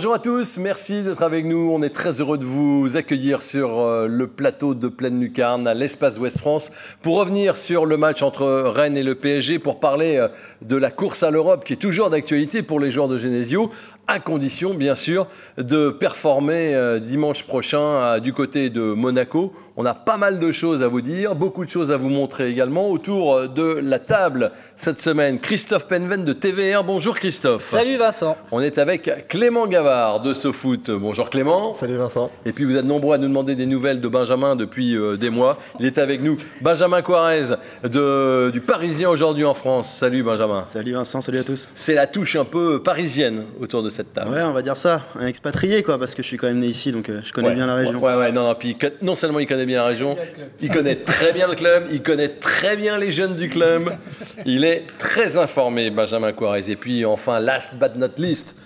Bonjour 0.00 0.14
à 0.14 0.18
tous, 0.18 0.56
merci 0.56 1.02
d'être 1.02 1.22
avec 1.22 1.44
nous. 1.44 1.70
On 1.70 1.82
est 1.82 1.90
très 1.90 2.22
heureux 2.22 2.38
de 2.38 2.44
vous 2.46 2.96
accueillir 2.96 3.42
sur 3.42 3.80
euh, 3.80 4.06
le 4.06 4.28
plateau 4.28 4.74
de 4.74 4.88
Pleine 4.88 5.20
Lucarne 5.20 5.68
à 5.68 5.74
l'Espace 5.74 6.16
Ouest 6.16 6.38
France 6.38 6.72
pour 7.02 7.18
revenir 7.18 7.58
sur 7.58 7.84
le 7.84 7.98
match 7.98 8.22
entre 8.22 8.46
Rennes 8.46 8.96
et 8.96 9.02
le 9.02 9.14
PSG 9.14 9.58
pour 9.58 9.78
parler 9.78 10.16
euh, 10.16 10.28
de 10.62 10.76
la 10.76 10.90
course 10.90 11.22
à 11.22 11.30
l'Europe 11.30 11.66
qui 11.66 11.74
est 11.74 11.76
toujours 11.76 12.08
d'actualité 12.08 12.62
pour 12.62 12.80
les 12.80 12.90
joueurs 12.90 13.08
de 13.08 13.18
Genesio 13.18 13.70
à 14.10 14.18
condition 14.18 14.74
bien 14.74 14.96
sûr 14.96 15.28
de 15.56 15.90
performer 15.90 16.74
euh, 16.74 16.98
dimanche 16.98 17.44
prochain 17.44 17.80
euh, 17.80 18.18
du 18.18 18.32
côté 18.32 18.68
de 18.68 18.80
Monaco. 18.80 19.52
On 19.76 19.86
a 19.86 19.94
pas 19.94 20.16
mal 20.16 20.40
de 20.40 20.50
choses 20.50 20.82
à 20.82 20.88
vous 20.88 21.00
dire, 21.00 21.36
beaucoup 21.36 21.64
de 21.64 21.70
choses 21.70 21.92
à 21.92 21.96
vous 21.96 22.08
montrer 22.08 22.50
également 22.50 22.90
autour 22.90 23.34
euh, 23.34 23.46
de 23.46 23.80
la 23.80 24.00
table 24.00 24.50
cette 24.74 25.00
semaine. 25.00 25.38
Christophe 25.38 25.86
Penven 25.86 26.24
de 26.24 26.32
TVR. 26.32 26.82
Bonjour 26.82 27.14
Christophe. 27.14 27.62
Salut 27.62 27.98
Vincent. 27.98 28.36
On 28.50 28.60
est 28.60 28.78
avec 28.78 29.28
Clément 29.28 29.68
Gavard 29.68 30.20
de 30.20 30.34
SoFoot. 30.34 30.90
Bonjour 30.90 31.30
Clément. 31.30 31.72
Salut 31.74 31.96
Vincent. 31.96 32.32
Et 32.44 32.52
puis 32.52 32.64
vous 32.64 32.76
êtes 32.76 32.84
nombreux 32.84 33.14
à 33.14 33.18
nous 33.18 33.28
demander 33.28 33.54
des 33.54 33.66
nouvelles 33.66 34.00
de 34.00 34.08
Benjamin 34.08 34.56
depuis 34.56 34.96
des 35.18 35.30
mois. 35.30 35.56
Il 35.78 35.86
est 35.86 35.98
avec 35.98 36.20
nous. 36.20 36.36
Benjamin 36.62 37.00
Quarez 37.00 37.54
de, 37.84 38.50
du 38.50 38.60
Parisien 38.60 39.08
aujourd'hui 39.08 39.44
en 39.44 39.54
France. 39.54 39.94
Salut 39.94 40.24
Benjamin. 40.24 40.62
Salut 40.62 40.94
Vincent, 40.94 41.20
salut 41.20 41.38
à 41.38 41.44
tous. 41.44 41.68
C'est 41.74 41.94
la 41.94 42.08
touche 42.08 42.34
un 42.34 42.44
peu 42.44 42.82
parisienne 42.82 43.44
autour 43.60 43.82
de 43.84 43.90
cette 43.90 43.99
Ouais, 44.16 44.42
on 44.42 44.52
va 44.52 44.62
dire 44.62 44.76
ça, 44.76 45.02
un 45.18 45.26
expatrié 45.26 45.82
quoi, 45.82 45.98
parce 45.98 46.14
que 46.14 46.22
je 46.22 46.28
suis 46.28 46.36
quand 46.36 46.46
même 46.46 46.58
né 46.58 46.66
ici, 46.66 46.92
donc 46.92 47.08
euh, 47.08 47.20
je 47.24 47.32
connais 47.32 47.52
bien 47.52 47.66
la 47.66 47.74
région. 47.74 47.98
Ouais, 47.98 48.14
ouais, 48.14 48.32
non, 48.32 48.46
non, 48.46 48.54
puis 48.54 48.76
non 49.02 49.16
seulement 49.16 49.38
il 49.38 49.46
connaît 49.46 49.66
bien 49.66 49.78
la 49.78 49.88
région, 49.88 50.16
il 50.60 50.70
connaît 50.70 50.96
très 50.96 51.32
bien 51.32 51.48
le 51.48 51.54
club, 51.54 51.86
il 51.90 52.02
connaît 52.02 52.28
très 52.28 52.76
bien 52.76 52.98
les 52.98 53.12
jeunes 53.12 53.36
du 53.36 53.48
club, 53.48 53.96
il 54.46 54.64
est 54.64 54.84
très 54.98 55.36
informé, 55.36 55.90
Benjamin 55.90 56.32
Quarez. 56.32 56.70
Et 56.70 56.76
puis 56.76 57.04
enfin, 57.04 57.40
last 57.40 57.74
but 57.74 57.96
not 57.96 58.18
least, 58.18 58.56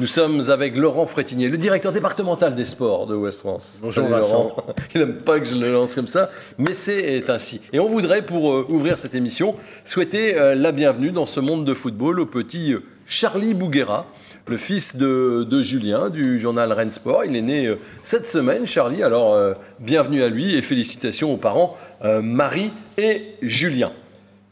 nous 0.00 0.08
sommes 0.08 0.50
avec 0.50 0.76
Laurent 0.76 1.06
Frétinier, 1.06 1.48
le 1.48 1.56
directeur 1.56 1.92
départemental 1.92 2.54
des 2.54 2.64
sports 2.64 3.06
de 3.06 3.14
West 3.14 3.40
France. 3.40 3.78
Bonjour 3.80 4.08
Laurent. 4.08 4.56
Il 4.94 5.00
n'aime 5.00 5.18
pas 5.18 5.38
que 5.38 5.46
je 5.46 5.54
le 5.54 5.72
lance 5.72 5.94
comme 5.94 6.08
ça, 6.08 6.30
mais 6.58 6.72
c'est 6.72 7.30
ainsi. 7.30 7.60
Et 7.72 7.78
on 7.78 7.88
voudrait, 7.88 8.22
pour 8.22 8.52
euh, 8.52 8.66
ouvrir 8.68 8.98
cette 8.98 9.14
émission, 9.14 9.54
souhaiter 9.84 10.36
euh, 10.36 10.56
la 10.56 10.72
bienvenue 10.72 11.12
dans 11.12 11.26
ce 11.26 11.38
monde 11.38 11.64
de 11.64 11.74
football 11.74 12.18
au 12.18 12.26
petit 12.26 12.74
Charlie 13.06 13.54
Bouguera 13.54 14.06
le 14.46 14.56
fils 14.56 14.96
de, 14.96 15.62
Julien 15.62 16.10
du 16.10 16.38
journal 16.38 16.72
Rennes 16.72 16.90
Sport. 16.90 17.24
Il 17.24 17.36
est 17.36 17.42
né 17.42 17.66
euh, 17.66 17.76
cette 18.02 18.26
semaine, 18.26 18.66
Charlie. 18.66 19.02
Alors, 19.02 19.34
euh, 19.34 19.54
bienvenue 19.80 20.22
à 20.22 20.28
lui 20.28 20.54
et 20.54 20.62
félicitations 20.62 21.32
aux 21.32 21.36
parents 21.36 21.76
euh, 22.04 22.20
Marie 22.20 22.72
et 22.98 23.36
Julien. 23.40 23.92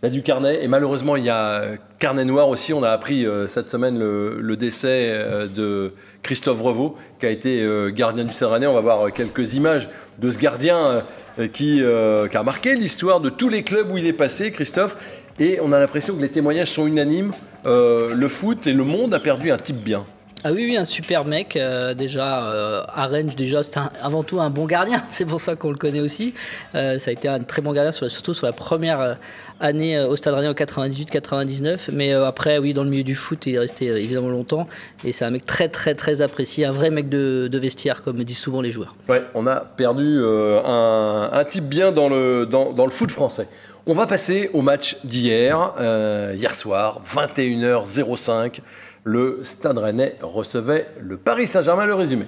Il 0.03 0.07
y 0.07 0.09
a 0.09 0.11
du 0.11 0.23
carnet 0.23 0.65
et 0.65 0.67
malheureusement 0.67 1.15
il 1.15 1.25
y 1.25 1.31
a 1.31 1.63
carnet 2.01 2.25
noir 2.25 2.48
aussi. 2.48 2.73
On 2.73 2.83
a 2.83 2.91
appris 2.91 3.25
cette 3.47 3.69
semaine 3.69 4.01
le, 4.01 4.57
décès 4.57 5.17
de 5.55 5.93
Christophe 6.25 6.61
Revaux 6.61 6.97
qui 7.20 7.27
a 7.27 7.31
été 7.31 7.65
gardien 7.95 8.25
du 8.25 8.35
Stade 8.35 8.65
On 8.65 8.75
va 8.75 8.81
voir 8.81 9.13
quelques 9.13 9.55
images 9.55 9.89
de 10.19 10.29
ce 10.33 10.39
gardien 10.39 11.05
qui 11.53 11.85
a 11.85 12.43
marqué 12.43 12.75
l'histoire 12.75 13.20
de 13.20 13.31
tous 13.31 13.48
les 13.48 13.63
clubs 13.63 13.93
où 13.93 13.97
il 13.97 14.05
est 14.09 14.13
passé, 14.13 14.51
Christophe. 14.51 14.97
Et 15.39 15.61
on 15.63 15.70
a 15.70 15.79
l'impression 15.79 16.17
que 16.17 16.23
les 16.23 16.30
témoignages 16.30 16.73
sont 16.73 16.89
unanimes. 16.89 17.33
Euh, 17.67 18.14
le 18.14 18.28
foot 18.28 18.67
et 18.67 18.73
le 18.73 18.84
monde 18.84 19.14
a 19.14 19.20
perdu 19.20 19.50
un 19.50 19.56
type 19.56 19.77
bien. 19.77 20.05
Ah 20.45 20.50
oui, 20.52 20.64
oui, 20.64 20.77
un 20.77 20.84
super 20.84 21.24
mec. 21.24 21.55
Euh, 21.55 21.95
déjà, 21.95 22.50
euh, 22.52 22.83
à 22.89 23.06
Rennes, 23.06 23.30
déjà, 23.36 23.62
c'est 23.62 23.78
avant 24.00 24.24
tout 24.24 24.40
un 24.40 24.50
bon 24.50 24.67
gardien. 24.67 25.00
C'est 25.08 25.24
pour 25.24 25.40
ça 25.40 25.55
qu'on 25.55 25.70
le 25.70 25.77
connaît 25.77 26.00
aussi. 26.00 26.34
ça 26.73 26.96
a 27.06 27.11
été 27.12 27.28
un 27.28 27.39
très 27.39 27.62
bon 27.62 27.73
gardien, 27.73 27.92
surtout 27.92 28.34
sur 28.34 28.46
la 28.46 28.52
première 28.52 29.18
année 29.61 30.00
au 30.00 30.17
Stade 30.17 30.34
Rennais 30.34 30.48
en 30.48 30.52
98-99. 30.52 31.90
Mais 31.92 32.12
après, 32.12 32.58
oui, 32.58 32.74
dans 32.74 32.83
le 32.83 32.90
milieu 32.90 33.05
du 33.05 33.14
foot, 33.14 33.46
il 33.46 33.55
est 33.55 33.58
resté 33.61 33.86
évidemment 33.86 34.30
longtemps. 34.30 34.67
Et 35.05 35.12
c'est 35.12 35.24
un 35.24 35.30
mec 35.30 35.44
très, 35.44 35.68
très, 35.68 35.94
très 35.94 36.23
apprécié. 36.23 36.64
Un 36.64 36.73
vrai 36.73 36.90
mec 36.90 37.08
de, 37.08 37.48
vestiaire, 37.52 38.02
comme 38.02 38.24
disent 38.24 38.39
souvent 38.39 38.62
les 38.62 38.73
joueurs. 38.73 38.96
Ouais, 39.08 39.23
on 39.34 39.46
a 39.46 39.61
perdu 39.61 40.20
un, 40.24 41.44
type 41.48 41.68
bien 41.68 41.92
dans 41.92 42.08
le, 42.08 42.46
dans, 42.46 42.73
dans 42.73 42.86
le 42.86 42.90
foot 42.92 43.12
français. 43.12 43.46
On 43.85 43.95
va 43.95 44.07
passer 44.07 44.48
au 44.53 44.63
match 44.63 44.98
d'hier, 45.03 45.75
euh, 45.81 46.35
hier 46.37 46.55
soir, 46.55 47.01
21h05. 47.05 48.61
Le 49.03 49.41
Stade 49.43 49.77
Rennais 49.77 50.17
recevait 50.23 50.87
le 51.01 51.17
Paris 51.17 51.48
Saint-Germain. 51.48 51.85
Le 51.85 51.95
résumé. 51.95 52.27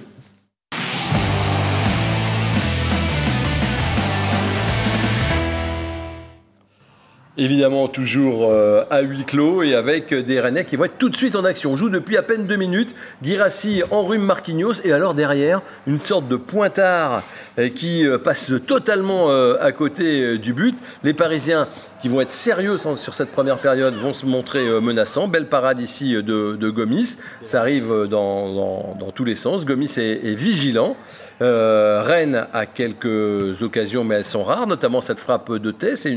Évidemment, 7.37 7.89
toujours 7.89 8.49
euh, 8.49 8.85
à 8.89 9.01
huis 9.01 9.25
clos 9.25 9.61
et 9.61 9.75
avec 9.75 10.13
des 10.13 10.39
Rennais 10.39 10.63
qui 10.63 10.77
vont 10.77 10.85
être 10.85 10.97
tout 10.97 11.09
de 11.09 11.17
suite 11.17 11.35
en 11.35 11.43
action. 11.43 11.73
On 11.73 11.75
joue 11.75 11.89
depuis 11.89 12.15
à 12.15 12.23
peine 12.23 12.45
deux 12.45 12.55
minutes. 12.55 12.95
Girassi 13.21 13.83
enrhume 13.91 14.21
Marquinhos 14.21 14.75
et 14.85 14.93
alors 14.93 15.13
derrière, 15.13 15.61
une 15.85 15.99
sorte 15.99 16.29
de 16.29 16.37
pointard 16.37 17.23
euh, 17.59 17.67
qui 17.67 18.07
euh, 18.07 18.17
passe 18.17 18.53
totalement 18.65 19.29
à 19.59 19.71
côté 19.73 20.37
du 20.37 20.53
but. 20.53 20.77
Les 21.03 21.13
Parisiens 21.13 21.67
qui 22.01 22.07
vont 22.07 22.21
être 22.21 22.31
sérieux 22.31 22.77
sur 22.77 23.13
cette 23.13 23.31
première 23.31 23.59
période 23.59 23.95
vont 23.95 24.13
se 24.13 24.25
montrer 24.25 24.79
menaçants. 24.79 25.27
Belle 25.27 25.49
parade 25.49 25.81
ici 25.81 26.13
de, 26.13 26.69
Gomis. 26.69 27.17
Ça 27.43 27.59
arrive 27.59 28.07
dans, 28.09 28.95
tous 29.13 29.25
les 29.25 29.35
sens. 29.35 29.65
Gomis 29.65 29.91
est, 29.97 30.35
vigilant. 30.35 30.95
Rennes 31.39 32.47
a 32.53 32.65
quelques 32.65 33.61
occasions, 33.61 34.03
mais 34.03 34.15
elles 34.15 34.25
sont 34.25 34.43
rares, 34.43 34.67
notamment 34.67 35.01
cette 35.01 35.19
frappe 35.19 35.51
de 35.51 35.71
tête. 35.71 35.97
C'est 35.97 36.15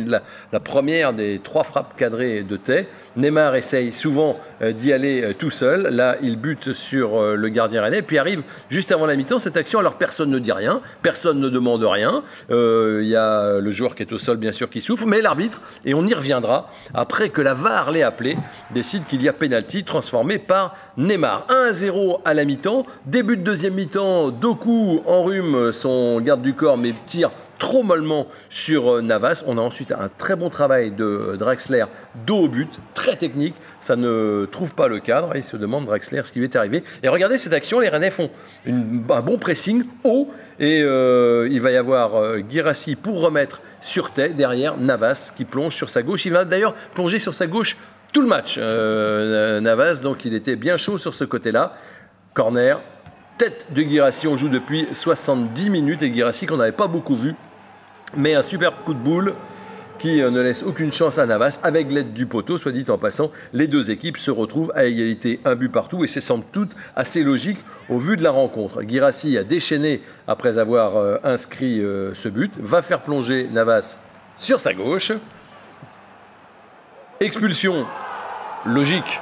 la 0.52 0.60
première 0.60 1.07
des 1.12 1.40
trois 1.42 1.64
frappes 1.64 1.96
cadrées 1.96 2.42
de 2.42 2.56
Tay. 2.56 2.86
Neymar 3.16 3.54
essaye 3.56 3.92
souvent 3.92 4.38
euh, 4.62 4.72
d'y 4.72 4.92
aller 4.92 5.22
euh, 5.22 5.34
tout 5.34 5.50
seul. 5.50 5.88
Là, 5.88 6.16
il 6.22 6.36
bute 6.36 6.72
sur 6.72 7.20
euh, 7.20 7.34
le 7.34 7.48
gardien 7.48 7.82
rennais. 7.82 8.02
Puis 8.02 8.18
arrive 8.18 8.42
juste 8.70 8.92
avant 8.92 9.06
la 9.06 9.16
mi-temps 9.16 9.38
cette 9.38 9.56
action. 9.56 9.78
Alors 9.78 9.94
personne 9.94 10.30
ne 10.30 10.38
dit 10.38 10.52
rien, 10.52 10.80
personne 11.02 11.40
ne 11.40 11.48
demande 11.48 11.84
rien. 11.84 12.22
Il 12.50 13.06
y 13.06 13.16
a 13.16 13.58
le 13.58 13.70
joueur 13.70 13.94
qui 13.94 14.02
est 14.02 14.12
au 14.12 14.18
sol, 14.18 14.36
bien 14.36 14.52
sûr, 14.52 14.70
qui 14.70 14.80
souffre, 14.80 15.06
mais 15.06 15.20
l'arbitre, 15.20 15.60
et 15.84 15.94
on 15.94 16.06
y 16.06 16.14
reviendra, 16.14 16.70
après 16.94 17.28
que 17.30 17.40
la 17.40 17.54
VAR 17.54 17.90
l'ait 17.90 18.02
appelé, 18.02 18.36
décide 18.70 19.06
qu'il 19.06 19.22
y 19.22 19.28
a 19.28 19.32
pénalty 19.32 19.84
transformé 19.84 20.38
par 20.38 20.76
Neymar. 20.96 21.46
1-0 21.48 22.20
à 22.24 22.34
la 22.34 22.44
mi-temps. 22.44 22.86
Début 23.06 23.36
de 23.36 23.42
deuxième 23.42 23.74
mi-temps, 23.74 24.30
Doku 24.30 25.02
enrhume 25.06 25.72
son 25.72 26.20
garde 26.20 26.42
du 26.42 26.54
corps, 26.54 26.78
mais 26.78 26.94
tire 27.06 27.30
trop 27.58 27.82
mollement 27.82 28.28
sur 28.48 28.94
euh, 28.94 29.02
Navas. 29.02 29.42
On 29.46 29.58
a 29.58 29.60
ensuite 29.60 29.92
un 29.92 30.08
très 30.16 30.36
bon 30.36 30.48
travail 30.48 30.90
de 30.90 31.36
Drexler 31.38 31.84
dos 32.26 32.38
au 32.44 32.48
but, 32.48 32.80
très 32.94 33.16
technique. 33.16 33.54
Ça 33.80 33.96
ne 33.96 34.46
trouve 34.50 34.74
pas 34.74 34.88
le 34.88 35.00
cadre. 35.00 35.32
Il 35.34 35.42
se 35.42 35.56
demande 35.56 35.84
Drexler 35.84 36.22
ce 36.24 36.32
qui 36.32 36.38
lui 36.38 36.46
est 36.46 36.56
arrivé. 36.56 36.84
Et 37.02 37.08
regardez 37.08 37.38
cette 37.38 37.52
action, 37.52 37.80
les 37.80 37.88
Rennais 37.88 38.10
font 38.10 38.30
un 38.66 39.20
bon 39.20 39.38
pressing 39.38 39.84
haut 40.04 40.30
et 40.58 40.82
euh, 40.82 41.48
il 41.50 41.60
va 41.60 41.70
y 41.70 41.76
avoir 41.76 42.16
euh, 42.16 42.40
Girassi 42.48 42.96
pour 42.96 43.20
remettre 43.20 43.60
sur 43.80 44.10
tête 44.12 44.34
derrière 44.34 44.76
Navas 44.76 45.32
qui 45.36 45.44
plonge 45.44 45.74
sur 45.74 45.90
sa 45.90 46.02
gauche. 46.02 46.26
Il 46.26 46.32
va 46.32 46.44
d'ailleurs 46.44 46.74
plonger 46.94 47.18
sur 47.18 47.34
sa 47.34 47.46
gauche 47.46 47.76
tout 48.12 48.22
le 48.22 48.28
match, 48.28 48.56
Navas. 48.56 50.00
Donc 50.00 50.24
il 50.24 50.32
était 50.32 50.56
bien 50.56 50.78
chaud 50.78 50.96
sur 50.96 51.12
ce 51.12 51.24
côté-là. 51.24 51.72
Corner, 52.32 52.80
tête 53.38 53.66
de 53.72 53.82
Girassi. 53.82 54.28
On 54.28 54.36
joue 54.36 54.48
depuis 54.48 54.86
70 54.92 55.70
minutes 55.70 56.02
et 56.02 56.12
Girassi 56.12 56.46
qu'on 56.46 56.58
n'avait 56.58 56.72
pas 56.72 56.88
beaucoup 56.88 57.16
vu 57.16 57.34
mais 58.16 58.34
un 58.34 58.42
superbe 58.42 58.74
coup 58.84 58.94
de 58.94 58.98
boule 58.98 59.34
qui 59.98 60.22
euh, 60.22 60.30
ne 60.30 60.40
laisse 60.40 60.62
aucune 60.62 60.92
chance 60.92 61.18
à 61.18 61.26
Navas. 61.26 61.58
Avec 61.62 61.90
l'aide 61.90 62.12
du 62.12 62.26
poteau, 62.26 62.56
soit 62.56 62.72
dit 62.72 62.84
en 62.88 62.98
passant, 62.98 63.32
les 63.52 63.66
deux 63.66 63.90
équipes 63.90 64.16
se 64.16 64.30
retrouvent 64.30 64.72
à 64.74 64.84
égalité, 64.84 65.40
un 65.44 65.56
but 65.56 65.70
partout, 65.70 66.04
et 66.04 66.08
c'est 66.08 66.20
sans 66.20 66.40
doute 66.52 66.76
assez 66.94 67.24
logique 67.24 67.58
au 67.88 67.98
vu 67.98 68.16
de 68.16 68.22
la 68.22 68.30
rencontre. 68.30 68.82
Girassi 68.86 69.36
a 69.36 69.44
déchaîné 69.44 70.02
après 70.28 70.58
avoir 70.58 70.96
euh, 70.96 71.16
inscrit 71.24 71.80
euh, 71.80 72.14
ce 72.14 72.28
but, 72.28 72.52
va 72.60 72.80
faire 72.80 73.02
plonger 73.02 73.48
Navas 73.50 73.98
sur 74.36 74.60
sa 74.60 74.72
gauche. 74.72 75.12
Expulsion 77.18 77.84
logique 78.64 79.20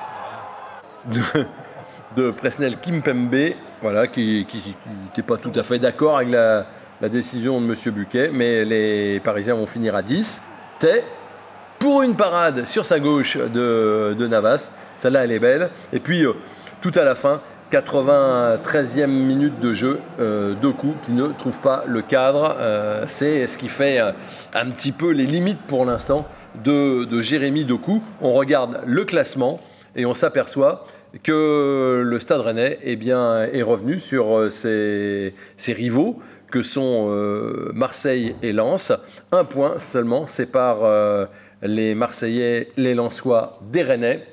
de 2.16 2.30
Presnel 2.30 2.78
Kimpembe, 2.78 3.54
voilà, 3.88 4.08
qui 4.08 4.44
n'était 5.04 5.22
pas 5.22 5.36
tout 5.36 5.52
à 5.54 5.62
fait 5.62 5.78
d'accord 5.78 6.16
avec 6.16 6.30
la, 6.30 6.66
décision 7.08 7.60
de 7.60 7.66
M. 7.66 7.94
Buquet, 7.94 8.30
mais 8.32 8.64
les 8.64 9.20
Parisiens 9.20 9.54
vont 9.54 9.66
finir 9.66 9.94
à 9.94 10.02
10. 10.02 10.42
Tay, 10.80 11.04
pour 11.78 12.02
une 12.02 12.16
parade 12.16 12.66
sur 12.66 12.84
sa 12.84 12.98
gauche 12.98 13.36
de, 13.36 14.26
Navas. 14.28 14.72
Celle-là, 14.98 15.22
elle 15.22 15.30
est 15.30 15.38
belle. 15.38 15.70
Et 15.92 16.00
puis, 16.00 16.24
euh, 16.24 16.32
tout 16.80 16.90
à 16.96 17.04
la 17.04 17.14
fin, 17.14 17.40
93e 17.70 19.06
minute 19.06 19.58
de 19.60 19.72
jeu, 19.72 19.98
euh, 20.20 20.54
Doku 20.54 20.94
qui 21.02 21.12
ne 21.12 21.28
trouve 21.28 21.58
pas 21.60 21.84
le 21.86 22.02
cadre. 22.02 22.56
Euh, 22.58 23.04
c'est 23.06 23.46
ce 23.46 23.58
qui 23.58 23.68
fait 23.68 24.00
euh, 24.00 24.12
un 24.54 24.70
petit 24.70 24.92
peu 24.92 25.10
les 25.10 25.26
limites 25.26 25.60
pour 25.66 25.84
l'instant 25.84 26.26
de, 26.64 27.06
Jérémy 27.20 27.64
Doku. 27.64 28.02
On 28.20 28.32
regarde 28.32 28.80
le 28.84 29.04
classement 29.04 29.58
et 29.96 30.06
on 30.06 30.14
s'aperçoit 30.14 30.86
que 31.22 32.02
le 32.04 32.18
Stade 32.18 32.40
Rennais 32.40 32.78
eh 32.82 32.96
bien, 32.96 33.42
est 33.42 33.62
revenu 33.62 33.98
sur 33.98 34.50
ses, 34.50 35.32
rivaux 35.66 36.20
que 36.50 36.62
sont 36.62 37.08
Marseille 37.74 38.34
et 38.42 38.52
Lens. 38.52 38.92
Un 39.32 39.44
point 39.44 39.78
seulement 39.78 40.26
sépare 40.26 41.28
les 41.62 41.94
Marseillais, 41.94 42.68
les 42.76 42.94
Lensois 42.94 43.58
des 43.70 43.82
Rennais. 43.82 44.26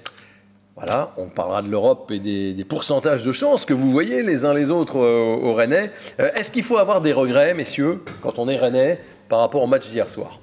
Voilà, 0.75 1.13
on 1.17 1.27
parlera 1.27 1.61
de 1.61 1.69
l'Europe 1.69 2.09
et 2.11 2.19
des, 2.19 2.65
pourcentages 2.67 3.23
de 3.23 3.31
chances 3.31 3.63
que 3.63 3.73
vous 3.73 3.91
voyez 3.91 4.23
les 4.23 4.43
uns 4.43 4.55
les 4.55 4.71
autres 4.71 4.97
euh, 4.97 5.35
au 5.41 5.53
Rennais. 5.53 5.91
Euh, 6.19 6.31
est-ce 6.35 6.49
qu'il 6.49 6.63
faut 6.63 6.77
avoir 6.77 6.99
des 6.99 7.13
regrets, 7.13 7.53
messieurs, 7.53 8.03
quand 8.21 8.39
on 8.39 8.47
est 8.47 8.55
Rennais, 8.55 8.99
par 9.29 9.39
rapport 9.39 9.61
au 9.61 9.67
match 9.67 9.87
d'hier 9.89 10.09
soir? 10.09 10.39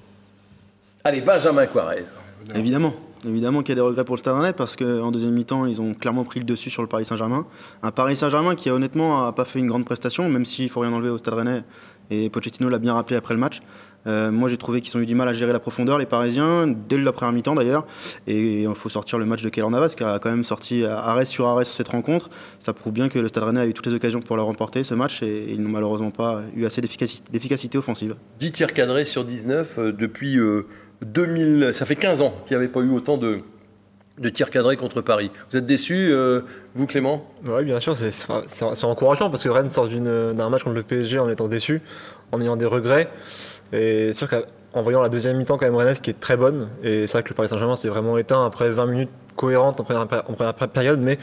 Allez, 1.02 1.20
Benjamin 1.20 1.66
Quarez. 1.66 2.04
Évidemment. 2.54 2.94
Évidemment 3.26 3.60
qu'il 3.60 3.70
y 3.70 3.72
a 3.72 3.74
des 3.74 3.80
regrets 3.82 4.04
pour 4.04 4.14
le 4.14 4.18
Stade 4.20 4.34
Rennais 4.34 4.52
parce 4.54 4.76
qu'en 4.76 5.10
deuxième 5.10 5.32
mi-temps, 5.32 5.66
ils 5.66 5.80
ont 5.82 5.92
clairement 5.92 6.24
pris 6.24 6.40
le 6.40 6.46
dessus 6.46 6.70
sur 6.70 6.80
le 6.80 6.88
Paris 6.88 7.04
Saint-Germain. 7.04 7.46
Un 7.82 7.90
Paris 7.90 8.16
Saint-Germain 8.16 8.54
qui, 8.54 8.70
honnêtement, 8.70 9.24
n'a 9.24 9.32
pas 9.32 9.44
fait 9.44 9.58
une 9.58 9.66
grande 9.66 9.84
prestation, 9.84 10.28
même 10.28 10.46
s'il 10.46 10.66
ne 10.66 10.70
faut 10.70 10.80
rien 10.80 10.92
enlever 10.92 11.10
au 11.10 11.18
Stade 11.18 11.34
Rennais. 11.34 11.62
Et 12.10 12.28
Pochettino 12.30 12.68
l'a 12.68 12.78
bien 12.78 12.94
rappelé 12.94 13.16
après 13.16 13.34
le 13.34 13.40
match. 13.40 13.60
Euh, 14.06 14.32
moi, 14.32 14.48
j'ai 14.48 14.56
trouvé 14.56 14.80
qu'ils 14.80 14.96
ont 14.96 15.00
eu 15.00 15.06
du 15.06 15.14
mal 15.14 15.28
à 15.28 15.32
gérer 15.32 15.52
la 15.52 15.60
profondeur, 15.60 15.98
les 15.98 16.06
Parisiens, 16.06 16.66
dès 16.66 16.96
la 16.96 17.12
première 17.12 17.32
mi-temps 17.32 17.54
d'ailleurs. 17.54 17.86
Et 18.26 18.62
il 18.62 18.74
faut 18.74 18.88
sortir 18.88 19.18
le 19.18 19.26
match 19.26 19.42
de 19.42 19.48
Keylor 19.50 19.70
Navas, 19.70 19.94
qui 19.96 20.02
a 20.02 20.18
quand 20.18 20.30
même 20.30 20.42
sorti 20.42 20.84
arrêt 20.84 21.26
sur 21.26 21.46
arrêt 21.46 21.64
sur 21.64 21.74
cette 21.74 21.88
rencontre. 21.88 22.30
Ça 22.58 22.72
prouve 22.72 22.92
bien 22.92 23.08
que 23.08 23.18
le 23.18 23.28
Stade 23.28 23.44
Rennais 23.44 23.60
a 23.60 23.66
eu 23.66 23.74
toutes 23.74 23.86
les 23.86 23.94
occasions 23.94 24.20
pour 24.20 24.36
le 24.36 24.42
remporter, 24.42 24.82
ce 24.82 24.94
match, 24.94 25.22
et 25.22 25.52
ils 25.52 25.62
n'ont 25.62 25.68
malheureusement 25.68 26.10
pas 26.10 26.40
eu 26.56 26.64
assez 26.64 26.80
d'efficacité 26.80 27.78
offensive. 27.78 28.16
10 28.38 28.52
tirs 28.52 28.72
cadrés 28.72 29.04
sur 29.04 29.24
19 29.24 29.78
euh, 29.78 29.92
depuis 29.92 30.38
2000. 31.02 31.62
Euh, 31.62 31.72
ça 31.72 31.86
fait 31.86 31.96
15 31.96 32.22
ans 32.22 32.34
qu'il 32.46 32.56
n'y 32.56 32.62
avait 32.62 32.72
pas 32.72 32.80
eu 32.80 32.90
autant 32.90 33.16
de, 33.16 33.40
de 34.18 34.28
tirs 34.28 34.50
cadrés 34.50 34.76
contre 34.76 35.00
Paris. 35.00 35.30
Vous 35.50 35.56
êtes 35.56 35.66
déçu, 35.66 36.12
vous 36.74 36.86
Clément? 36.86 37.26
Oui, 37.44 37.64
bien 37.64 37.80
sûr, 37.80 37.96
c'est 37.96 38.84
encourageant 38.84 39.30
parce 39.30 39.42
que 39.42 39.48
Rennes 39.48 39.70
sort 39.70 39.88
d'un 39.88 40.48
match 40.50 40.62
contre 40.62 40.76
le 40.76 40.82
PSG 40.82 41.18
en 41.18 41.28
étant 41.28 41.48
déçu, 41.48 41.80
en 42.32 42.40
ayant 42.40 42.56
des 42.56 42.66
regrets. 42.66 43.08
Et 43.72 44.08
c'est 44.08 44.26
sûr 44.26 44.28
qu'en 44.28 44.82
voyant 44.82 45.00
la 45.00 45.08
deuxième 45.08 45.36
mi-temps, 45.36 45.56
quand 45.56 45.66
même, 45.66 45.76
Rennes 45.76 45.94
qui 45.94 46.10
est 46.10 46.20
très 46.20 46.36
bonne, 46.36 46.68
et 46.82 47.06
c'est 47.06 47.12
vrai 47.12 47.22
que 47.22 47.30
le 47.30 47.34
Paris 47.34 47.48
Saint-Germain 47.48 47.76
s'est 47.76 47.88
vraiment 47.88 48.18
éteint 48.18 48.44
après 48.44 48.70
20 48.70 48.86
minutes 48.86 49.10
cohérentes 49.36 49.80
en 49.80 49.84
première, 49.84 50.54
période, 50.54 51.00
mais 51.00 51.18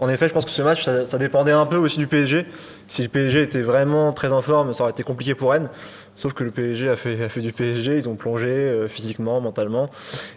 en 0.00 0.08
effet, 0.08 0.28
je 0.28 0.34
pense 0.34 0.44
que 0.44 0.50
ce 0.50 0.62
match, 0.62 0.84
ça, 0.84 1.18
dépendait 1.18 1.52
un 1.52 1.66
peu 1.66 1.76
aussi 1.76 1.98
du 1.98 2.06
PSG. 2.06 2.46
Si 2.86 3.02
le 3.02 3.08
PSG 3.08 3.42
était 3.42 3.62
vraiment 3.62 4.12
très 4.12 4.32
en 4.32 4.42
forme, 4.42 4.74
ça 4.74 4.84
aurait 4.84 4.92
été 4.92 5.02
compliqué 5.02 5.34
pour 5.34 5.52
Rennes. 5.52 5.68
Sauf 6.16 6.32
que 6.32 6.44
le 6.44 6.50
PSG 6.50 6.88
a 6.88 6.96
fait, 6.96 7.24
a 7.24 7.28
fait 7.28 7.40
du 7.40 7.52
PSG, 7.52 7.96
ils 7.96 8.08
ont 8.08 8.16
plongé 8.16 8.48
euh, 8.48 8.88
physiquement, 8.88 9.40
mentalement, 9.40 9.88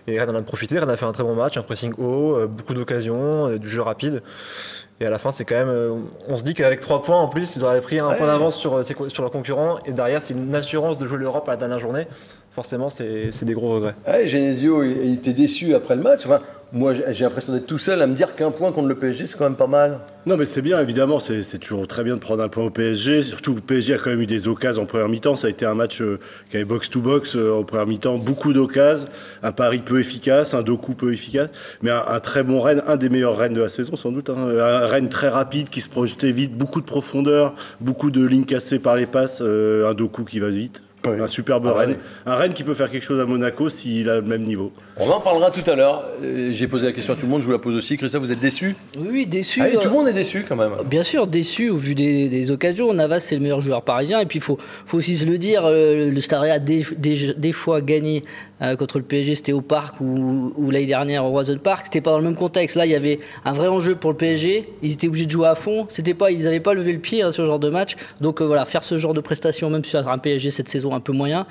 et 0.08 0.20
Rennes 0.20 0.30
en 0.30 0.36
a 0.36 0.42
profité. 0.42 0.78
Rennes 0.78 0.90
a 0.90 0.98
fait 0.98 1.06
un 1.06 1.12
très 1.12 1.24
bon 1.24 1.36
match, 1.36 1.58
un 1.58 1.64
pressing 1.64 1.94
haut, 1.98 2.36
euh, 2.36 2.48
beaucoup 2.48 2.74
d'occasions, 2.74 3.50
euh, 3.50 3.58
du 3.58 3.70
jeu 3.70 3.82
rapide. 3.82 4.22
Et 5.00 5.06
à 5.06 5.10
la 5.10 5.18
fin, 5.18 5.32
c'est 5.32 5.46
quand 5.46 5.56
même. 5.56 6.04
on 6.28 6.38
se 6.38 6.44
dit 6.44 6.54
qu'avec 6.54 6.80
3 6.80 7.02
points 7.02 7.20
en 7.20 7.28
plus, 7.28 7.56
ils 7.56 7.64
auraient 7.64 7.82
pris 7.82 7.98
un 7.98 8.12
point 8.14 8.28
d'avance 8.28 8.56
sur, 8.56 8.86
sur 8.86 9.24
leurs 9.24 9.32
concurrents. 9.32 9.80
Et 9.88 9.94
derrière, 9.94 10.22
c'est 10.22 10.36
une 10.36 10.54
assurance 10.54 10.96
de 11.00 11.08
jouer 11.08 11.18
l'Europe 11.18 11.50
à 11.50 11.54
la 11.54 11.58
dernière 11.58 11.80
journée. 11.80 12.06
Forcément, 12.52 12.90
c'est 12.90 13.46
des 13.46 13.54
gros 13.54 13.76
regrets. 13.76 13.96
Ouais, 14.06 14.28
Genesio, 14.28 14.84
il 14.84 15.14
était 15.14 15.32
déçu 15.32 15.74
après 15.74 15.96
le 15.96 16.02
match. 16.02 16.26
Enfin, 16.26 16.42
moi, 16.74 16.94
j'ai 16.94 17.24
l'impression 17.24 17.54
d'être 17.54 17.66
tout 17.66 17.78
seul 17.78 18.02
à 18.02 18.08
me 18.08 18.14
dire 18.14 18.36
qu'un 18.36 18.52
point 18.52 18.74
contre 18.74 18.90
le 18.90 18.96
PSG, 18.96 19.26
c'est 19.26 19.38
quand 19.38 19.46
même 19.46 19.56
pas 19.56 19.68
mal. 19.68 20.00
Non, 20.26 20.36
mais 20.36 20.46
c'est 20.46 20.62
bien, 20.62 20.82
évidemment. 20.82 21.20
C'est 21.20 21.60
toujours 21.60 21.88
très 21.88 22.04
bien 22.04 22.16
de 22.16 22.20
prendre 22.20 22.44
un 22.44 22.50
point 22.50 22.66
au 22.66 22.70
PSG. 22.70 23.22
Surtout 23.22 23.52
que 23.52 23.60
le 23.60 23.66
PSG 23.66 23.94
a 23.94 23.98
quand 23.98 24.10
même 24.10 24.22
eu 24.22 24.26
des 24.26 24.50
occasions 24.50 24.84
en 24.84 24.86
première 24.86 25.08
mi-temps. 25.08 25.38
Ça 25.38 25.48
a 25.48 25.50
été 25.50 25.66
un 25.66 25.76
match 25.76 26.02
euh, 26.02 26.20
qui 26.50 26.58
avait 26.58 26.66
box-to-box 26.66 27.38
euh, 27.38 27.54
en 27.54 27.64
première 27.64 27.88
mi-temps. 27.88 28.18
Beaucoup 28.18 28.52
d'occasions. 28.52 29.08
Un 29.44 29.54
pari 29.54 29.80
peu 29.80 30.02
efficace, 30.02 30.54
un 30.54 30.62
Doku 30.62 30.94
peu 30.94 31.14
efficace. 31.14 31.50
Mais 31.82 31.92
un, 31.92 32.20
très 32.20 32.44
bon 32.44 32.60
Rennes, 32.60 32.84
un 32.86 32.98
des 32.98 33.08
meilleurs 33.08 33.38
Rennes 33.38 33.54
de 33.54 33.62
la 33.62 33.70
saison, 33.70 33.96
sans 33.96 34.12
doute. 34.12 34.30
Hein. 34.30 34.36
Un 34.38 34.88
Rennes 34.88 35.10
très 35.10 35.30
rapide, 35.30 35.70
qui 35.70 35.80
se 35.80 35.90
projetait 35.90 36.32
vite. 36.32 36.58
Beaucoup 36.58 36.82
de 36.82 36.86
profondeur, 36.86 37.54
beaucoup 37.80 38.12
de 38.12 38.26
lignes 38.26 38.46
cassées 38.46 38.80
par 38.80 38.98
les 38.98 39.06
passes. 39.06 39.42
Euh, 39.42 39.90
un 39.90 39.94
Doku 39.94 40.26
qui 40.26 40.40
va 40.40 40.50
vite. 40.50 40.84
Un 41.06 41.28
superbe 41.28 41.68
ah 41.68 41.80
Rennes. 41.80 41.98
Un 42.26 42.36
Rennes 42.36 42.54
qui 42.54 42.64
peut 42.64 42.74
faire 42.74 42.90
quelque 42.90 43.04
chose 43.04 43.20
à 43.20 43.26
Monaco 43.26 43.70
s'il 43.70 44.10
a 44.10 44.18
le 44.18 44.22
même 44.22 44.44
niveau. 44.44 44.72
On 44.98 45.10
en 45.10 45.20
parlera 45.20 45.50
tout 45.50 45.70
à 45.70 45.76
l'heure. 45.76 46.06
Euh, 46.24 46.50
j'ai 46.54 46.68
posé 46.68 46.86
la 46.86 46.94
question 46.94 47.14
à 47.14 47.16
tout 47.16 47.26
le 47.26 47.30
monde, 47.32 47.42
je 47.42 47.48
vous 47.48 47.52
la 47.52 47.60
pose 47.60 47.76
aussi. 47.76 47.98
Christophe, 47.98 48.22
vous 48.22 48.32
êtes 48.32 48.40
déçu? 48.40 48.76
Oui, 48.98 49.26
déçu. 49.26 49.62
Ah 49.64 49.70
tout 49.70 49.88
le 49.88 49.94
monde 49.94 50.08
est 50.08 50.14
déçu 50.14 50.46
quand 50.48 50.56
même. 50.56 50.72
Bien 50.86 51.04
sûr, 51.04 51.26
déçu 51.26 51.70
au 51.70 51.78
vu 51.78 51.96
des, 51.96 52.52
occasions. 52.52 52.94
Navas, 52.94 53.20
c'est 53.20 53.36
le 53.36 53.42
meilleur 53.42 53.62
joueur 53.62 53.84
parisien. 53.84 54.20
Et 54.20 54.26
puis, 54.26 54.40
il 54.40 54.44
faut, 54.44 54.60
faut 54.86 54.98
aussi 54.98 55.18
se 55.18 55.26
le 55.26 55.38
dire, 55.38 55.64
euh, 55.66 56.12
le 56.12 56.22
Stade 56.22 56.44
a 56.44 56.60
des, 56.60 56.86
des, 56.98 57.52
fois 57.52 57.82
gagné 57.82 58.24
euh, 58.62 58.76
contre 58.76 58.98
le 58.98 59.04
PSG, 59.04 59.36
c'était 59.36 59.54
au 59.54 59.62
Parc 59.62 60.00
ou, 60.02 60.54
l'année 60.72 60.86
dernière 60.86 61.26
au 61.26 61.30
Roison 61.30 61.58
Park. 61.58 61.86
C'était 61.86 62.02
pas 62.02 62.12
dans 62.12 62.20
le 62.20 62.24
même 62.24 62.36
contexte. 62.36 62.76
Là, 62.76 62.86
il 62.86 62.92
y 62.92 62.96
avait 62.96 63.20
un 63.46 63.54
vrai 63.54 63.68
enjeu 63.68 63.96
pour 63.96 64.12
le 64.12 64.18
PSG. 64.18 64.66
Ils 64.82 64.94
étaient 64.94 65.08
obligés 65.08 65.26
de 65.26 65.32
jouer 65.32 65.48
à 65.48 65.56
fond. 65.56 65.86
C'était 65.90 66.14
pas, 66.14 66.32
ils 66.32 66.44
n'avaient 66.44 66.60
pas 66.60 66.74
levé 66.74 66.94
le 66.94 67.00
pied 67.00 67.22
hein, 67.22 67.32
sur 67.32 67.44
ce 67.44 67.48
genre 67.48 67.60
de 67.60 67.70
match. 67.70 67.96
Donc 68.20 68.42
voilà, 68.42 68.66
faire 68.66 68.84
ce 68.84 68.98
genre 68.98 69.14
de 69.14 69.22
prestation, 69.22 69.70
même 69.70 69.84
sur 69.84 70.08
un 70.08 70.18
PSG 70.18 70.52
cette 70.52 70.70
saison 70.70 70.94
un 70.94 71.00
peu 71.00 71.14
moyen, 71.14 71.46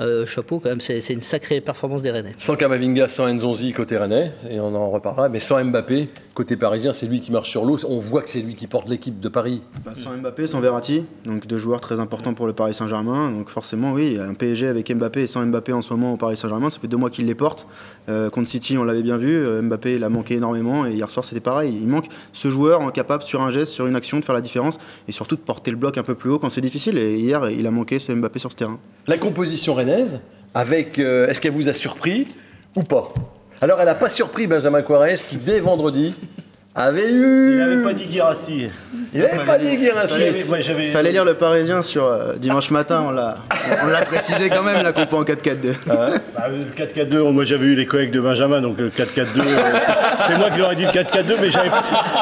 euh, 0.00 0.26
chapeau 0.26 0.60
quand 0.60 0.68
même, 0.68 0.80
c'est 0.80 1.08
une 1.10 1.20
sacrée 1.20 1.60
performance 1.60 2.02
des 2.02 2.10
Rennais. 2.10 2.32
Sans 2.36 2.56
Kamavinga, 2.56 3.08
sans 3.08 3.32
Nzonzi 3.32 3.72
côté 3.72 3.96
Rennais, 3.96 4.32
et 4.50 4.60
on 4.60 4.74
en 4.74 4.90
reparlera, 4.90 5.28
mais 5.28 5.40
sans 5.40 5.62
Mbappé, 5.64 6.08
côté 6.34 6.56
parisien, 6.56 6.92
c'est 6.92 7.06
lui 7.06 7.20
qui 7.20 7.32
marche 7.32 7.50
sur 7.50 7.64
l'eau. 7.64 7.76
On 7.88 7.98
voit 7.98 8.22
que 8.22 8.28
c'est 8.28 8.40
lui 8.40 8.54
qui 8.54 8.66
porte 8.66 8.88
l'équipe 8.88 9.20
de 9.20 9.28
Paris. 9.28 9.62
Bah, 9.84 9.92
sans 9.94 10.16
Mbappé, 10.16 10.46
sans 10.46 10.60
Verratti, 10.60 11.04
donc 11.24 11.46
deux 11.46 11.58
joueurs 11.58 11.80
très 11.80 12.00
importants 12.00 12.34
pour 12.34 12.46
le 12.46 12.52
Paris 12.52 12.74
Saint-Germain. 12.74 13.30
Donc 13.30 13.50
forcément, 13.50 13.92
oui, 13.92 14.18
un 14.18 14.34
PSG 14.34 14.66
avec 14.66 14.92
Mbappé 14.92 15.22
et 15.22 15.26
sans 15.26 15.44
Mbappé 15.46 15.72
en 15.72 15.82
ce 15.82 15.92
moment 15.92 16.14
au 16.14 16.16
Paris 16.16 16.36
Saint-Germain, 16.36 16.70
ça 16.70 16.78
fait 16.80 16.88
deux 16.88 16.96
mois 16.96 17.10
qu'il 17.10 17.26
les 17.26 17.34
porte. 17.34 17.66
Euh, 18.08 18.30
contre 18.30 18.48
City, 18.48 18.76
on 18.76 18.84
l'avait 18.84 19.02
bien 19.02 19.16
vu, 19.16 19.34
euh, 19.34 19.62
Mbappé 19.62 19.94
il 19.94 20.04
a 20.04 20.08
manqué 20.08 20.34
énormément 20.34 20.86
et 20.86 20.92
hier 20.92 21.08
soir 21.10 21.24
c'était 21.24 21.40
pareil. 21.40 21.76
Il 21.80 21.86
manque 21.86 22.06
ce 22.32 22.50
joueur 22.50 22.92
capable 22.92 23.22
sur 23.22 23.42
un 23.42 23.50
geste, 23.50 23.72
sur 23.72 23.86
une 23.86 23.96
action 23.96 24.18
de 24.18 24.24
faire 24.24 24.34
la 24.34 24.40
différence 24.40 24.78
et 25.08 25.12
surtout 25.12 25.36
de 25.36 25.40
porter 25.40 25.70
le 25.70 25.76
bloc 25.76 25.98
un 25.98 26.02
peu 26.02 26.14
plus 26.14 26.30
haut 26.30 26.38
quand 26.38 26.50
c'est 26.50 26.60
difficile. 26.60 26.98
Et 26.98 27.18
hier, 27.18 27.48
il 27.50 27.66
a 27.66 27.70
manqué 27.70 27.98
ce 27.98 28.12
Mbappé 28.12 28.38
sur 28.38 28.50
ce 28.50 28.56
terrain. 28.56 28.78
La 29.06 29.18
composition 29.18 29.74
avec 30.54 30.98
euh, 30.98 31.28
est-ce 31.28 31.40
qu'elle 31.40 31.52
vous 31.52 31.68
a 31.68 31.74
surpris 31.74 32.28
ou 32.76 32.82
pas? 32.82 33.12
Alors 33.60 33.80
elle 33.80 33.86
n'a 33.86 33.94
pas 33.94 34.08
surpris 34.08 34.46
Benjamin 34.46 34.82
Quares 34.82 35.24
qui 35.28 35.36
dès 35.36 35.60
vendredi 35.60 36.14
avait 36.74 37.10
eu. 37.10 37.52
Il 37.52 37.58
n'avait 37.58 37.82
pas 37.82 37.92
dit 37.92 38.06
Guirassi. 38.06 38.68
Il 39.12 39.20
n'avait 39.20 39.44
pas 39.44 39.58
dit 39.58 39.76
Guirassi. 39.76 40.22
Il 40.36 40.92
fallait 40.92 41.12
lire 41.12 41.24
le 41.24 41.34
Parisien 41.34 41.82
sur 41.82 42.04
euh, 42.04 42.34
dimanche 42.36 42.70
matin, 42.70 43.04
on 43.06 43.10
l'a, 43.10 43.36
on 43.82 43.86
l'a 43.86 44.02
précisé 44.02 44.48
quand 44.50 44.62
même, 44.62 44.82
la 44.82 44.92
compo 44.92 45.16
en 45.16 45.22
4-4-2. 45.22 45.74
Ah 45.88 46.10
bah, 46.34 46.48
le 46.48 46.84
4-4-2, 46.84 47.30
moi 47.30 47.44
j'avais 47.44 47.66
eu 47.66 47.74
les 47.74 47.86
collègues 47.86 48.10
de 48.10 48.20
Benjamin, 48.20 48.60
donc 48.60 48.78
le 48.78 48.90
4-4-2, 48.90 49.22
euh, 49.38 49.78
c'est, 50.26 50.36
moi 50.36 50.50
qui 50.50 50.58
leur 50.58 50.72
ai 50.72 50.76
dit 50.76 50.84
le 50.84 50.90
4-4-2, 50.90 51.34
mais 51.40 51.50
j'avais, 51.50 51.70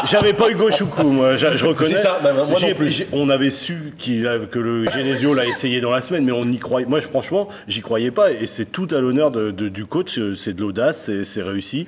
j'avais 0.04 0.32
pas 0.34 0.50
Hugo 0.50 0.70
Choukou, 0.70 1.04
moi, 1.04 1.36
je, 1.36 1.64
reconnais. 1.64 1.96
C'est 1.96 2.02
ça, 2.02 2.18
bah, 2.22 2.32
moi 2.34 2.58
non 2.60 2.74
plus. 2.74 3.06
on 3.12 3.30
avait 3.30 3.50
su 3.50 3.94
qu'il, 3.96 4.28
que 4.50 4.58
le 4.58 4.88
Genesio 4.90 5.32
l'a 5.34 5.46
essayé 5.46 5.80
dans 5.80 5.90
la 5.92 6.02
semaine, 6.02 6.24
mais 6.24 6.32
on 6.32 6.44
y 6.44 6.58
croyait. 6.58 6.86
Moi, 6.86 7.00
franchement, 7.00 7.48
j'y 7.68 7.80
croyais 7.80 8.10
pas, 8.10 8.30
et 8.30 8.46
c'est 8.46 8.66
tout 8.70 8.88
à 8.90 9.00
l'honneur 9.00 9.30
de, 9.30 9.50
du 9.50 9.86
coach, 9.86 10.20
c'est 10.36 10.54
de 10.54 10.60
l'audace, 10.60 11.04
c'est, 11.06 11.24
c'est 11.24 11.42
réussi. 11.42 11.86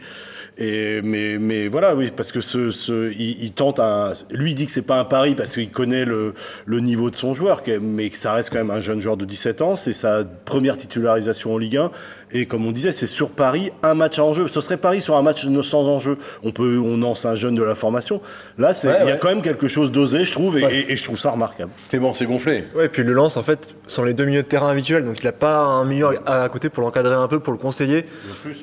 Et, 0.57 1.03
mais, 1.03 1.39
mais 1.39 1.67
voilà, 1.67 1.97
oui, 1.97 2.13
parce 2.17 2.31
que 2.31 2.41
ce, 2.41 2.71
ce 2.71 3.13
il, 3.13 3.53
tente 3.53 3.81
à. 3.81 4.13
Lui, 4.31 4.53
il 4.53 4.55
dit 4.55 4.67
que 4.67 4.73
c'est 4.73 4.83
pas 4.83 5.01
un 5.01 5.05
pari 5.05 5.35
parce 5.35 5.55
qu'il 5.55 5.71
connaît 5.71 6.05
le, 6.05 6.35
le, 6.65 6.81
niveau 6.81 7.11
de 7.11 7.17
son 7.17 7.35
joueur, 7.35 7.63
mais 7.81 8.09
que 8.11 8.17
ça 8.17 8.33
reste 8.33 8.51
quand 8.51 8.59
même 8.59 8.71
un 8.71 8.81
jeune 8.81 9.01
joueur 9.01 9.17
de 9.17 9.25
17 9.25 9.63
ans. 9.63 9.75
C'est 9.75 9.93
sa 9.93 10.25
première 10.25 10.77
titularisation 10.77 11.55
en 11.55 11.59
Ligue 11.59 11.79
1. 11.79 11.91
Et 12.37 12.47
comme 12.47 12.67
on 12.67 12.73
disait, 12.73 12.91
c'est 12.91 13.07
sur 13.07 13.31
Paris, 13.31 13.71
un 13.85 13.95
match 13.95 14.19
à 14.19 14.25
enjeu. 14.25 14.49
Ce 14.49 14.61
serait 14.61 14.77
Paris 14.77 15.01
sur 15.01 15.17
un 15.17 15.23
match 15.23 15.47
sans 15.63 15.87
enjeu. 15.87 16.19
On 16.43 16.51
peut, 16.51 16.79
on 16.85 16.97
lance 16.97 17.25
un 17.25 17.37
jeune 17.37 17.55
de 17.55 17.63
la 17.63 17.77
formation. 17.77 18.21
Là, 18.59 18.73
il 18.83 19.09
y 19.09 19.13
a 19.13 19.17
quand 19.17 19.29
même 19.29 19.41
quelque 19.41 19.69
chose 19.69 19.93
d'osé, 19.93 20.25
je 20.25 20.33
trouve, 20.33 20.59
et, 20.59 20.97
je 20.97 21.05
trouve 21.05 21.19
ça 21.19 21.31
remarquable. 21.31 21.71
Bon, 21.95 22.13
c'est 22.13 22.27
gonflé. 22.27 22.65
Ouais, 22.75 22.87
et 22.87 22.89
puis 22.89 23.05
le 23.05 23.13
lance, 23.13 23.37
en 23.37 23.45
fait, 23.45 23.71
sont 23.87 24.03
les 24.03 24.15
deux 24.15 24.25
milieux 24.25 24.43
de 24.43 24.49
terrain 24.49 24.71
habituels. 24.71 25.05
Donc 25.05 25.21
il 25.21 25.25
n'a 25.25 25.33
pas 25.33 25.59
un 25.59 25.85
milieu 25.85 26.09
à 26.27 26.49
côté 26.49 26.71
pour 26.71 26.83
l'encadrer 26.83 27.15
un 27.15 27.29
peu, 27.29 27.39
pour 27.39 27.53
le 27.53 27.59
conseiller. 27.59 28.05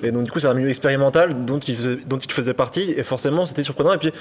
Et 0.03 0.11
donc 0.11 0.23
du 0.23 0.31
coup, 0.31 0.39
c'est 0.39 0.47
un 0.47 0.53
milieu 0.53 0.69
expérimental 0.69 1.45
dont 1.45 1.59
il 1.59 1.75
faisait, 1.75 1.97
dont 2.05 2.17
il 2.17 2.31
faisait 2.31 2.53
partie. 2.53 2.93
Et 2.97 3.03
forcément, 3.03 3.45
c'était 3.45 3.63
surprenant. 3.63 3.93
Et 3.93 3.97
puis, 3.97 4.11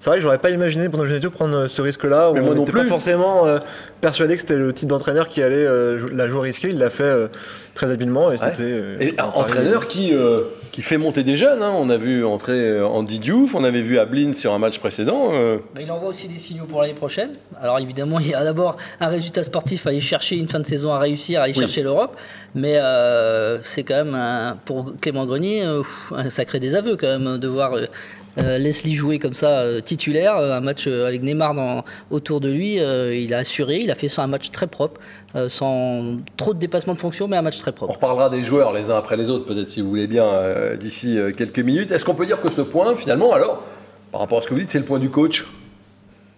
c'est 0.00 0.10
vrai 0.10 0.18
que 0.18 0.22
j'aurais 0.22 0.38
pas 0.38 0.50
imaginé 0.50 0.88
pour 0.88 0.98
nos 0.98 1.06
Genesio 1.06 1.30
prendre 1.30 1.66
ce 1.66 1.82
risque-là. 1.82 2.30
Mais 2.34 2.40
on 2.40 2.54
n'était 2.54 2.72
pas 2.72 2.84
forcément 2.84 3.46
euh, 3.46 3.58
persuadé 4.00 4.34
que 4.34 4.42
c'était 4.42 4.56
le 4.56 4.72
type 4.72 4.88
d'entraîneur 4.88 5.28
qui 5.28 5.42
allait 5.42 5.56
euh, 5.56 6.08
la 6.14 6.28
jouer 6.28 6.42
risquée. 6.42 6.68
Il 6.68 6.78
l'a 6.78 6.90
fait 6.90 7.02
euh, 7.02 7.28
très 7.78 7.90
habilement 7.90 8.32
et 8.32 8.38
c'était. 8.38 8.96
et 9.00 9.20
entraîneur 9.20 9.86
qui, 9.86 10.12
qui 10.72 10.82
fait 10.82 10.98
monter 10.98 11.22
des 11.22 11.36
jeunes. 11.36 11.62
Hein. 11.62 11.72
On 11.76 11.90
a 11.90 11.96
vu 11.96 12.24
entrer 12.24 12.80
Andy 12.82 13.18
Diouf, 13.18 13.54
on 13.54 13.64
avait 13.64 13.80
vu 13.82 13.98
Ablin 13.98 14.32
sur 14.34 14.52
un 14.52 14.58
match 14.58 14.78
précédent. 14.78 15.30
Bah, 15.74 15.80
il 15.80 15.90
envoie 15.90 16.08
aussi 16.10 16.28
des 16.28 16.38
signaux 16.38 16.64
pour 16.64 16.82
l'année 16.82 16.94
prochaine. 16.94 17.30
Alors 17.60 17.78
évidemment, 17.78 18.18
il 18.20 18.28
y 18.28 18.34
a 18.34 18.44
d'abord 18.44 18.76
un 19.00 19.08
résultat 19.08 19.42
sportif 19.44 19.86
à 19.86 19.90
aller 19.90 20.00
chercher, 20.00 20.36
une 20.36 20.48
fin 20.48 20.60
de 20.60 20.66
saison 20.66 20.92
à 20.92 20.98
réussir, 20.98 21.40
à 21.40 21.44
aller 21.44 21.52
chercher 21.54 21.82
l'Europe. 21.82 22.16
Mais 22.54 22.78
c'est 23.62 23.82
quand 23.84 24.04
même, 24.04 24.56
pour 24.64 24.92
Clément 25.00 25.26
Grenier, 25.26 25.62
un 26.12 26.30
sacré 26.30 26.60
désaveu 26.60 26.96
quand 26.96 27.18
même 27.18 27.38
de 27.38 27.48
voir 27.48 27.72
euh, 28.38 28.56
laisse-lui 28.58 28.94
jouer 28.94 29.18
comme 29.18 29.34
ça 29.34 29.60
euh, 29.62 29.80
titulaire, 29.80 30.36
euh, 30.36 30.52
un 30.56 30.60
match 30.60 30.84
euh, 30.86 31.08
avec 31.08 31.22
Neymar 31.24 31.54
dans- 31.54 31.84
autour 32.12 32.38
de 32.40 32.48
lui, 32.48 32.78
euh, 32.78 33.12
il 33.12 33.34
a 33.34 33.38
assuré, 33.38 33.80
il 33.82 33.90
a 33.90 33.96
fait 33.96 34.08
ça 34.08 34.22
un 34.22 34.28
match 34.28 34.52
très 34.52 34.68
propre, 34.68 35.00
euh, 35.34 35.48
sans 35.48 36.18
trop 36.36 36.54
de 36.54 36.58
dépassement 36.60 36.94
de 36.94 37.00
fonction, 37.00 37.26
mais 37.26 37.36
un 37.36 37.42
match 37.42 37.58
très 37.58 37.72
On 37.72 37.74
propre. 37.74 37.94
reparlera 37.94 38.30
des 38.30 38.42
joueurs 38.44 38.72
les 38.72 38.90
uns 38.92 38.96
après 38.96 39.16
les 39.16 39.28
autres, 39.30 39.44
peut-être 39.44 39.68
si 39.68 39.80
vous 39.80 39.88
voulez 39.88 40.06
bien, 40.06 40.24
euh, 40.58 40.76
d'ici 40.76 41.18
euh, 41.18 41.32
quelques 41.32 41.58
minutes. 41.60 41.90
Est-ce 41.92 42.04
qu'on 42.04 42.14
peut 42.14 42.26
dire 42.26 42.40
que 42.40 42.50
ce 42.50 42.60
point, 42.62 42.94
finalement, 42.96 43.32
alors, 43.32 43.64
par 44.12 44.20
rapport 44.20 44.38
à 44.38 44.42
ce 44.42 44.48
que 44.48 44.54
vous 44.54 44.60
dites, 44.60 44.70
c'est 44.70 44.78
le 44.78 44.84
point 44.84 44.98
du 44.98 45.10
coach? 45.10 45.46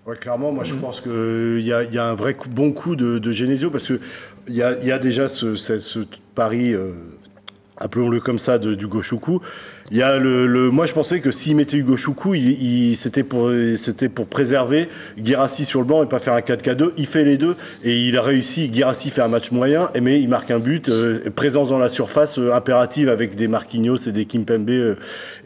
Ouais, 0.07 0.17
clairement, 0.17 0.50
moi 0.50 0.65
je 0.65 0.75
pense 0.75 1.00
qu'il 1.00 1.61
y 1.61 1.73
a, 1.73 1.83
il 1.85 1.93
y 1.95 1.99
a 1.99 2.07
un 2.07 2.15
vrai 2.15 2.35
coup- 2.35 2.49
bon 2.49 2.73
coup 2.73 2.97
de, 2.97 3.19
de 3.19 3.33
Genesio 3.33 3.71
parce 3.71 3.87
qu'il 3.87 4.00
y 4.49 4.62
a, 4.62 4.73
y 4.83 4.91
a 4.91 4.99
déjà 4.99 5.29
ce, 5.29 5.55
ce- 5.55 5.79
ce 5.79 5.99
pari, 6.35 6.73
euh, 6.75 6.93
appelons-le 7.77 8.19
comme 8.21 8.39
ça, 8.39 8.59
de, 8.59 8.75
du 8.75 8.87
Goshuku. 8.87 9.41
Il 9.92 9.97
y 9.99 10.02
a 10.02 10.18
le, 10.18 10.47
le- 10.47 10.70
moi 10.70 10.87
je 10.87 10.92
pensais 10.92 11.18
que 11.20 11.32
s'il 11.32 11.56
mettait 11.56 11.76
Hugo 11.76 11.97
Choukou, 11.97 12.35
il, 12.35 12.50
il- 12.62 12.97
c'était 12.97 13.25
pour, 13.25 13.50
c'était 13.76 14.09
pour 14.09 14.26
préserver 14.26 14.88
Guirassi 15.18 15.64
sur 15.64 15.80
le 15.80 15.87
banc 15.87 16.04
et 16.04 16.06
pas 16.06 16.20
faire 16.20 16.35
un 16.35 16.40
4K2. 16.40 16.90
Il 16.97 17.06
fait 17.06 17.25
les 17.25 17.37
deux 17.37 17.56
et 17.82 17.99
il 17.99 18.16
a 18.16 18.23
réussi. 18.23 18.68
Guirassi 18.68 19.11
fait 19.11 19.23
un 19.23 19.28
match 19.28 19.50
moyen, 19.50 19.88
mais 20.00 20.20
il 20.20 20.28
marque 20.28 20.50
un 20.52 20.61
but. 20.61 20.88
euh, 20.88 21.18
présence 21.35 21.70
dans 21.70 21.78
la 21.78 21.88
surface 21.88 22.38
euh, 22.38 22.52
impérative 22.54 23.09
avec 23.09 23.35
des 23.35 23.49
Marquinhos 23.49 23.97
et 24.06 24.12
des 24.12 24.26
Kimpembe. 24.26 24.70
euh, 24.70 24.94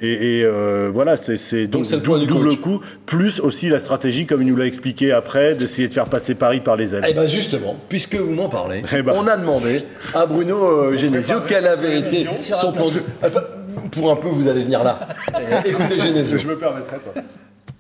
et 0.03 0.41
et, 0.41 0.45
euh, 0.45 0.91
voilà, 0.93 1.17
c'est, 1.17 1.37
c'est 1.39 1.67
Donc 1.67 1.87
du 1.91 2.27
double 2.27 2.57
coup. 2.57 2.81
Plus 3.07 3.41
aussi 3.41 3.69
la 3.71 3.79
stratégie, 3.79 4.27
comme 4.27 4.43
il 4.43 4.49
nous 4.49 4.57
l'a 4.57 4.67
expliqué 4.67 5.13
après, 5.13 5.55
d'essayer 5.55 5.89
de 5.89 5.95
faire 5.95 6.07
passer 6.07 6.35
Paris 6.35 6.61
par 6.61 6.77
les 6.77 6.95
ailes. 6.95 7.05
Eh 7.09 7.13
bien 7.15 7.27
justement, 7.27 7.77
puisque 7.89 8.15
vous 8.17 8.33
m'en 8.33 8.49
parlez, 8.49 8.83
Eh 8.95 9.03
ben. 9.03 9.15
on 9.17 9.27
a 9.27 9.37
demandé 9.37 9.85
à 10.15 10.27
Bruno 10.27 10.57
euh, 10.65 10.97
Genesio 10.97 11.37
quel 11.49 11.67
avait 11.67 12.01
été 12.01 12.27
son 12.35 12.73
plan 12.73 12.91
de. 12.91 13.01
Ah, 13.23 13.29
bah, 13.31 13.49
Pour 13.91 14.11
un 14.11 14.17
peu, 14.17 14.29
vous 14.29 14.49
allez 14.49 14.63
venir 14.63 14.83
là. 14.83 14.99
Écoutez 15.65 15.99
Genesio. 15.99 16.37
Je 16.37 16.47
me 16.47 16.57
permettrai 16.57 16.99
pas. 16.99 17.21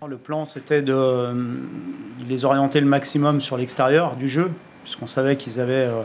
Le 0.07 0.17
plan, 0.17 0.45
c'était 0.45 0.83
de 0.83 1.35
les 2.29 2.45
orienter 2.45 2.81
le 2.81 2.87
maximum 2.87 3.41
sur 3.41 3.57
l'extérieur 3.57 4.17
du 4.17 4.29
jeu, 4.29 4.51
puisqu'on 4.83 5.07
savait 5.07 5.37
qu'ils 5.37 5.61
avaient 5.61 5.89
euh, 5.89 6.03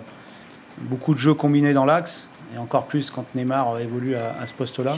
beaucoup 0.77 1.13
de 1.13 1.20
jeux 1.20 1.34
combinés 1.34 1.74
dans 1.74 1.84
l'axe, 1.84 2.29
et 2.56 2.58
encore 2.58 2.86
plus 2.86 3.12
quand 3.12 3.25
Neymar 3.36 3.75
euh, 3.75 3.79
évolue 3.79 4.15
à, 4.15 4.36
à 4.41 4.48
ce 4.48 4.53
poste-là. 4.53 4.96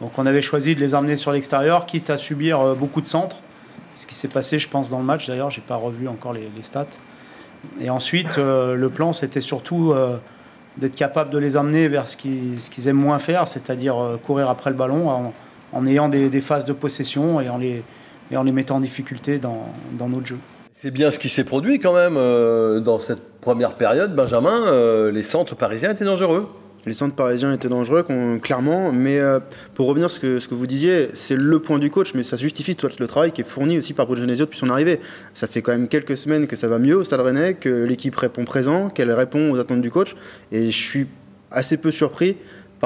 Donc 0.00 0.18
on 0.18 0.26
avait 0.26 0.42
choisi 0.42 0.74
de 0.74 0.80
les 0.80 0.94
emmener 0.94 1.16
sur 1.16 1.32
l'extérieur, 1.32 1.86
quitte 1.86 2.10
à 2.10 2.16
subir 2.16 2.60
euh, 2.60 2.74
beaucoup 2.74 3.00
de 3.00 3.06
centres, 3.06 3.38
ce 3.94 4.06
qui 4.06 4.14
s'est 4.14 4.28
passé, 4.28 4.58
je 4.58 4.68
pense, 4.68 4.90
dans 4.90 4.98
le 4.98 5.04
match. 5.04 5.26
D'ailleurs, 5.26 5.50
j'ai 5.50 5.62
pas 5.62 5.76
revu 5.76 6.06
encore 6.06 6.32
les, 6.32 6.48
les 6.54 6.62
stats. 6.62 6.86
Et 7.80 7.90
ensuite, 7.90 8.38
euh, 8.38 8.74
le 8.74 8.88
plan, 8.90 9.12
c'était 9.12 9.40
surtout 9.40 9.92
euh, 9.92 10.18
d'être 10.78 10.94
capable 10.96 11.30
de 11.30 11.38
les 11.38 11.56
emmener 11.56 11.88
vers 11.88 12.06
ce 12.08 12.16
qu'ils 12.16 12.88
aiment 12.88 12.96
moins 12.96 13.18
faire, 13.18 13.48
c'est-à-dire 13.48 13.98
euh, 13.98 14.16
courir 14.16 14.50
après 14.50 14.70
le 14.70 14.76
ballon 14.76 15.08
en, 15.08 15.32
en 15.72 15.86
ayant 15.86 16.08
des, 16.08 16.28
des 16.28 16.40
phases 16.40 16.64
de 16.64 16.72
possession 16.72 17.40
et 17.40 17.48
en 17.48 17.58
les, 17.58 17.82
et 18.30 18.36
en 18.36 18.42
les 18.42 18.52
mettant 18.52 18.76
en 18.76 18.80
difficulté 18.80 19.38
dans, 19.38 19.66
dans 19.98 20.08
notre 20.08 20.26
jeu. 20.26 20.38
C'est 20.72 20.90
bien 20.90 21.10
ce 21.10 21.18
qui 21.18 21.30
s'est 21.30 21.44
produit 21.44 21.78
quand 21.78 21.94
même 21.94 22.16
euh, 22.18 22.80
dans 22.80 22.98
cette 22.98 23.40
première 23.40 23.74
période, 23.76 24.14
Benjamin. 24.14 24.66
euh, 24.66 25.10
les 25.10 25.22
centres 25.22 25.54
parisiens 25.54 25.90
étaient 25.92 26.04
dangereux. 26.04 26.48
Les 26.86 26.92
centres 26.92 27.16
parisiens 27.16 27.52
étaient 27.52 27.68
dangereux, 27.68 28.06
clairement. 28.40 28.92
Mais 28.92 29.18
euh, 29.18 29.40
pour 29.74 29.88
revenir 29.88 30.08
que, 30.20 30.38
ce 30.38 30.46
que 30.46 30.54
vous 30.54 30.68
disiez, 30.68 31.10
c'est 31.14 31.34
le 31.34 31.58
point 31.58 31.80
du 31.80 31.90
coach, 31.90 32.14
mais 32.14 32.22
ça 32.22 32.36
justifie 32.36 32.76
tout 32.76 32.88
le 32.98 33.06
travail 33.08 33.32
qui 33.32 33.40
est 33.40 33.44
fourni 33.44 33.76
aussi 33.76 33.92
par 33.92 34.06
Bruno 34.06 34.22
Genesio 34.22 34.44
depuis 34.44 34.58
son 34.58 34.70
arrivée. 34.70 35.00
Ça 35.34 35.48
fait 35.48 35.62
quand 35.62 35.72
même 35.72 35.88
quelques 35.88 36.16
semaines 36.16 36.46
que 36.46 36.54
ça 36.54 36.68
va 36.68 36.78
mieux 36.78 36.96
au 36.96 37.02
Stade 37.02 37.20
Rennais, 37.20 37.54
que 37.54 37.68
l'équipe 37.68 38.14
répond 38.14 38.44
présent, 38.44 38.88
qu'elle 38.88 39.10
répond 39.10 39.50
aux 39.50 39.58
attentes 39.58 39.82
du 39.82 39.90
coach. 39.90 40.14
Et 40.52 40.70
je 40.70 40.76
suis 40.76 41.08
assez 41.50 41.76
peu 41.76 41.90
surpris 41.90 42.36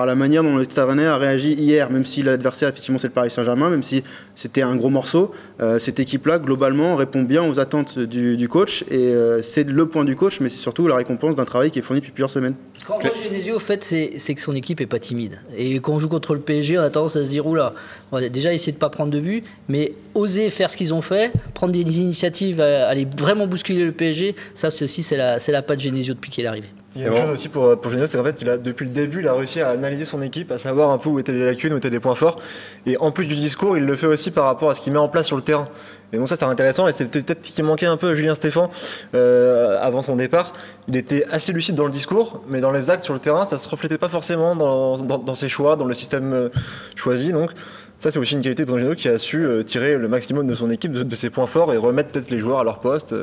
par 0.01 0.07
la 0.07 0.15
manière 0.15 0.43
dont 0.43 0.57
le 0.57 0.65
Stade 0.65 0.89
Rennais 0.89 1.05
a 1.05 1.19
réagi 1.19 1.53
hier, 1.53 1.91
même 1.91 2.07
si 2.07 2.23
l'adversaire, 2.23 2.71
effectivement, 2.71 2.97
c'est 2.97 3.09
le 3.09 3.13
Paris 3.13 3.31
Saint-Germain, 3.31 3.69
même 3.69 3.83
si 3.83 4.03
c'était 4.35 4.63
un 4.63 4.75
gros 4.77 4.89
morceau. 4.89 5.31
euh, 5.61 5.79
cette 5.79 6.01
équipe-là, 6.01 6.39
globalement, 6.39 6.97
répond 6.97 7.23
bien 7.23 7.47
aux 7.47 7.61
attentes 7.61 7.99
du, 7.99 8.39
du 8.39 8.49
coach. 8.49 8.83
Et 8.91 8.97
euh, 9.13 9.43
c'est 9.43 9.65
le 9.69 9.85
point 9.89 10.07
du 10.07 10.17
coach, 10.17 10.41
mais 10.41 10.49
c'est 10.49 10.57
surtout 10.57 10.87
la 10.89 10.97
récompense 10.97 11.37
d'un 11.37 11.45
travail 11.45 11.71
qui 11.71 11.81
est 11.81 11.83
fourni 11.83 12.01
depuis 12.01 12.13
plusieurs 12.13 12.31
semaines. 12.31 12.55
Quand 12.87 12.95
on 12.97 13.01
voit 13.01 13.11
Genesio, 13.23 13.57
au 13.57 13.59
fait, 13.59 13.85
c'est 13.85 14.35
que 14.35 14.41
son 14.41 14.55
équipe 14.55 14.81
est 14.81 14.87
pas 14.87 14.99
timide. 14.99 15.39
Et 15.55 15.81
quand 15.81 15.93
on 15.93 16.01
joue 16.01 16.09
contre 16.09 16.33
le 16.33 16.41
PSG, 16.41 16.79
on 16.79 16.83
a 16.83 16.89
tendance 16.89 17.17
à 17.17 17.23
se 17.25 17.29
dire 17.29 17.47
oula, 17.47 17.75
on 18.11 18.19
va 18.19 18.27
déjà 18.31 18.55
essayer 18.55 18.73
de 18.73 18.79
pas 18.79 18.89
prendre 18.89 19.11
de 19.13 19.21
but, 19.21 19.45
mais 19.69 19.93
oser 20.15 20.49
faire 20.49 20.71
ce 20.71 20.79
qu'ils 20.79 20.95
ont 20.95 21.03
fait, 21.03 21.31
prendre 21.53 21.75
des 21.75 21.81
initiatives, 22.01 22.59
à- 22.63 22.89
aller 22.89 23.07
vraiment 23.19 23.47
bousculer 23.47 23.85
le 23.85 23.93
PSG, 23.93 24.35
ça, 24.55 24.71
ceci, 24.71 25.03
c'est 25.03 25.19
la, 25.19 25.39
c'est 25.41 25.53
la 25.53 25.61
patte 25.61 25.81
Genesio 25.81 26.15
depuis 26.15 26.31
qu'il 26.31 26.45
est 26.45 26.49
arrivé. 26.49 26.69
Il 26.97 27.03
y 27.03 27.05
a 27.05 27.09
une 27.09 27.15
bon. 27.15 27.21
chose 27.21 27.31
aussi 27.31 27.49
pour, 27.49 27.81
pour 27.81 27.91
Genesio, 27.91 28.09
c'est 28.09 28.19
qu'en 28.19 28.25
fait, 28.25 28.41
il 28.41 28.51
a, 28.51 28.59
depuis 28.59 28.85
le 28.85 28.91
début, 28.91 29.21
il 29.21 29.29
a 29.29 29.35
réussi 29.35 29.61
à 29.61 29.71
analyser 29.71 30.05
son 30.05 30.21
équipe, 30.23 30.51
à 30.51 30.59
savoir 30.59 30.91
un 30.91 30.99
peu 30.99 31.09
où 31.09 31.21
étaient 31.21 31.33
les 31.33 31.47
lacunes, 31.47 31.73
où 31.73 31.77
étaient 31.77 31.89
les 31.89 32.01
points 32.01 32.17
forts. 32.17 32.37
Et 32.85 32.97
en 32.99 33.13
plus 33.13 33.27
du 33.27 33.37
discours, 33.37 33.77
il 33.77 33.85
le 33.85 33.95
fait 33.95 34.09
aussi 34.09 34.33
par 34.33 34.47
rapport 34.47 34.71
à 34.71 34.75
ce 34.75 34.81
qu'il 34.81 34.93
met 34.93 34.99
en 34.99 35.09
place 35.09 35.29
sur 35.29 35.37
le 35.37 35.43
terrain. 35.43 35.67
Et 36.13 36.17
donc 36.17 36.29
ça, 36.29 36.35
c'est 36.35 36.45
intéressant. 36.45 36.89
Et 36.89 36.93
c'était 36.93 37.23
peut-être 37.23 37.47
ce 37.47 37.53
qui 37.53 37.63
manquait 37.63 37.87
un 37.87 37.97
peu 37.97 38.09
à 38.09 38.15
Julien 38.17 38.35
Stéphan 38.35 38.71
euh, 39.15 39.79
avant 39.81 40.03
son 40.03 40.17
départ. 40.17 40.53
Il 40.89 40.97
était 40.97 41.25
assez 41.31 41.53
lucide 41.53 41.77
dans 41.77 41.85
le 41.85 41.93
discours, 41.93 42.43
mais 42.49 42.61
dans 42.61 42.73
les 42.73 42.91
actes 42.91 43.05
sur 43.05 43.15
le 43.15 43.21
terrain, 43.21 43.45
ça 43.45 43.59
se 43.59 43.69
reflétait 43.69 43.99
pas 43.99 44.09
forcément 44.09 44.57
dans, 44.57 44.99
dans, 44.99 45.19
dans 45.19 45.35
ses 45.37 45.49
choix, 45.49 45.77
dans 45.77 45.85
le 45.85 45.95
système 45.95 46.33
euh, 46.33 46.49
choisi. 46.97 47.33
Donc 47.33 47.53
ça, 48.01 48.11
c'est 48.11 48.19
aussi 48.19 48.35
une 48.35 48.43
qualité 48.43 48.65
de 48.65 48.71
Genesio 48.71 48.97
qui 48.97 49.09
a 49.09 49.19
su 49.19 49.45
euh, 49.45 49.63
tirer 49.63 49.97
le 49.97 50.09
maximum 50.09 50.49
de 50.49 50.57
son 50.57 50.71
équipe, 50.71 50.91
de, 50.91 51.05
de 51.05 51.15
ses 51.15 51.31
points 51.31 51.47
forts 51.47 51.73
et 51.73 51.77
remettre 51.77 52.11
peut-être 52.11 52.31
les 52.31 52.41
joueurs 52.41 52.59
à 52.59 52.65
leur 52.65 52.81
poste. 52.81 53.15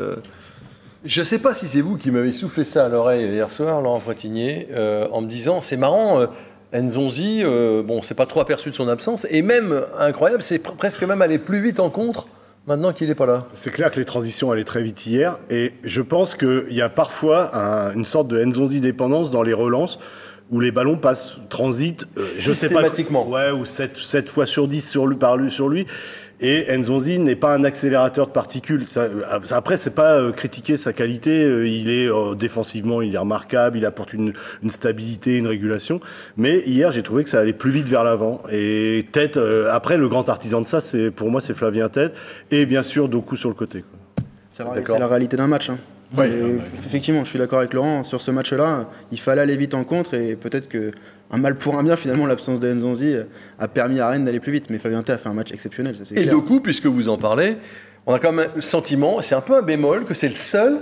Je 1.07 1.21
ne 1.21 1.25
sais 1.25 1.39
pas 1.39 1.53
si 1.53 1.67
c'est 1.67 1.79
vous 1.79 1.95
qui 1.95 2.11
m'avez 2.11 2.33
soufflé 2.33 2.65
ça 2.65 2.85
à 2.85 2.89
l'oreille 2.89 3.25
hier 3.31 3.49
soir, 3.49 3.81
Laurent 3.81 3.99
Frétinier, 4.01 4.67
euh, 4.73 5.07
en 5.13 5.21
me 5.21 5.27
disant 5.27 5.61
c'est 5.61 5.77
marrant, 5.77 6.19
euh, 6.19 6.27
Nzonzi, 6.77 7.43
euh, 7.43 7.81
bon, 7.81 8.01
c'est 8.01 8.13
pas 8.13 8.25
trop 8.25 8.41
aperçu 8.41 8.71
de 8.71 8.75
son 8.75 8.89
absence, 8.89 9.25
et 9.29 9.41
même, 9.41 9.83
incroyable, 9.97 10.43
c'est 10.43 10.57
pr- 10.61 10.75
presque 10.75 11.01
même 11.03 11.21
aller 11.21 11.39
plus 11.39 11.61
vite 11.61 11.79
en 11.79 11.89
contre 11.89 12.27
maintenant 12.67 12.91
qu'il 12.91 13.07
n'est 13.07 13.15
pas 13.15 13.25
là. 13.25 13.45
C'est 13.53 13.71
clair 13.71 13.89
que 13.89 13.99
les 13.99 14.05
transitions 14.05 14.51
allaient 14.51 14.65
très 14.65 14.83
vite 14.83 15.05
hier 15.05 15.39
et 15.49 15.71
je 15.85 16.01
pense 16.01 16.35
qu'il 16.35 16.65
y 16.71 16.81
a 16.81 16.89
parfois 16.89 17.55
un- 17.55 17.93
une 17.93 18.03
sorte 18.03 18.27
de 18.27 18.43
Nzonzi 18.43 18.81
dépendance 18.81 19.31
dans 19.31 19.43
les 19.43 19.53
relances 19.53 19.99
où 20.51 20.59
les 20.59 20.71
ballons 20.71 20.97
passent, 20.97 21.35
transitent, 21.49 22.03
euh, 22.17 22.21
je 22.39 22.51
sais 22.53 22.67
pas. 22.67 22.81
Systématiquement. 22.81 23.27
Ouais, 23.29 23.51
ou 23.51 23.65
7, 23.65 24.27
fois 24.29 24.45
sur 24.45 24.67
10 24.67 24.89
sur 24.89 25.07
lui, 25.07 25.15
par 25.17 25.37
lui, 25.37 25.51
sur 25.51 25.69
lui. 25.69 25.85
Et 26.39 26.67
Nzonzi 26.77 27.17
n'est 27.17 27.36
pas 27.36 27.56
un 27.56 27.63
accélérateur 27.63 28.27
de 28.27 28.32
particules. 28.32 28.86
Ça, 28.86 29.01
euh, 29.01 29.22
après, 29.50 29.75
c'est 29.75 29.96
pas 29.96 30.13
euh, 30.20 30.32
critiquer 30.32 30.77
sa 30.77 30.94
qualité. 30.94 31.44
euh, 31.44 31.67
il 31.67 31.89
est 31.89 32.08
euh, 32.08 32.36
défensivement, 32.36 33.01
il 33.01 33.15
est 33.15 33.17
remarquable, 33.17 33.77
il 33.79 33.86
apporte 33.86 34.13
une, 34.13 34.34
une 34.62 34.70
stabilité, 34.70 35.38
une 35.38 35.48
régulation. 35.48 36.00
Mais 36.38 36.60
hier, 36.67 36.91
j'ai 36.91 37.01
trouvé 37.01 37.24
que 37.24 37.32
ça 37.32 37.39
allait 37.39 37.53
plus 37.53 37.72
vite 37.72 37.89
vers 37.89 38.03
l'avant. 38.03 38.44
Et 38.51 39.08
tête. 39.12 39.38
euh, 39.38 39.72
après, 39.72 39.98
le 39.98 40.08
grand 40.10 40.29
artisan 40.29 40.62
de 40.62 40.67
ça, 40.67 40.79
c'est 40.79 41.10
pour 41.10 41.32
moi, 41.32 41.41
c'est 41.41 41.56
Flavien 41.56 41.89
Tête. 41.89 42.13
Et 42.51 42.67
bien 42.67 42.84
sûr, 42.84 43.10
Doku 43.10 43.36
sur 43.36 43.50
le 43.50 43.56
côté. 43.56 43.82
quoi. 43.84 44.25
C'est 44.51 44.63
la, 44.63 45.00
la 45.00 45.08
réalité 45.08 45.38
d'un 45.38 45.48
match. 45.48 45.72
hein. 45.72 45.79
Ouais. 46.15 46.31
Effectivement, 46.85 47.23
je 47.23 47.29
suis 47.29 47.39
d'accord 47.39 47.59
avec 47.59 47.73
Laurent. 47.73 48.03
Sur 48.03 48.21
ce 48.21 48.31
match-là, 48.31 48.89
il 49.11 49.19
fallait 49.19 49.41
aller 49.41 49.57
vite 49.57 49.73
en 49.73 49.83
contre 49.83 50.13
et 50.13 50.35
peut-être 50.35 50.69
que 50.69 50.91
un 51.31 51.37
mal 51.37 51.57
pour 51.57 51.77
un 51.77 51.83
bien, 51.83 51.97
finalement, 51.97 52.25
l'absence 52.25 52.61
de 52.61 52.71
Nzonzi 52.71 53.15
a 53.59 53.67
permis 53.67 53.99
à 53.99 54.07
Rennes 54.09 54.23
d'aller 54.23 54.39
plus 54.39 54.53
vite. 54.53 54.69
Mais 54.69 54.79
Flavien 54.79 55.03
Tay 55.03 55.11
a 55.13 55.17
fait 55.17 55.27
un 55.27 55.33
match 55.33 55.51
exceptionnel, 55.51 55.95
ça 55.95 56.03
Et 56.11 56.21
clair. 56.21 56.31
Doku, 56.33 56.61
puisque 56.61 56.85
vous 56.85 57.09
en 57.09 57.17
parlez, 57.17 57.57
on 58.05 58.13
a 58.13 58.19
quand 58.19 58.31
même 58.31 58.49
le 58.55 58.61
sentiment, 58.61 59.21
c'est 59.21 59.35
un 59.35 59.41
peu 59.41 59.57
un 59.57 59.61
bémol, 59.61 60.05
que 60.05 60.13
c'est 60.13 60.29
le 60.29 60.35
seul 60.35 60.77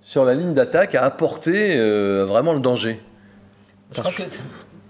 sur 0.00 0.24
la 0.24 0.34
ligne 0.34 0.54
d'attaque 0.54 0.94
à 0.94 1.02
apporter 1.04 1.76
euh, 1.76 2.24
vraiment 2.24 2.52
le 2.52 2.60
danger. 2.60 3.00
Je 3.92 4.00
crois 4.00 4.12
que 4.12 4.22
t- 4.22 4.38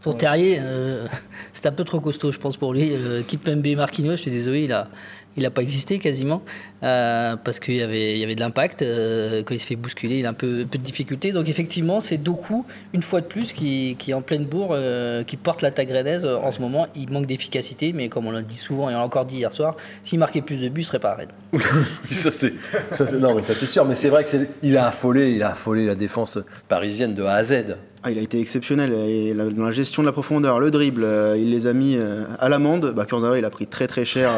pour 0.03 0.19
Terrier, 0.19 0.59
euh, 0.61 1.07
c'est 1.55 1.65
un 1.65 1.73
peu 1.73 1.85
trop 1.85 2.01
costaud, 2.01 2.31
je 2.31 2.39
pense, 2.39 2.59
pour 2.59 2.75
lui. 2.75 2.91
Euh, 2.93 3.23
Kipembe 3.23 3.67
Marquinhos, 3.77 4.17
je 4.17 4.23
suis 4.23 4.31
désolé, 4.31 4.65
il 4.65 4.73
a, 4.73 4.89
il 5.37 5.47
a 5.47 5.51
pas 5.51 5.63
existé 5.63 5.99
quasiment 5.99 6.43
euh, 6.83 7.37
parce 7.37 7.59
qu'il 7.59 7.77
y 7.77 7.83
avait, 7.83 8.13
il 8.13 8.19
y 8.19 8.25
avait 8.25 8.35
de 8.35 8.41
l'impact. 8.41 8.83
euh, 8.83 9.43
quand 9.43 9.55
il 9.55 9.61
se 9.61 9.67
fait 9.67 9.77
bousculer, 9.77 10.19
il 10.19 10.27
a 10.27 10.31
un 10.31 10.35
peu, 10.35 10.65
peu 10.71 10.79
de 10.79 10.83
difficulté. 10.83 11.33
Donc 11.33 11.49
effectivement, 11.49 12.01
c'est 12.01 12.19
Doku, 12.19 12.65
une 12.93 13.03
fois 13.03 13.21
de 13.21 13.27
plus, 13.27 13.53
qui, 13.53 13.97
qui 13.99 14.11
est 14.13 14.15
en 14.15 14.23
pleine 14.23 14.45
bourre, 14.45 14.71
euh, 14.73 15.25
qui 15.25 15.37
porte 15.37 15.63
l'attaque 15.63 15.91
rennaise. 15.91 16.27
En 16.27 16.51
ce 16.51 16.61
moment, 16.61 16.87
il 16.95 17.11
manque 17.11 17.27
d'efficacité, 17.27 17.93
mais 17.93 18.09
comme 18.09 18.27
on 18.27 18.33
l'a 18.33 18.43
dit 18.43 18.57
souvent 18.57 18.91
et 18.91 18.95
on 18.95 18.99
l'a 18.99 19.05
encore 19.05 19.27
dit 19.27 19.39
hier 19.39 19.53
soir, 19.53 19.77
s'il 20.03 20.19
marquait 20.19 20.43
plus 20.43 20.61
de 20.61 20.69
buts, 20.69 20.83
il 20.83 20.85
serait 20.85 20.99
pas 20.99 21.11
à 21.11 21.17
non 23.19 23.35
mais 23.35 23.43
ça 23.43 23.55
c'est 23.55 23.67
sûr, 23.67 23.85
mais 23.85 23.95
c'est 23.95 24.09
vrai 24.09 24.25
que 24.25 24.29
c'est, 24.29 24.49
il 24.63 24.77
a 24.77 24.89
affolé, 24.89 25.33
il 25.33 25.43
a 25.43 25.51
affolé 25.51 25.87
la 25.87 25.95
défense 25.95 26.39
parisienne 26.69 27.15
de 27.15 27.23
A 27.23 27.35
à 27.35 27.45
Z. 27.45 27.77
Ah, 28.07 28.11
il 28.11 28.19
a 28.19 28.21
été 28.21 28.39
exceptionnel 28.39 28.93
et 28.93 29.33
la- 29.33 29.47
dans 29.47 29.65
la 29.65 29.71
gestion 29.71 30.03
de 30.03 30.07
la 30.07 30.13
profondeur, 30.13 30.61
le 30.61 30.71
dribble, 30.71 31.05
euh, 31.05 31.39
il 31.39 31.51
les 31.51 31.67
a 31.67 31.73
mis 31.73 31.97
euh, 31.97 32.25
à 32.39 32.51
l'amende. 32.51 32.93
Bah, 32.95 33.07
Kurzawa, 33.07 33.39
il 33.39 33.45
a 33.47 33.49
pris 33.49 33.67
très 33.67 33.87
très 33.87 34.05
cher. 34.05 34.31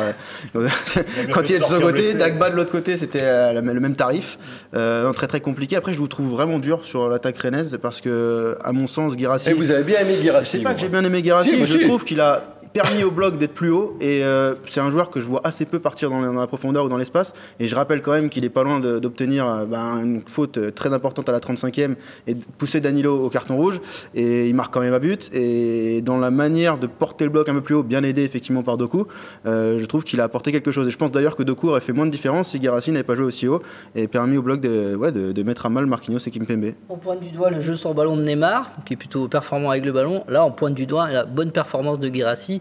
euh, 0.55 0.69
quand 1.33 1.51
il 1.51 1.57
est 1.57 1.59
de 1.59 1.65
son 1.65 1.81
côté. 1.81 2.15
Dagba 2.15 2.49
de 2.51 2.55
l'autre 2.55 2.71
côté, 2.71 2.97
c'était 2.97 3.19
euh, 3.23 3.53
le 3.61 3.81
même 3.81 3.97
tarif. 3.97 4.39
Euh, 4.77 5.03
non, 5.03 5.13
très 5.13 5.27
très 5.27 5.41
compliqué. 5.41 5.75
Après, 5.75 5.95
je 5.95 5.99
vous 5.99 6.07
trouve 6.07 6.29
vraiment 6.31 6.61
dur 6.61 6.85
sur 6.85 7.09
l'attaque 7.09 7.39
rennaise 7.39 7.77
parce 7.83 8.01
que, 8.01 8.57
à 8.63 8.71
mon 8.71 8.87
sens, 8.87 9.17
Guirassi. 9.17 9.51
Et 9.51 9.53
vous 9.53 9.73
avez 9.73 9.83
bien 9.83 9.99
aimé 9.99 10.15
Guirassi 10.23 10.59
C'est 10.59 10.63
pas 10.63 10.75
que 10.75 10.81
j'ai 10.81 10.89
bien 10.89 11.03
aimé 11.03 11.21
Guirassi, 11.21 11.51
Si, 11.51 11.57
moi 11.57 11.67
je 11.67 11.79
trouve 11.79 12.05
qu'il 12.05 12.21
a 12.21 12.45
permis 12.77 13.05
au 13.05 13.11
bloc 13.11 13.39
d'être 13.39 13.55
plus 13.55 13.71
haut. 13.71 13.97
Et 14.03 14.23
euh, 14.23 14.55
c'est 14.67 14.83
un 14.83 14.91
joueur 14.91 15.09
que 15.09 15.19
je 15.19 15.27
vois 15.27 15.41
assez 15.45 15.65
peu 15.65 15.79
partir 15.79 16.11
dans 16.11 16.21
la, 16.21 16.47
profondeur 16.47 16.85
ou 16.85 16.89
dans 16.91 16.99
l'espace. 16.99 17.33
Et 17.59 17.69
je 17.69 17.75
rappelle 17.75 18.03
quand 18.03 18.13
même 18.13 18.29
qu'il 18.29 18.45
est 18.45 18.51
pas 18.51 18.65
loin 18.65 18.81
d'obtenir 18.81 19.49
euh, 19.49 19.65
ben, 19.65 20.05
une 20.05 20.23
faute 20.27 20.59
euh, 20.59 20.71
très 20.71 20.93
importante 20.93 21.27
à 21.31 21.33
la 21.33 21.39
35e 21.39 21.95
et 22.27 22.35
de 22.35 22.45
pousser 22.59 22.81
Danilo 22.81 23.19
au 23.19 23.31
carton 23.31 23.57
rouge. 23.57 23.81
Et 24.15 24.51
il 24.51 24.55
marque 24.55 24.75
quand 24.75 24.81
même 24.81 24.93
un 24.93 24.99
but. 24.99 25.31
Et 25.33 26.03
dans 26.03 26.19
la 26.19 26.31
manière 26.31 26.77
de 26.77 26.87
porter 26.87 27.25
le 27.25 27.31
bloc 27.31 27.49
un 27.49 27.55
peu 27.55 27.63
plus 27.63 27.77
haut, 27.77 27.83
bien 27.83 28.03
aidé 28.03 28.25
effectivement 28.25 28.63
par 28.63 28.77
Doku, 28.77 29.07
je 29.47 29.85
trouve 29.87 30.05
qu'il 30.05 30.21
a 30.21 30.25
apporté 30.25 30.53
quelque 30.53 30.71
chose. 30.71 30.87
Et 30.87 30.91
je 30.91 30.99
pense 30.99 31.11
d'ailleurs 31.11 31.37
que 31.37 31.43
Doku 31.43 31.71
aurait 31.71 31.81
fait 31.81 31.95
moins 31.95 32.05
de 32.05 32.11
différence 32.11 32.51
si 32.51 32.59
Guérassi 32.59 32.93
n'avait 32.93 33.05
pas 33.05 33.15
joué 33.15 33.25
aussi 33.25 33.49
haut 33.49 33.63
et 33.95 34.07
permis 34.07 34.37
au 34.37 34.43
bloc 34.43 34.61
de, 34.61 34.95
ouais, 34.95 35.13
de, 35.13 35.43
mettre 35.43 35.65
à 35.65 35.71
mal 35.71 35.87
Marquinhos 35.87 36.19
et 36.19 36.31
Kimpembe. 36.31 36.73
On 36.91 36.99
pointe 36.99 37.21
du 37.21 37.31
doigt 37.31 37.51
le 37.51 37.61
jeu 37.61 37.75
sans 37.75 37.95
ballon 37.95 38.17
de 38.17 38.23
Neymar, 38.23 38.73
qui 38.85 38.95
est 38.95 38.97
plutôt 38.97 39.29
performant 39.29 39.71
avec 39.71 39.85
le 39.85 39.93
ballon. 39.93 40.25
Là, 40.29 40.45
on 40.45 40.51
pointe 40.51 40.75
du 40.75 40.85
doigt 40.85 41.09
la 41.09 41.25
bonne 41.25 41.53
performance 41.53 41.99
de 41.99 42.09
Guirassi 42.09 42.61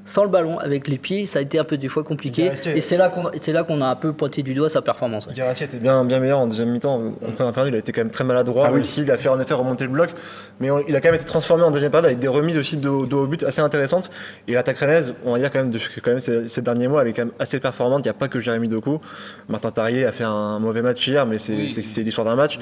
sans 0.05 0.23
le 0.23 0.29
ballon, 0.29 0.57
avec 0.59 0.87
les 0.87 0.97
pieds. 0.97 1.25
Ça 1.25 1.39
a 1.39 1.41
été 1.41 1.59
un 1.59 1.63
peu 1.63 1.77
des 1.77 1.87
fois 1.87 2.03
compliqué. 2.03 2.51
Et 2.75 2.81
c'est 2.81 2.97
là 2.97 3.09
qu'on 3.09 3.23
c'est 3.39 3.51
là 3.53 3.63
qu'on 3.63 3.81
a 3.81 3.87
un 3.87 3.95
peu 3.95 4.13
pointé 4.13 4.41
du 4.43 4.53
doigt 4.53 4.69
sa 4.69 4.81
performance. 4.81 5.27
ouais. 5.27 5.33
Était 5.61 5.77
bien, 5.77 6.03
bien 6.05 6.19
meilleur 6.19 6.39
en 6.39 6.47
deuxième 6.47 6.69
mi-temps. 6.71 7.13
En 7.27 7.31
première 7.31 7.53
période, 7.53 7.73
il 7.73 7.75
a 7.75 7.79
été 7.79 7.91
quand 7.91 8.01
même 8.01 8.09
très 8.09 8.23
maladroit. 8.23 8.63
Ah 8.67 8.69
oui. 8.71 8.77
même 8.77 8.85
s'il 8.85 9.09
a 9.11 9.17
fait 9.17 9.29
en 9.29 9.39
effet 9.39 9.53
remonter 9.53 9.83
le 9.83 9.91
bloc. 9.91 10.09
Mais 10.59 10.71
on- 10.71 10.83
il 10.87 10.95
a 10.95 11.01
quand 11.01 11.09
même 11.09 11.15
été 11.15 11.25
transformé 11.25 11.63
en 11.63 11.71
deuxième 11.71 11.91
période 11.91 12.05
avec 12.07 12.19
des 12.19 12.27
remises 12.27 12.57
aussi 12.57 12.77
de, 12.77 12.81
de 13.05 13.15
haut 13.15 13.27
but 13.27 13.43
assez 13.43 13.61
intéressantes. 13.61 14.09
Et 14.47 14.53
l'attaque 14.53 14.79
rennaise, 14.79 15.13
on 15.25 15.33
va 15.33 15.39
dire 15.39 15.51
quand 15.51 15.59
même, 15.59 15.69
de- 15.69 15.77
que 15.77 15.99
quand 16.01 16.11
même 16.11 16.19
ces, 16.19 16.49
ces 16.49 16.61
derniers 16.61 16.87
mois, 16.87 17.03
elle 17.03 17.09
est 17.09 17.13
quand 17.13 17.23
même 17.25 17.33
assez 17.39 17.59
performante. 17.59 17.99
Il 17.99 18.07
n'y 18.07 18.09
a 18.09 18.13
pas 18.15 18.27
que 18.27 18.39
Jérémy 18.39 18.67
Doku. 18.67 18.99
Martin 19.49 19.71
Tarier 19.71 20.05
a 20.05 20.11
fait 20.11 20.23
un 20.23 20.57
mauvais 20.59 20.81
match 20.81 21.07
hier, 21.07 21.25
mais 21.25 21.37
c'est 21.37 21.69
c'est- 21.69 21.83
c'est 21.83 22.01
l'histoire 22.01 22.25
d'un 22.25 22.35
match. 22.35 22.57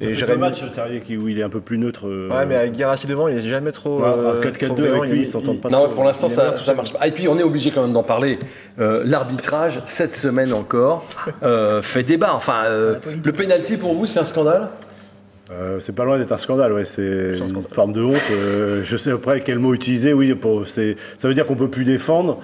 Et 0.00 0.06
Et 0.10 0.14
Jérémy 0.14 0.38
match 0.40 0.62
Terrier 0.72 1.00
qui 1.00 1.16
où 1.16 1.28
il 1.28 1.38
est 1.38 1.42
un 1.42 1.48
peu 1.48 1.60
plus 1.60 1.78
neutre. 1.78 2.06
euh, 2.06 2.28
Ouais, 2.30 2.46
mais 2.46 2.54
avec 2.56 2.72
Guirassy 2.72 3.06
devant, 3.06 3.26
il 3.28 3.36
est 3.38 3.40
jamais 3.40 3.72
trop. 3.72 4.00
Ouais, 4.00 4.06
euh, 4.06 4.38
un 4.38 4.40
4-4-2 4.40 4.66
trop 4.66 4.74
brillant. 4.76 4.98
avec 4.98 5.10
lui, 5.10 5.18
Il- 5.18 5.22
ils 5.22 5.26
s'entendent 5.26 5.60
pas 5.60 5.68
Non, 5.70 5.88
pour 5.88 6.04
l'instant, 6.04 6.28
il 6.28 6.34
ça 6.34 6.74
marche 6.74 6.83
pas. 6.92 6.98
Ah, 7.02 7.08
et 7.08 7.12
puis, 7.12 7.28
on 7.28 7.38
est 7.38 7.42
obligé 7.42 7.70
quand 7.70 7.82
même 7.82 7.92
d'en 7.92 8.02
parler. 8.02 8.38
Euh, 8.78 9.02
L'arbitrage, 9.04 9.80
cette 9.84 10.14
semaine 10.16 10.52
encore, 10.52 11.06
euh, 11.42 11.82
fait 11.82 12.02
débat. 12.02 12.32
Enfin, 12.34 12.64
euh, 12.66 12.96
le 13.24 13.32
penalty 13.32 13.76
pour 13.76 13.94
vous, 13.94 14.06
c'est 14.06 14.20
un 14.20 14.24
scandale? 14.24 14.68
Euh, 15.52 15.78
c'est 15.78 15.94
pas 15.94 16.04
loin 16.04 16.18
d'être 16.18 16.32
un 16.32 16.38
scandale, 16.38 16.72
ouais. 16.72 16.84
C'est 16.86 17.36
une 17.38 17.62
forme 17.70 17.92
de 17.92 18.02
honte. 18.02 18.16
euh, 18.32 18.82
je 18.82 18.96
sais 18.96 19.10
après 19.10 19.42
quel 19.42 19.58
mot 19.58 19.74
utiliser. 19.74 20.12
Oui, 20.12 20.34
pour, 20.34 20.66
c'est- 20.66 20.96
ça 21.18 21.28
veut 21.28 21.34
dire 21.34 21.44
qu'on 21.46 21.54
peut 21.54 21.68
plus 21.68 21.84
défendre. 21.84 22.40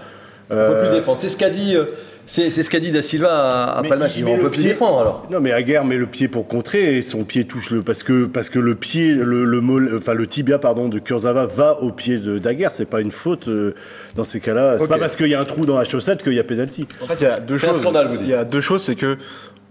On 0.50 0.56
peut 0.56 0.80
plus 0.88 0.90
défendre. 0.96 1.20
C'est 1.20 1.28
ce 1.28 1.36
qu'a 1.36 1.50
dit, 1.50 1.76
euh, 1.76 1.84
c'est 2.26 2.50
c'est 2.50 2.62
ce 2.62 2.70
qu'a 2.70 2.80
dit 2.80 2.90
Da 2.90 3.02
Silva 3.02 3.66
après 3.76 3.90
le 3.94 3.98
match. 3.98 4.16
il 4.16 4.24
on 4.26 4.38
peut 4.38 4.50
plus 4.50 4.62
défendre 4.64 5.00
alors. 5.00 5.26
Non, 5.30 5.40
mais 5.40 5.52
Aguerre 5.52 5.84
met 5.84 5.96
le 5.96 6.06
pied 6.06 6.28
pour 6.28 6.46
contrer 6.48 6.96
et 6.98 7.02
son 7.02 7.24
pied 7.24 7.44
touche 7.44 7.70
le 7.70 7.82
parce 7.82 8.02
que 8.02 8.24
parce 8.24 8.50
que 8.50 8.58
le 8.58 8.74
pied, 8.74 9.12
le 9.14 9.44
le, 9.44 9.60
mol- 9.60 9.92
enfin 9.96 10.14
le 10.14 10.26
tibia 10.26 10.58
pardon 10.58 10.88
de 10.88 10.98
Kurzawa 10.98 11.46
va 11.46 11.80
au 11.82 11.92
pied 11.92 12.18
de 12.18 12.38
Daguerre. 12.38 12.72
C'est 12.72 12.84
pas 12.88 13.00
une 13.00 13.10
faute 13.12 13.48
euh, 13.48 13.74
dans 14.16 14.24
ces 14.24 14.40
cas-là. 14.40 14.76
C'est 14.78 14.84
Ok. 14.84 14.88
pas 14.90 14.98
parce 14.98 15.16
qu'il 15.16 15.28
y 15.28 15.34
a 15.34 15.40
un 15.40 15.44
trou 15.44 15.64
dans 15.66 15.76
la 15.76 15.84
chaussette 15.84 16.22
qu'il 16.22 16.34
y 16.34 16.38
a 16.40 16.44
pénalty. 16.44 16.86
En 17.02 17.06
fait, 17.06 17.14
il 17.20 17.24
y 17.24 17.26
a 17.26 17.38
deux 17.40 17.56
C'est 17.56 17.66
un 17.68 17.72
choses. 17.72 17.80
scandale, 17.82 18.08
vous 18.08 18.16
dites. 18.16 18.26
Il 18.26 18.30
y 18.30 18.34
a 18.34 18.44
deux 18.44 18.60
choses, 18.60 18.82
c'est 18.84 18.96
que 18.96 19.16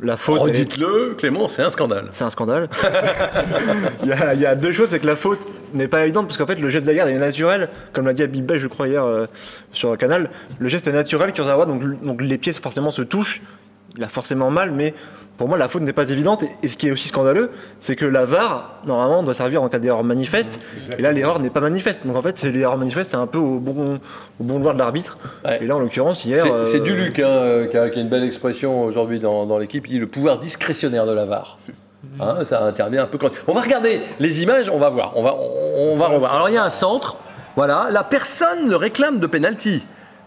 la 0.01 0.17
faute. 0.17 0.37
est- 0.37 0.41
Redites-le, 0.43 1.15
Clément, 1.17 1.47
c'est 1.47 1.61
un 1.61 1.69
scandale. 1.69 2.07
C'est 2.11 2.23
un 2.23 2.29
scandale. 2.29 2.69
il, 4.03 4.09
y 4.09 4.13
a, 4.13 4.33
il 4.33 4.39
y 4.41 4.45
a 4.45 4.55
deux 4.55 4.71
choses, 4.71 4.89
c'est 4.89 4.99
que 4.99 5.07
la 5.07 5.15
faute 5.15 5.39
n'est 5.73 5.87
pas 5.87 6.03
évidente, 6.03 6.27
parce 6.27 6.37
qu'en 6.37 6.45
fait, 6.47 6.55
le 6.55 6.69
geste 6.69 6.85
d'Aguerre 6.85 7.07
est 7.07 7.17
naturel, 7.17 7.69
comme 7.93 8.05
l'a 8.05 8.13
dit 8.13 8.23
Abib 8.23 8.45
Bey, 8.45 8.59
je 8.59 8.67
crois, 8.67 8.87
hier 8.87 9.03
euh, 9.03 9.25
sur 9.71 9.91
le 9.91 9.97
canal. 9.97 10.29
Le 10.59 10.69
geste 10.69 10.87
est 10.87 10.91
naturel, 10.93 11.33
Kurzawa, 11.33 11.65
donc, 11.65 12.01
donc 12.03 12.21
les 12.21 12.37
pieds 12.37 12.53
forcément 12.53 12.91
se 12.91 13.01
touchent. 13.01 13.41
Il 13.97 14.03
a 14.03 14.07
forcément 14.07 14.49
mal, 14.51 14.71
mais 14.71 14.93
pour 15.37 15.47
moi, 15.47 15.57
la 15.57 15.69
faute 15.69 15.83
n'est 15.83 15.93
pas 15.93 16.09
évidente. 16.09 16.43
Et, 16.63 16.67
ce 16.67 16.75
qui 16.77 16.87
est 16.89 16.91
aussi 16.91 17.07
scandaleux, 17.07 17.51
c'est 17.79 17.95
que 17.95 18.05
la 18.05 18.25
VAR, 18.25 18.81
normalement, 18.85 19.23
doit 19.23 19.33
servir 19.33 19.63
en 19.63 19.69
cas 19.69 19.79
d'erreur 19.79 20.03
manifeste. 20.03 20.59
Et 20.97 21.01
là, 21.01 21.11
l'erreur 21.11 21.39
n'est 21.39 21.49
pas 21.49 21.61
manifeste. 21.61 22.05
Donc 22.05 22.17
en 22.17 22.21
fait, 22.21 22.37
c'est 22.37 22.51
l'erreur 22.51 22.77
manifeste, 22.77 23.11
c'est 23.11 23.17
un 23.17 23.27
peu 23.27 23.37
au 23.37 23.59
bon, 23.59 23.99
au 24.39 24.43
bon 24.43 24.55
vouloir 24.55 24.73
de 24.73 24.79
l'arbitre. 24.79 25.17
Ouais. 25.45 25.59
Et 25.61 25.65
là, 25.65 25.77
en 25.77 25.79
l'occurrence, 25.79 26.25
hier. 26.25 26.41
C'est 26.41 26.51
euh, 26.51 26.65
c'est 26.65 26.81
Duluc 26.81 27.19
hein, 27.19 27.27
euh, 27.27 27.67
qui, 27.67 27.77
a, 27.77 27.89
qui 27.89 27.99
a 27.99 28.01
une 28.01 28.09
belle 28.09 28.23
expression 28.23 28.83
aujourd'hui 28.83 29.19
dans, 29.19 29.45
dans 29.45 29.57
l'équipe. 29.57 29.87
Il 29.87 29.91
dit 29.93 29.99
le 29.99 30.07
pouvoir 30.07 30.39
discrétionnaire 30.39 31.05
de 31.05 31.13
la 31.13 31.25
VAR. 31.25 31.57
Hein, 32.19 32.43
ça 32.43 32.63
intervient 32.65 33.03
un 33.03 33.07
peu 33.07 33.17
quand. 33.17 33.29
On 33.47 33.53
va 33.53 33.61
regarder 33.61 34.01
les 34.19 34.43
images, 34.43 34.69
on 34.69 34.77
va 34.77 34.89
voir. 34.89 35.13
On 35.15 35.23
va, 35.23 35.35
on, 35.35 35.93
on 35.93 35.97
va 35.97 36.07
revoir. 36.07 36.33
Alors 36.35 36.49
il 36.49 36.55
y 36.55 36.57
a 36.57 36.63
un 36.63 36.69
centre. 36.69 37.17
Voilà. 37.55 37.89
La 37.91 38.03
personne 38.03 38.67
ne 38.67 38.75
réclame 38.75 39.19
de 39.19 39.27
penalty. 39.27 39.85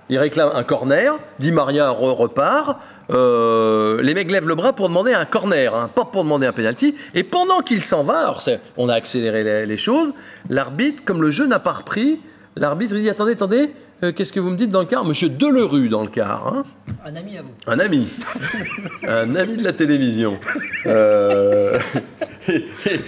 Il 0.09 0.19
réclame 0.19 0.51
un 0.55 0.63
corner. 0.63 1.15
Di 1.39 1.53
Maria 1.53 1.91
re- 1.91 2.15
repart. 2.15 2.79
Euh, 3.13 4.01
les 4.03 4.15
mecs 4.15 4.31
lèvent 4.31 4.49
le 4.49 4.55
bras 4.55 4.73
pour 4.73 4.89
demander 4.89 5.13
un 5.13 5.25
corner, 5.25 5.75
hein, 5.75 5.91
pas 5.95 6.05
pour 6.05 6.25
demander 6.25 6.47
un 6.47 6.53
penalty. 6.53 6.95
Et 7.15 7.23
pendant 7.25 7.61
qu'il 7.61 7.81
s'en 7.81 8.03
va, 8.03 8.19
alors 8.21 8.43
on 8.77 8.89
a 8.89 8.95
accéléré 8.95 9.45
les, 9.45 9.67
les 9.67 9.77
choses, 9.77 10.13
l'arbitre, 10.49 11.05
comme 11.05 11.21
le 11.23 11.31
jeu 11.31 11.47
n'a 11.47 11.59
pas 11.59 11.73
repris, 11.73 12.21
l'arbitre 12.57 12.95
dit 12.95 13.11
attendez, 13.11 13.33
attendez, 13.33 13.69
euh, 14.03 14.13
qu'est-ce 14.13 14.33
que 14.33 14.41
vous 14.41 14.51
me 14.51 14.57
dites 14.57 14.71
dans 14.71 14.81
le 14.81 14.87
quart 14.87 15.05
Monsieur 15.05 15.29
Delerue 15.29 15.89
dans 15.89 16.03
le 16.03 16.09
quart. 16.09 16.47
hein 16.49 16.65
Un 17.05 17.15
ami 17.15 17.37
à 17.39 17.43
vous. 17.43 17.51
un 17.67 17.79
ami. 17.79 18.09
un 19.07 19.37
ami 19.37 19.57
de 19.59 19.63
la 19.65 19.73
télévision. 19.73 20.39
Euh, 20.87 21.79
et, 22.49 22.65
et- 22.87 23.01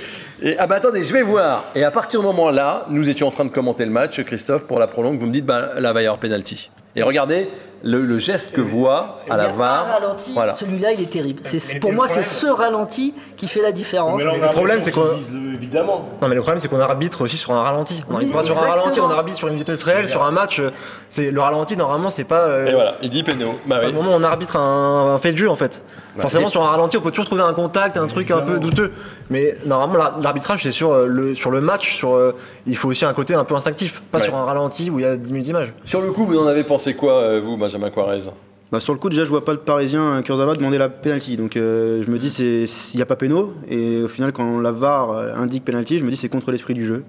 et- 0.42 0.59
ah 0.59 0.66
bah 0.66 0.76
attendez, 0.76 1.02
je 1.02 1.12
vais 1.12 1.22
voir. 1.22 1.64
Et 1.74 1.83
à 1.83 1.90
partir 1.90 2.20
du 2.20 2.26
moment 2.26 2.50
là, 2.50 2.87
nous 2.90 3.09
étions 3.09 3.26
en 3.28 3.31
train 3.31 3.44
de 3.44 3.50
commenter 3.50 3.85
le 3.85 3.90
match, 3.90 4.22
Christophe, 4.22 4.64
pour 4.66 4.78
la 4.78 4.87
prolongue, 4.87 5.18
vous 5.18 5.26
me 5.26 5.33
dites, 5.33 5.46
bah 5.46 5.70
là 5.81 5.92
va 5.92 6.02
y 6.02 6.07
avoir 6.07 6.18
penalty. 6.20 6.70
Et 6.96 7.02
regardez 7.02 7.48
le, 7.83 8.00
le 8.02 8.16
geste 8.18 8.52
que 8.52 8.61
voit 8.62 9.20
à 9.28 9.37
la 9.37 9.48
VAR. 9.48 9.87
ralenti, 9.92 10.33
Voilà. 10.33 10.54
celui-là 10.54 10.92
il 10.92 11.02
est 11.02 11.11
terrible. 11.11 11.40
C'est- 11.42 11.78
Pour 11.80 11.92
moi, 11.92 12.09
c'est 12.09 12.22
ce 12.22 12.46
ralenti 12.46 13.12
qui 13.37 13.46
fait 13.46 13.61
la 13.61 13.72
différence. 13.72 14.18
Mais 14.22 14.24
là, 14.24 14.46
Le 14.48 14.52
problème, 14.52 14.80
c'est 14.80 14.90
qu'on- 14.90 15.02
qu'ils 15.09 15.16
visent 15.18 15.35
le- 15.35 15.54
évidemment. 15.54 16.09
Non 16.22 16.28
mais 16.28 16.35
le 16.35 16.40
problème 16.40 16.61
c'est 16.61 16.68
qu'on 16.68 16.80
arbitre 16.80 17.20
aussi 17.22 17.37
sur 17.37 17.52
un 17.52 17.62
ralenti. 17.62 18.02
On 18.11 18.16
Oui, 18.16 18.30
pas 18.33 18.42
sur 18.42 18.57
un 18.57 18.68
ralenti, 18.70 19.00
on 19.00 19.11
arbitre 19.11 19.37
sur 19.38 19.48
une 19.48 19.57
vitesse 19.57 19.83
réelle, 19.83 20.09
sur 20.09 20.22
un 20.22 20.30
match. 20.30 20.61
euh, 20.61 20.70
C'est 21.11 21.30
le 21.30 21.40
ralenti 21.40 21.76
normalement 21.76 22.11
c'est 22.11 22.24
pas. 22.24 22.40
euh, 22.40 22.66
Et 22.66 22.72
voilà, 22.74 22.94
il 23.02 23.11
dit 23.11 23.22
péno. 23.22 23.52
Bah 23.66 23.76
pas 23.76 23.80
oui. 23.83 23.87
le 23.88 23.92
moment 23.92 24.11
où 24.12 24.14
on 24.14 24.22
arbitre 24.24 24.57
un, 24.57 25.14
un 25.14 25.18
fait 25.18 25.33
de 25.33 25.37
jeu 25.38 25.48
en 25.50 25.54
fait. 25.57 25.83
Forcément 26.18 26.46
et- 26.46 26.50
sur 26.50 26.62
un 26.62 26.68
ralenti 26.70 26.96
on 26.96 27.00
peut 27.00 27.11
toujours 27.11 27.24
trouver 27.26 27.42
un 27.42 27.52
contact, 27.54 27.96
un 27.96 28.07
truc 28.07 28.30
un 28.30 28.38
peu 28.40 28.59
douteux. 28.59 28.92
Mais 29.30 29.57
normalement 29.66 30.02
la- 30.02 30.14
l'arbitrage 30.22 30.62
c'est 30.62 30.70
sur 30.72 30.92
euh, 30.92 31.07
le 31.07 31.35
sur 31.35 31.50
le 31.50 31.61
match, 31.61 31.96
sur 31.96 32.35
il 32.66 32.76
faut 32.76 32.88
aussi 32.88 33.04
un 33.04 33.12
côté 33.12 33.35
un 33.35 33.44
peu 33.44 33.54
instinctif, 33.54 34.02
pas 34.11 34.18
Ouais. 34.18 34.24
sur 34.24 34.35
un 34.37 34.44
ralenti 34.44 34.90
où 34.90 34.98
il 35.00 35.02
y 35.04 35.09
a 35.09 35.16
10 35.16 35.30
000 35.33 35.44
images. 35.44 35.72
Sur 35.85 36.00
le 36.00 36.11
coup, 36.12 36.24
vous 36.24 36.38
en 36.38 36.46
avez 36.46 36.64
pensé 36.64 36.84
quoi, 36.92 37.14
euh, 37.14 37.40
vous, 37.42 37.57
Benjamin 37.57 37.88
Quarez 37.88 38.31
Bah, 38.70 38.81
sur 38.81 38.92
le 38.92 38.99
coup, 38.99 39.09
déjà, 39.09 39.25
je 39.25 39.31
vois 39.31 39.44
pas 39.44 39.53
le 39.53 39.59
Parisien 39.59 40.12
euh, 40.12 40.23
Kurzawa 40.23 40.55
demander 40.55 40.77
la 40.77 40.90
penalty. 40.90 41.37
Donc, 41.37 41.57
euh, 41.57 42.03
je 42.05 42.11
me 42.11 42.18
dis, 42.18 42.29
s'il 42.29 42.99
n'y 42.99 43.03
a 43.03 43.07
pas 43.07 43.16
péno. 43.16 43.55
Et 43.68 44.03
au 44.03 44.09
final, 44.09 44.33
quand 44.33 44.61
la 44.61 44.73
VAR 44.73 45.11
indique 45.38 45.64
penalty, 45.64 45.99
je 45.99 46.05
me 46.05 46.11
dis, 46.11 46.16
c'est 46.18 46.29
contre 46.29 46.51
l'esprit 46.51 46.75
du 46.75 46.85
jeu. 46.85 47.05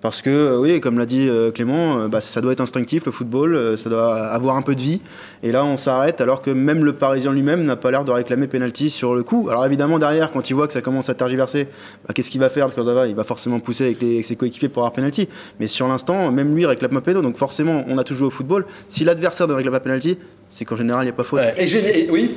Parce 0.00 0.22
que, 0.22 0.30
euh, 0.30 0.58
oui, 0.60 0.78
comme 0.80 0.96
l'a 0.96 1.06
dit 1.06 1.26
euh, 1.28 1.50
Clément, 1.50 1.98
euh, 1.98 2.06
bah, 2.08 2.20
ça 2.20 2.40
doit 2.40 2.52
être 2.52 2.60
instinctif, 2.60 3.04
le 3.04 3.10
football, 3.10 3.76
ça 3.76 3.90
doit 3.90 4.14
avoir 4.28 4.54
un 4.54 4.62
peu 4.62 4.76
de 4.76 4.80
vie. 4.80 5.00
Et 5.42 5.50
là, 5.50 5.64
on 5.64 5.76
s'arrête, 5.76 6.20
alors 6.20 6.40
que 6.40 6.50
même 6.52 6.84
le 6.84 6.92
Parisien 6.92 7.32
lui-même 7.32 7.64
n'a 7.64 7.74
pas 7.74 7.90
l'air 7.90 8.04
de 8.04 8.12
réclamer 8.12 8.46
penalty 8.46 8.90
sur 8.90 9.16
le 9.16 9.24
coup. 9.24 9.48
Alors, 9.50 9.66
évidemment, 9.66 9.98
derrière, 9.98 10.30
quand 10.30 10.50
il 10.50 10.52
voit 10.54 10.68
que 10.68 10.72
ça 10.72 10.82
commence 10.82 11.08
à 11.08 11.14
tergiverser, 11.14 11.66
bah, 12.06 12.14
qu'est-ce 12.14 12.30
qu'il 12.30 12.40
va 12.40 12.48
faire, 12.48 12.72
Kurzawa 12.72 13.08
Il 13.08 13.16
va 13.16 13.24
forcément 13.24 13.58
pousser 13.58 13.86
avec, 13.86 14.00
les- 14.00 14.22
ses 14.22 14.36
coéquipiers 14.36 14.68
pour 14.68 14.82
avoir 14.84 14.92
penalty. 14.92 15.28
Mais 15.58 15.66
sur 15.66 15.88
l'instant, 15.88 16.30
même 16.30 16.54
lui 16.54 16.64
réclame 16.64 16.92
pas 16.92 17.00
péno. 17.00 17.20
Donc, 17.20 17.36
forcément, 17.36 17.84
on 17.88 17.98
a 17.98 18.04
tout 18.04 18.14
joué 18.14 18.28
au 18.28 18.30
football. 18.30 18.66
Si 18.86 19.02
l'adversaire 19.04 19.48
ne 19.48 19.54
réclame 19.54 19.74
pas 19.74 19.80
penalty, 19.80 20.16
c'est 20.50 20.64
qu'en 20.64 20.76
général, 20.76 21.02
il 21.02 21.06
n'y 21.06 21.10
a 21.10 21.14
pas 21.14 21.24
faute. 21.24 21.40
Et 21.58 22.08
Oui 22.10 22.36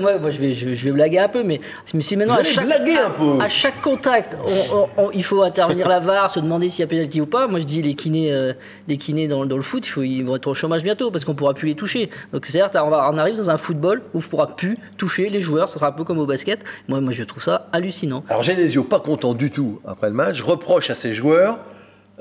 moi, 0.00 0.18
moi, 0.18 0.30
je, 0.30 0.38
vais, 0.38 0.52
je, 0.52 0.64
vais, 0.64 0.76
je 0.76 0.84
vais 0.84 0.92
blaguer 0.92 1.18
un 1.18 1.28
peu, 1.28 1.42
mais, 1.42 1.60
mais 1.92 2.00
si 2.00 2.16
maintenant 2.16 2.34
Vous 2.36 2.40
à 2.40 2.44
chaque, 2.44 2.64
blaguer 2.64 2.96
un 2.96 3.10
peu. 3.10 3.38
à, 3.38 3.44
à 3.44 3.48
chaque 3.50 3.82
contact, 3.82 4.34
on- 4.46 4.76
on- 4.76 4.88
on- 5.04 5.10
il 5.10 5.22
faut 5.22 5.42
intervenir 5.42 5.86
la 5.88 5.98
VAR, 5.98 6.32
se 6.32 6.40
demander 6.40 6.70
s'il 6.70 6.80
y 6.80 6.84
a 6.84 6.86
pénalty 6.86 7.20
ou 7.20 7.26
pas. 7.26 7.46
Moi, 7.48 7.60
je 7.60 7.64
dis 7.66 7.82
les 7.82 7.92
kinés, 7.92 8.32
euh, 8.32 8.54
les 8.86 8.96
kinés 8.96 9.28
dans, 9.28 9.44
dans 9.44 9.56
le 9.56 9.62
foot, 9.62 9.86
il 9.86 9.90
faut, 9.90 10.02
ils 10.02 10.22
vont 10.22 10.36
être 10.36 10.46
au 10.46 10.54
chômage 10.54 10.82
bientôt 10.82 11.10
parce 11.10 11.26
qu'on 11.26 11.34
pourra 11.34 11.52
plus 11.52 11.68
les 11.68 11.74
toucher. 11.74 12.08
Donc 12.32 12.46
c'est-à-dire, 12.46 12.82
on, 12.82 12.88
va- 12.88 13.10
on 13.12 13.18
arrive 13.18 13.36
dans 13.36 13.50
un 13.50 13.58
football 13.58 14.00
où 14.14 14.18
on 14.18 14.20
pourra 14.22 14.56
plus 14.56 14.78
toucher 14.96 15.28
les 15.28 15.40
joueurs. 15.40 15.68
Ça 15.68 15.74
sera 15.78 15.88
un 15.88 15.92
peu 15.92 16.04
comme 16.04 16.18
au 16.18 16.24
basket. 16.26 16.60
Moi, 16.88 17.02
moi, 17.02 17.12
je 17.12 17.24
trouve 17.24 17.42
ça 17.42 17.68
hallucinant. 17.72 18.24
Alors 18.30 18.42
Genesio, 18.42 18.84
pas 18.84 19.00
content 19.00 19.34
du 19.34 19.50
tout 19.50 19.82
après 19.86 20.08
le 20.08 20.14
match, 20.14 20.40
reproche 20.40 20.88
à 20.88 20.94
ses 20.94 21.12
joueurs 21.12 21.58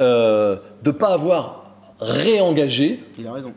euh, 0.01 0.57
de 0.83 0.91
ne 0.91 0.95
pas 0.97 1.13
avoir 1.13 1.77
réengagé. 2.01 2.99
Il 3.17 3.25
a 3.25 3.31
raison. 3.31 3.53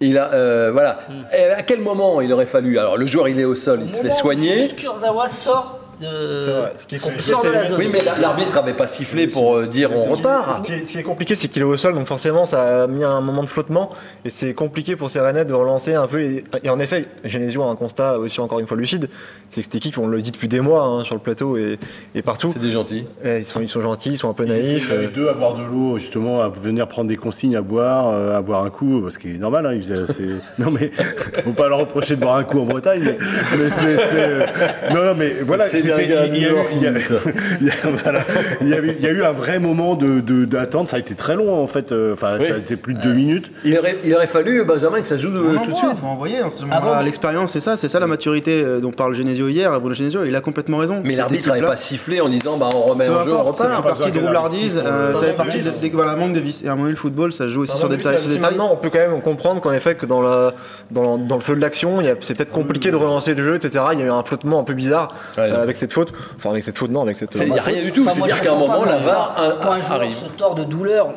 Il 0.00 0.18
a, 0.18 0.32
euh, 0.32 0.70
voilà. 0.72 1.00
Et 1.36 1.44
à 1.44 1.62
quel 1.62 1.80
moment 1.80 2.20
il 2.20 2.32
aurait 2.32 2.46
fallu 2.46 2.78
Alors 2.78 2.96
le 2.96 3.06
joueur, 3.06 3.28
il 3.28 3.38
est 3.38 3.44
au 3.44 3.54
sol, 3.54 3.80
il 3.82 3.88
se 3.88 4.02
fait 4.02 4.10
soigner. 4.10 4.62
juste 4.62 4.76
Kurzawa 4.76 5.28
sort 5.28 5.78
de, 6.04 6.46
Ce 6.76 6.86
qui 6.86 6.96
est 6.96 6.98
compliqué, 6.98 7.22
sort 7.22 7.42
de 7.44 7.48
la 7.50 7.62
c'est- 7.64 7.68
zone. 7.70 7.78
Oui, 7.78 7.88
mais 7.92 8.00
la- 8.04 8.18
l'arbitre 8.18 8.54
n'avait 8.54 8.72
pas 8.74 8.86
sifflé 8.86 9.26
pour 9.26 9.56
euh, 9.56 9.66
dire 9.66 9.90
on 9.94 10.02
Ce 10.02 10.08
qui, 10.08 10.14
repart. 10.14 10.56
ce 10.56 10.62
qui 10.62 10.72
est, 10.72 10.84
ce 10.84 10.92
qui 10.92 10.98
est 10.98 11.02
compliqué, 11.02 11.34
c'est 11.34 11.48
qu'il 11.48 11.62
est 11.62 11.64
au 11.64 11.76
sol, 11.76 11.94
donc 11.94 12.06
forcément, 12.06 12.44
ça 12.46 12.84
a 12.84 12.86
mis 12.86 13.04
un 13.04 13.20
moment 13.20 13.42
de 13.42 13.48
flottement, 13.48 13.90
et 14.24 14.30
c'est 14.30 14.54
compliqué 14.54 14.96
pour 14.96 15.10
Serenet 15.10 15.44
de 15.44 15.52
relancer 15.54 15.94
un 15.94 16.06
peu. 16.06 16.20
Et, 16.20 16.44
et 16.62 16.70
en 16.70 16.78
effet, 16.78 17.06
Genesio 17.24 17.62
a 17.62 17.66
un 17.66 17.76
constat 17.76 18.18
aussi 18.18 18.40
encore 18.40 18.60
une 18.60 18.66
fois 18.66 18.76
lucide, 18.76 19.08
c'est 19.48 19.60
que 19.60 19.64
cette 19.64 19.74
équipe, 19.74 19.98
on 19.98 20.06
le 20.06 20.20
dit 20.22 20.30
depuis 20.30 20.48
des 20.48 20.60
mois 20.60 20.82
hein, 20.84 21.04
sur 21.04 21.14
le 21.14 21.20
plateau 21.20 21.56
et, 21.56 21.78
et 22.14 22.22
partout, 22.22 22.50
C'est 22.52 22.62
des 22.62 22.70
gentils. 22.70 23.06
eh, 23.24 23.38
ils, 23.38 23.44
sont, 23.44 23.60
ils 23.60 23.68
sont 23.68 23.80
gentils, 23.80 24.10
ils 24.12 24.16
sont 24.18 24.28
un 24.30 24.34
peu 24.34 24.44
Ils 24.46 24.52
étaient 24.52 24.62
naïfs. 24.62 24.90
les 24.90 24.96
euh, 25.06 25.10
deux 25.10 25.28
à 25.28 25.32
boire 25.34 25.54
de 25.54 25.62
l'eau, 25.64 25.98
justement, 25.98 26.40
à 26.40 26.48
venir 26.48 26.86
prendre 26.88 27.08
des 27.08 27.16
consignes 27.16 27.56
à 27.56 27.62
boire, 27.62 28.08
euh, 28.08 28.36
à 28.36 28.42
boire 28.42 28.64
un 28.64 28.70
coup, 28.70 29.00
parce 29.02 29.18
qu'il 29.18 29.34
est 29.34 29.38
normal, 29.38 29.66
hein, 29.66 29.72
ils 29.74 29.82
faisaient- 29.82 30.12
c'est- 30.12 30.40
non 30.62 30.70
mais, 30.70 30.90
faut 31.44 31.50
pas 31.52 31.68
leur 31.68 31.78
reprocher 31.78 32.16
de 32.16 32.20
boire 32.20 32.36
un 32.36 32.44
coup 32.44 32.60
en 32.60 32.64
Bretagne, 32.64 33.02
mais, 33.04 33.16
mais 33.58 33.70
c'est, 33.70 33.96
c'est- 33.96 34.92
non, 34.94 35.04
non, 35.04 35.14
mais 35.16 35.32
voilà, 35.44 35.64
C'est 35.66 35.82
un 35.94 36.24
il 38.60 38.68
y 38.68 39.06
a 39.06 39.10
eu- 39.10 39.22
un 39.24 39.32
vrai 39.32 39.58
moment 39.58 39.94
de- 39.94 40.20
de- 40.20 40.44
d'attente. 40.44 40.88
Ça 40.88 40.96
a 40.96 40.98
été 40.98 41.14
très 41.14 41.36
long 41.36 41.54
en 41.62 41.66
fait. 41.66 41.92
Euh, 41.92 42.12
Enfin, 42.14 42.36
Oui. 42.38 42.46
ça 42.46 42.54
a 42.54 42.58
été 42.58 42.76
plus 42.76 42.94
de 42.94 43.00
deux 43.00 43.12
minutes. 43.12 43.50
Il 43.64 43.76
aurait, 43.78 43.96
il 44.04 44.14
aurait 44.14 44.26
fallu, 44.26 44.64
Benjamin, 44.64 45.00
que 45.00 45.06
ça 45.06 45.16
joue 45.16 45.30
On 45.30 45.64
tout 45.64 45.70
de 45.72 45.76
suite. 45.76 45.90
faut 46.00 46.06
envoyer. 46.06 46.42
en 46.42 46.50
ce 46.50 46.64
L'expérience, 47.04 47.52
c'est 47.52 47.60
ça, 47.60 47.76
c'est 47.76 47.88
ça 47.88 47.98
la 48.00 48.06
maturité 48.06 48.62
euh, 48.62 48.80
dont 48.80 48.90
parle 48.92 49.14
Genesio 49.14 49.48
hier. 49.48 49.70
Bruno 49.80 49.94
Genesio, 49.94 50.24
il 50.24 50.34
a 50.36 50.40
complètement 50.40 50.78
raison. 50.78 51.00
Mais 51.04 51.16
l'arbitre 51.16 51.48
n'avait 51.48 51.62
pas 51.62 51.76
sifflé 51.76 52.20
en 52.20 52.28
disant 52.28 52.56
bah, 52.56 52.68
on 52.74 52.80
remet 52.82 53.08
en 53.08 53.22
jeu, 53.24 53.32
on 53.32 53.42
repart. 53.42 53.70
fait 53.76 53.82
pas 53.82 53.88
partie 53.88 54.12
de 54.12 54.18
roublardise, 54.20 54.76
euh, 54.78 54.86
euh, 54.86 55.18
fait 55.26 55.36
partie 55.36 55.58
de, 55.60 55.88
voilà, 55.94 56.16
manque 56.16 56.32
de 56.34 56.40
vis. 56.40 56.62
Et 56.64 56.68
à 56.68 56.72
un 56.72 56.76
moment, 56.76 56.88
le 56.88 56.94
football, 56.96 57.32
ça 57.32 57.46
joue 57.48 57.62
aussi 57.62 57.76
sur 57.76 57.88
des 57.88 57.96
détails. 57.96 58.16
Si 58.18 58.22
sur 58.22 58.28
des 58.30 58.36
détails. 58.36 58.50
maintenant 58.52 58.70
on 58.72 58.76
peut 58.76 58.90
quand 58.90 58.98
même 58.98 59.20
comprendre 59.20 59.60
qu'en 59.60 59.72
effet 59.72 59.94
que 59.94 60.06
dans, 60.06 60.22
la, 60.22 60.54
dans, 60.90 61.18
dans 61.18 61.36
le 61.36 61.40
feu 61.40 61.56
de 61.56 61.60
l'action, 61.60 62.00
il 62.00 62.06
y 62.06 62.10
a- 62.10 62.14
c'est 62.20 62.36
peut-être 62.36 62.52
compliqué 62.52 62.90
de 62.90 62.96
relancer 62.96 63.34
le 63.34 63.44
jeu, 63.44 63.54
etc. 63.56 63.80
Il 63.92 64.00
y 64.00 64.02
a 64.02 64.06
eu 64.06 64.10
un 64.10 64.22
flottement 64.24 64.60
un 64.60 64.64
peu 64.64 64.74
bizarre 64.74 65.14
euh, 65.38 65.64
avec 65.74 65.76
cette 65.78 65.92
faute. 65.92 66.12
Enfin 66.36 66.50
avec 66.50 66.62
cette 66.62 66.78
faute 66.78 66.90
non, 66.90 67.02
avec 67.02 67.16
cette. 67.16 67.34
Il 67.34 67.50
n'y 67.52 67.58
a 67.58 67.62
rien 67.62 67.82
du 67.82 67.92
tout. 67.92 68.02
Enfin, 68.06 68.12
C'est-à-dire 68.12 68.40
qu'à 68.40 68.52
un 68.52 68.56
moment, 68.58 68.84
la 68.84 68.98
VAR 68.98 69.34
un- 69.38 69.50
Quand 69.62 69.72
un 69.72 69.80
joueur 69.80 69.92
arrive. 69.92 70.16
se 70.16 70.24
tord 70.26 70.54
de 70.54 70.64
douleur, 70.64 71.08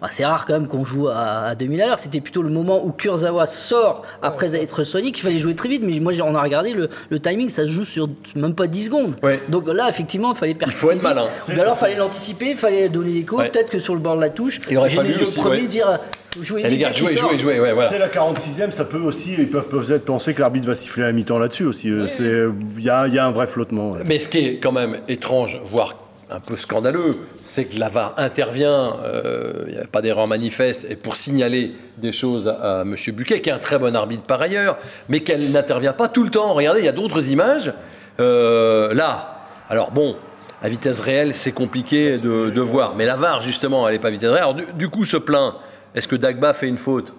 enfin, 0.00 0.08
c'est 0.10 0.24
rare 0.24 0.44
quand 0.46 0.54
même 0.54 0.66
qu'on 0.68 0.84
joue 0.84 1.08
à, 1.08 1.14
à 1.46 1.54
2000 1.54 1.80
à 1.82 1.86
l'heure. 1.86 1.98
C'était 1.98 2.20
plutôt 2.20 2.42
le 2.42 2.50
moment 2.50 2.84
où 2.84 2.90
Kurzawa 2.92 3.46
sort 3.46 4.02
après 4.22 4.54
être 4.56 4.82
Sonic. 4.84 5.18
Il 5.18 5.22
fallait 5.22 5.38
jouer 5.38 5.54
très 5.54 5.68
vite, 5.68 5.82
mais 5.84 5.98
moi 6.00 6.12
j'ai- 6.12 6.22
on 6.22 6.34
a 6.34 6.42
regardé 6.42 6.72
le, 6.72 6.88
le 7.10 7.18
timing, 7.20 7.48
ça 7.48 7.62
se 7.62 7.70
joue 7.70 7.84
sur 7.84 8.08
même 8.36 8.54
pas 8.54 8.66
10 8.66 8.84
secondes. 8.86 9.14
Ouais. 9.22 9.40
Donc 9.48 9.68
là, 9.68 9.88
effectivement, 9.88 10.32
il 10.32 10.36
fallait 10.38 10.56
faut 10.70 10.90
être 10.90 11.02
malin. 11.02 11.24
Ou 11.48 11.52
alors, 11.52 11.74
il 11.76 11.78
fallait 11.78 11.96
l'anticiper, 11.96 12.50
il 12.50 12.56
fallait 12.56 12.88
donner 12.88 13.12
l'écho. 13.12 13.38
Ouais. 13.38 13.48
Peut-être 13.48 13.70
que 13.70 13.78
sur 13.78 13.94
le 13.94 14.00
bord 14.00 14.16
de 14.16 14.20
la 14.20 14.30
touche, 14.30 14.60
Il 14.70 14.76
aurait 14.78 14.90
fallu 14.90 15.12
le 15.12 15.40
premier 15.40 15.60
ouais. 15.62 15.66
dire 15.66 15.98
jouez 16.42 16.62
Eh, 16.64 16.68
les 16.70 16.78
gars, 16.78 16.92
jouez, 16.92 17.16
jouez, 17.16 17.38
jouez. 17.38 17.60
Ouais, 17.60 17.72
voilà. 17.72 17.88
C'est 17.88 17.98
la 17.98 18.08
46e, 18.08 18.70
ça 18.70 18.84
peut 18.84 18.98
aussi, 18.98 19.34
ils 19.38 19.48
peuvent 19.50 19.68
peut-être 19.68 20.04
penser 20.04 20.34
que 20.34 20.40
l'arbitre 20.40 20.66
va 20.66 20.74
siffler 20.74 21.04
à 21.04 21.12
mi-temps 21.12 21.38
là-dessus 21.38 21.64
aussi. 21.64 21.90
Euh, 21.90 22.06
C'est, 22.06 22.44
il 22.78 22.82
y 22.84 22.90
a, 22.90 23.06
il 23.06 23.14
y 23.14 23.18
a 23.18 23.26
un 23.26 23.30
vrai 23.32 23.46
flottement. 23.46 23.92
ouais. 23.92 24.00
Mais 24.04 24.18
ce 24.18 24.28
qui 24.28 24.38
est 24.38 24.56
quand 24.58 24.72
même 24.72 24.98
étrange, 25.08 25.60
voire 25.64 25.94
un 26.30 26.40
peu 26.40 26.56
scandaleux, 26.56 27.18
c'est 27.42 27.66
que 27.66 27.78
la 27.78 27.88
VAR 27.90 28.14
intervient, 28.16 28.96
euh, 29.04 29.64
il 29.68 29.74
n'y 29.74 29.78
a 29.80 29.86
pas 29.86 30.00
d'erreur 30.02 30.26
manifeste, 30.26 30.86
et 30.88 30.96
pour 30.96 31.16
signaler 31.16 31.74
des 31.98 32.12
choses 32.12 32.48
à, 32.48 32.80
à 32.80 32.82
M. 32.82 32.96
Buquet, 33.12 33.40
qui 33.40 33.50
est 33.50 33.52
un 33.52 33.58
très 33.58 33.78
bon 33.78 33.94
arbitre 33.94 34.22
par 34.22 34.40
ailleurs, 34.40 34.78
mais 35.08 35.20
qu'elle 35.20 35.50
n'intervient 35.52 35.92
pas 35.92 36.08
tout 36.08 36.22
le 36.24 36.30
temps. 36.30 36.54
Regardez, 36.54 36.80
il 36.80 36.86
y 36.86 36.88
a 36.88 36.92
d'autres 36.92 37.28
images. 37.28 37.72
Euh, 38.20 38.94
là, 38.94 39.42
alors 39.68 39.90
bon, 39.90 40.16
à 40.62 40.68
vitesse 40.68 41.00
réelle, 41.00 41.34
c'est 41.34 41.52
compliqué 41.52 42.16
de, 42.16 42.48
de 42.50 42.60
voir, 42.60 42.94
mais 42.96 43.04
la 43.06 43.16
VAR, 43.16 43.42
justement, 43.42 43.86
elle 43.86 43.94
n'est 43.94 44.00
pas 44.00 44.08
à 44.08 44.12
vitesse 44.12 44.30
réelle. 44.30 44.42
Alors 44.42 44.54
du, 44.54 44.64
du 44.74 44.88
coup, 44.88 45.04
se 45.04 45.18
plaint, 45.18 45.54
est-ce 45.94 46.08
que 46.08 46.16
Dagba 46.16 46.52
fait 46.54 46.68
une 46.68 46.78
faute 46.78 47.12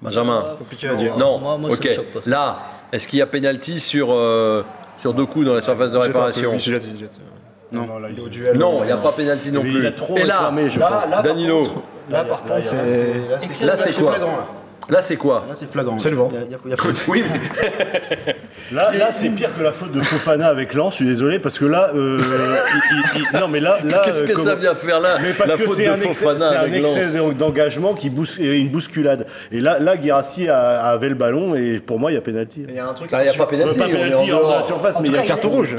Benjamin 0.00 0.44
Compliqué 0.58 0.88
à 0.88 0.94
dire. 0.94 1.16
Non, 1.16 1.38
Moi- 1.38 1.58
moi, 1.58 1.70
ok. 1.70 1.84
me 1.84 1.90
choque 1.92 2.06
pas. 2.06 2.20
Là, 2.26 2.58
est-ce 2.92 3.06
qu'il 3.06 3.18
y 3.20 3.22
a 3.22 3.26
pénalty 3.26 3.78
sur, 3.78 4.08
euh, 4.12 4.64
sur 4.96 5.14
deux 5.14 5.26
coups 5.26 5.46
dans 5.46 5.54
la 5.54 5.60
surface 5.60 5.90
de 5.92 5.96
réparation 5.98 6.58
jette. 6.58 6.84
Non, 7.70 7.98
là, 7.98 8.08
il- 8.14 8.20
Au 8.20 8.28
duel, 8.28 8.58
Non, 8.58 8.80
euh, 8.80 8.82
il 8.82 8.86
n'y 8.86 8.92
a 8.92 8.96
pas 8.98 9.12
pénalty 9.12 9.50
non 9.52 9.60
plus. 9.62 9.78
il 9.78 9.86
a 9.86 9.92
trop 9.92 10.16
Et 10.16 10.24
là, 10.24 10.38
réclamé, 10.38 10.68
je 10.70 10.78
Là, 10.80 10.86
pense. 10.88 11.04
là, 11.10 11.10
par 11.16 11.22
Danilo. 11.22 11.62
contre- 11.62 11.72
Là 12.10 12.24
par 12.24 12.42
contre, 12.42 12.64
c'est. 12.64 12.76
Là, 12.76 13.38
c'est- 13.40 13.64
Là, 13.64 13.76
c'est 13.76 13.92
c'est 13.92 14.02
quoi 14.02 14.12
flagrant. 14.12 14.36
Là, 14.36 14.46
là 14.90 15.02
c'est 15.02 15.16
quoi 15.16 15.44
Là, 15.48 15.54
c'est 15.54 15.70
flagrant. 15.70 15.98
C'est 16.00 16.10
le 16.10 16.16
vent. 16.16 16.30
Oui, 17.08 17.22
Là, 18.74 18.90
là 18.96 19.12
c'est 19.12 19.28
pire 19.30 19.50
que 19.56 19.62
la 19.62 19.72
faute 19.72 19.92
de 19.92 20.00
Fofana 20.00 20.48
avec 20.48 20.74
Lens, 20.74 20.92
je 20.92 20.96
suis 20.96 21.06
désolé, 21.06 21.38
parce 21.38 21.58
que 21.58 21.64
là, 21.64 21.90
euh, 21.94 22.18
il- 22.20 23.20
il- 23.20 23.26
il- 23.32 23.40
non 23.40 23.48
mais 23.48 23.60
là, 23.60 23.78
là 23.84 24.02
qu'est-ce 24.04 24.22
euh, 24.24 24.26
que 24.28 24.38
ça 24.38 24.54
vient 24.54 24.74
faire 24.74 25.00
là 25.00 25.18
Mais 25.22 25.32
parce 25.32 25.50
La 25.50 25.56
que 25.56 25.62
faute 25.64 25.76
c'est 25.76 25.84
de 25.86 25.90
un 25.90 25.94
excès, 26.00 26.26
c'est 27.04 27.18
un 27.18 27.28
d'engagement 27.32 27.94
qui 27.94 28.10
bous- 28.10 28.38
une 28.38 28.68
bousculade. 28.68 29.26
Et 29.50 29.60
là, 29.60 29.78
là, 29.78 29.96
Guirassi 29.96 30.48
a- 30.48 30.86
avait 30.86 31.08
le 31.08 31.14
ballon 31.14 31.54
et 31.54 31.80
pour 31.80 31.98
moi, 31.98 32.10
il 32.10 32.14
y 32.14 32.18
a 32.18 32.20
pénalty. 32.20 32.64
Il 32.68 32.74
y 32.74 32.78
a 32.78 32.86
un 32.88 32.94
truc. 32.94 33.10
Ah, 33.12 33.22
Il 33.22 33.28
n'y 33.28 33.30
a 33.30 33.34
pas 33.34 33.46
pénalty. 33.46 33.78
pas 33.78 33.86
pénalty 33.86 34.32
en 34.32 34.62
surface, 34.64 34.96
En 34.96 35.02
mais 35.02 35.08
il 35.08 35.14
y 35.14 35.18
a 35.18 35.22
carte 35.22 35.44
rouge. 35.44 35.76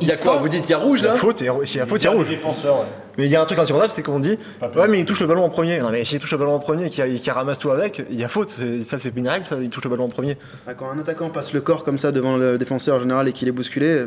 Il 0.00 0.08
y 0.08 0.12
a 0.12 0.16
quoi 0.16 0.36
Vous 0.36 0.48
dites 0.48 0.62
qu'il 0.62 0.70
y 0.70 0.74
a 0.74 0.78
rouge 0.78 1.00
Il 1.00 1.04
y 1.04 1.08
a 1.08 1.12
là 1.12 1.18
faute, 1.18 1.40
il 1.40 1.46
y 1.46 1.48
a 1.48 1.54
s'il 1.64 1.76
y 1.78 1.80
a 1.82 1.86
faute, 1.86 2.00
il 2.00 2.04
y 2.04 2.08
a 2.08 2.10
rouge. 2.10 2.28
défenseur. 2.28 2.84
Mais 3.18 3.26
il 3.26 3.30
y 3.30 3.36
a 3.36 3.42
un 3.42 3.44
truc 3.44 3.58
insupportable, 3.58 3.92
c'est 3.92 4.02
qu'on 4.02 4.20
dit 4.20 4.38
Ouais, 4.76 4.88
mais 4.88 5.00
il 5.00 5.04
touche 5.04 5.20
le 5.20 5.26
ballon 5.26 5.44
en 5.44 5.48
premier. 5.50 5.78
Non, 5.80 5.90
mais 5.90 6.04
s'il 6.04 6.18
touche 6.20 6.32
le 6.32 6.38
ballon 6.38 6.54
en 6.54 6.58
premier 6.58 6.86
et 6.86 6.90
qu'il 6.90 7.20
qu'il 7.20 7.32
ramasse 7.32 7.58
tout 7.58 7.70
avec, 7.70 8.02
il 8.10 8.18
y 8.18 8.24
a 8.24 8.28
faute. 8.28 8.50
C'est- 8.56 8.82
Ça, 8.84 8.98
c'est 8.98 9.14
une 9.16 9.28
règle, 9.28 9.46
ça, 9.46 9.56
il 9.60 9.68
touche 9.70 9.84
le 9.84 9.90
ballon 9.90 10.04
en 10.04 10.08
premier. 10.08 10.36
Ah, 10.66 10.74
Quand 10.74 10.90
un 10.90 10.98
attaquant 10.98 11.28
passe 11.30 11.52
le 11.52 11.60
corps 11.60 11.84
comme 11.84 11.98
ça 11.98 12.12
devant 12.12 12.36
le 12.36 12.58
défenseur 12.58 12.96
en 12.96 13.00
général 13.00 13.28
et 13.28 13.32
qu'il 13.32 13.48
est 13.48 13.52
bousculé, 13.52 14.06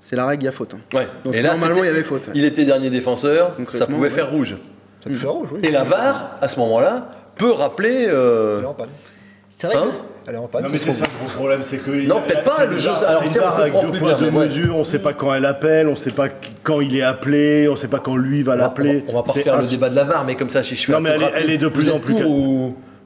c'est 0.00 0.16
la 0.16 0.26
règle, 0.26 0.42
il 0.44 0.46
y 0.46 0.48
a 0.48 0.52
faute. 0.52 0.74
hein. 0.74 0.96
Ouais. 0.96 1.08
Donc 1.24 1.34
Et 1.34 1.42
là, 1.42 1.54
normalement, 1.54 1.82
il 1.82 1.86
y 1.86 1.90
avait 1.90 2.02
faute. 2.04 2.26
ouais. 2.28 2.32
Il 2.34 2.44
était 2.44 2.64
dernier 2.64 2.90
défenseur, 2.90 3.54
ça 3.68 3.86
pouvait 3.86 4.02
ouais. 4.02 4.10
faire 4.10 4.30
rouge. 4.30 4.56
Ça 5.02 5.10
peut 5.10 5.16
faire 5.16 5.32
rouge, 5.32 5.48
oui. 5.52 5.60
Et 5.62 5.70
la 5.70 5.84
VAR, 5.84 6.36
à 6.40 6.48
ce 6.48 6.58
moment-là, 6.60 7.10
peut 7.36 7.50
rappeler. 7.52 8.06
euh, 8.08 8.60
Panne. 9.58 9.70
C'est 9.70 9.76
vrai 9.76 9.76
Hein 9.76 9.90
que 9.92 10.28
Elle 10.28 10.34
est 10.34 10.38
en 10.38 10.46
panne. 10.48 10.64
Non 10.64 10.68
mais 10.72 10.78
c'est 10.78 10.92
ça 10.92 11.04
le 11.06 11.24
gros 11.26 11.34
problème, 11.34 11.62
c'est 11.62 11.78
que 11.78 11.90
Non, 12.06 12.20
peut-être 12.20 12.44
pas, 12.44 12.64
le 12.66 12.76
jeu- 12.76 12.90
alors, 12.90 13.22
c'est 13.26 13.38
une 13.38 13.90
deux 13.92 13.98
poids 13.98 14.14
deux 14.14 14.30
mesures, 14.30 14.76
on 14.76 14.84
sait 14.84 14.98
pas 14.98 15.12
quand 15.12 15.32
elle 15.34 15.44
appelle, 15.46 15.88
on 15.88 15.96
sait 15.96 16.10
pas 16.10 16.28
quand 16.62 16.80
il 16.80 16.96
est 16.96 17.02
appelé, 17.02 17.68
on 17.68 17.76
sait 17.76 17.88
pas 17.88 17.98
quand 18.00 18.16
lui 18.16 18.42
va 18.42 18.56
l'appeler. 18.56 19.04
On 19.08 19.14
va 19.14 19.22
pas 19.22 19.32
faire 19.32 19.60
le 19.60 19.66
débat 19.66 19.88
de 19.88 19.96
la 19.96 20.04
VAR, 20.04 20.24
mais 20.24 20.34
comme 20.34 20.50
ça, 20.50 20.62
si 20.62 20.76
je 20.76 20.84
fais 20.86 20.92
Non, 20.92 20.98
un 20.98 21.00
mais 21.00 21.10
peu 21.10 21.14
elle 21.16 21.22
est- 21.22 21.24
rapide, 21.26 21.40
elle 21.44 21.50
est 21.52 21.58
de 21.58 21.68
plus 21.68 21.90
en 21.90 21.98
plus 22.00 22.14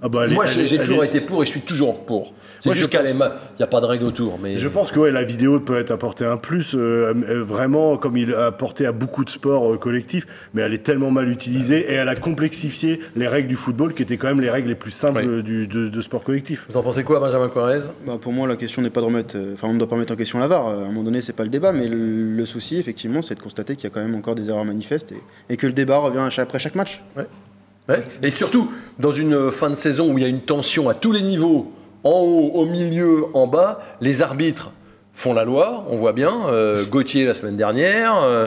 Ah 0.03 0.09
bah, 0.09 0.27
Moi, 0.29 0.47
j'ai 0.47 0.79
toujours 0.79 1.05
été 1.05 1.21
pour 1.21 1.43
et 1.43 1.47
je 1.47 1.51
suis 1.51 1.61
toujours 1.61 2.05
pour. 2.07 2.33
C'est 2.59 2.69
Moi, 2.71 2.75
juste 2.77 2.91
je 2.93 2.99
pense-. 2.99 3.09
Il 3.09 3.57
n'y 3.59 3.63
a 3.65 3.67
pas 3.67 3.81
de 3.81 3.87
règle 3.87 4.05
autour. 4.05 4.39
Mais... 4.39 4.57
Je 4.59 4.69
pense 4.69 4.91
que 4.93 4.99
ouais, 4.99 5.11
la 5.11 5.25
vidéo 5.25 5.61
peut 5.61 5.79
être 5.79 5.91
apporter 5.91 6.25
un 6.25 6.37
plus, 6.37 6.75
euh, 6.75 7.13
euh, 7.29 7.43
vraiment 7.45 7.97
comme 7.97 8.17
il 8.17 8.35
a 8.35 8.47
apporté 8.47 8.87
à 8.87 8.93
beaucoup 8.93 9.25
de 9.25 9.31
sports 9.31 9.73
euh, 9.75 9.77
collectifs, 9.79 10.27
mais 10.55 10.63
elle 10.63 10.73
est 10.75 10.83
tellement 10.83 11.11
mal 11.11 11.29
utilisée 11.31 11.81
et 11.91 11.95
elle 11.95 12.09
a 12.09 12.15
complexifié 12.15 13.01
les 13.17 13.29
règles 13.29 13.49
du 13.49 13.57
football 13.57 13.95
qui 13.95 14.03
étaient 14.03 14.17
quand 14.17 14.29
même 14.29 14.41
les 14.41 14.51
règles 14.51 14.69
les 14.69 14.75
plus 14.75 14.91
simples 14.91 15.25
Oui. 15.27 15.43
du, 15.43 15.67
de, 15.67 15.89
de 15.89 16.01
sport 16.03 16.23
collectif. 16.23 16.67
Vous 16.71 16.77
en 16.77 16.83
pensez 16.83 17.03
quoi, 17.05 17.21
Benjamin 17.21 17.49
Quarez? 17.49 17.81
Bah, 18.07 18.19
pour 18.21 18.33
moi, 18.33 18.47
la 18.49 18.57
question 18.57 18.83
n'est 18.83 18.91
pas 18.91 19.01
de 19.01 19.07
remettre. 19.07 19.37
euh, 19.37 19.53
Enfin, 19.55 19.69
on 19.69 19.75
ne 19.75 19.79
doit 19.79 19.89
pas 19.89 19.95
remettre 19.97 20.13
en 20.13 20.17
question 20.17 20.39
la 20.39 20.47
VAR. 20.47 20.69
euh, 20.69 20.79
À 20.81 20.83
un 20.83 20.87
moment 20.87 21.03
donné, 21.03 21.21
c'est 21.23 21.33
pas 21.35 21.45
le 21.45 21.51
débat, 21.51 21.73
mais 21.73 21.89
le, 21.89 22.37
le 22.37 22.47
souci, 22.47 22.79
effectivement, 22.79 23.23
c'est 23.23 23.35
de 23.35 23.41
constater 23.41 23.77
qu'il 23.77 23.85
y 23.85 23.87
a 23.87 23.91
quand 23.95 24.01
même 24.03 24.15
encore 24.15 24.35
des 24.35 24.49
erreurs 24.49 24.65
manifestes 24.65 25.13
et, 25.13 25.21
et 25.53 25.57
que 25.57 25.67
le 25.67 25.73
débat 25.73 25.99
revient 25.99 26.19
à 26.19 26.31
chaque- 26.31 26.45
après 26.49 26.59
chaque 26.59 26.75
match. 26.75 27.03
Ouais. 27.17 27.27
Et 28.23 28.31
surtout, 28.31 28.71
dans 28.99 29.11
une 29.11 29.51
fin 29.51 29.71
de 29.71 29.75
saison 29.75 30.12
où 30.12 30.19
il 30.19 30.23
y 30.23 30.25
a 30.25 30.29
une 30.29 30.43
tension 30.43 30.88
à 30.88 30.95
tous 30.95 31.12
les 31.12 31.23
niveaux, 31.23 31.73
en 32.05 32.11
haut, 32.21 32.51
au 32.55 32.64
milieu, 32.64 33.25
en 33.35 33.47
bas, 33.47 33.81
les 34.01 34.23
arbitres 34.23 34.71
font 35.12 35.35
la 35.35 35.45
loi, 35.45 35.85
on 35.90 35.97
voit 35.99 36.12
bien. 36.12 36.33
Euh, 36.49 36.85
Gauthier 36.87 37.25
la 37.25 37.35
semaine 37.35 37.57
dernière. 37.57 38.23
euh, 38.23 38.47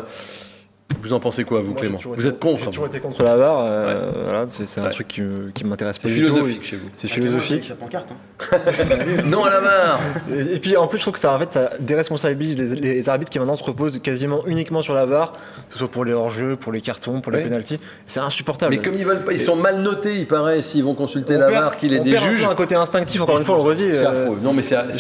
vous 1.04 1.14
en 1.14 1.20
pensez 1.20 1.44
quoi, 1.44 1.60
vous, 1.60 1.72
Moi, 1.72 1.76
Clément 1.80 2.00
Vous 2.16 2.28
êtes 2.28 2.40
contre 2.40 2.60
J'ai 2.64 2.70
toujours 2.72 2.88
été 2.88 3.00
contre 3.00 3.22
la 3.24 3.36
VAR. 3.36 3.60
euh, 3.60 4.10
Ouais. 4.12 4.18
voilà, 4.24 4.46
c'est 4.48 4.68
c'est 4.68 4.80
un 4.80 4.86
Ouais. 4.86 4.90
truc 4.90 5.08
qui, 5.08 5.22
me- 5.22 5.52
qui 5.52 5.64
m'intéresse 5.66 5.98
pas 5.98 6.08
C'est 6.08 6.14
du 6.16 6.22
tout. 6.24 6.32
philosophique 6.34 6.64
chez 6.64 6.76
vous. 6.78 6.90
C'est 6.98 7.08
philosophique. 7.08 7.64
Ça 7.66 7.76
pancarte. 7.76 8.10
Hein. 8.12 8.58
Non 9.26 9.44
à 9.46 9.50
la 9.50 9.60
VAR 9.60 10.00
Et, 10.32 10.56
et 10.56 10.60
puis 10.60 10.76
en 10.78 10.88
plus, 10.88 10.98
je 10.98 11.04
trouve 11.04 11.14
que 11.14 11.20
ça, 11.20 11.34
en 11.34 11.40
fait, 11.40 11.52
ça 11.54 11.70
déresponsabilise 11.80 12.58
les, 12.58 12.76
les 12.96 13.10
arbitres 13.10 13.30
qui 13.32 13.40
maintenant 13.40 13.56
se 13.56 13.64
reposent 13.64 14.00
quasiment 14.02 14.42
uniquement 14.48 14.82
sur 14.82 14.94
la 14.94 15.06
VAR, 15.06 15.34
que 15.34 15.74
ce 15.74 15.80
soit 15.80 15.88
pour 15.92 16.06
les 16.06 16.14
hors-jeux, 16.14 16.56
pour 16.56 16.72
les 16.72 16.82
cartons, 16.82 17.22
pour 17.22 17.32
les 17.32 17.42
pénalties. 17.44 17.80
C'est 18.06 18.20
insupportable. 18.20 18.74
Mais 18.76 18.82
comme 18.82 18.96
ils 18.98 19.06
veulent 19.06 19.24
pas, 19.24 19.34
ils 19.34 19.40
sont 19.40 19.56
mal 19.56 19.80
notés, 19.82 20.18
il 20.20 20.28
paraît, 20.28 20.62
s'ils 20.62 20.84
vont 20.84 20.94
consulter 20.94 21.36
On 21.36 21.40
la 21.40 21.50
VAR, 21.50 21.78
qu'il 21.78 21.94
est 21.94 22.00
des 22.00 22.18
juges. 22.18 22.46
un 22.46 22.56
côté 22.56 22.76
instinctif, 22.76 23.22
encore 23.22 23.38
une 23.38 23.44
fois, 23.44 23.56
on 23.60 23.64
le 23.64 23.70
redit. 23.70 23.94
C'est 23.94 24.06
euh, 24.06 24.10
affreux. 24.12 24.38
Non, 24.42 24.54
mais 24.54 24.62
c'est 24.62 24.76
affreux. 24.76 24.94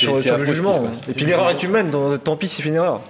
Et 1.10 1.14
puis 1.14 1.26
l'erreur 1.26 1.50
est 1.50 1.64
humaine, 1.64 1.92
tant 2.24 2.36
pis 2.36 2.48
s'il 2.48 2.64
fait 2.64 2.70
une 2.70 2.76
erreur. 2.76 3.02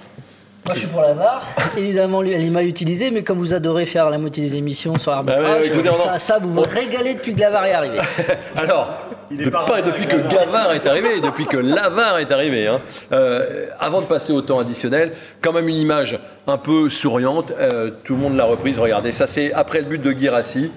Moi, 0.65 0.73
je 0.76 0.80
suis 0.80 0.88
pour 0.88 1.02
la 1.02 1.12
VAR. 1.13 1.45
Évidemment, 1.78 2.21
elle 2.23 2.45
est 2.45 2.49
mal 2.49 2.65
utilisée, 2.65 3.12
mais 3.12 3.21
comme 3.23 3.38
vous 3.38 3.54
adorez 3.54 3.86
faire 3.86 4.10
la 4.10 4.17
moitié 4.17 4.43
des 4.43 4.56
émissions 4.56 4.97
sur 4.97 5.12
l'arbitrage, 5.12 5.69
Bah 5.71 5.91
ouais, 5.91 5.97
ça, 5.97 6.19
ça, 6.19 6.39
vous 6.39 6.54
vous 6.54 6.62
régalez 6.62 7.15
depuis 7.15 7.36
que 7.36 7.41
la 7.41 7.49
VAR 7.49 7.65
est 7.65 7.73
arrivée. 7.73 7.97
Alors, 8.56 8.89
de- 9.30 9.49
pas 9.49 9.82
depuis 9.82 10.08
que 10.08 10.15
Gavard 10.15 10.71
est 10.73 10.88
arrivé, 10.88 11.19
depuis 11.21 11.45
que 11.47 11.58
Lavar 11.58 12.19
est 12.19 12.32
arrivé. 12.32 12.67
hein. 12.67 12.80
Euh, 13.12 13.65
avant 13.80 13.99
de 13.99 14.06
passer 14.06 14.32
au 14.32 14.41
temps 14.41 14.60
additionnel, 14.60 15.12
quand 15.41 15.52
même 15.52 15.67
une 15.67 15.76
image 15.76 16.17
un 16.47 16.58
peu 16.58 16.89
souriante. 16.89 17.52
euh, 17.60 17.91
tout 18.06 18.13
le 18.15 18.21
monde 18.21 18.38
l'a 18.38 18.45
reprise. 18.45 18.80
Regardez, 18.80 19.12
ça 19.12 19.28
c'est 19.28 19.52
après 19.52 19.80
le 19.82 19.88
but 19.88 20.02
de 20.02 20.12
Girassi. 20.12 20.71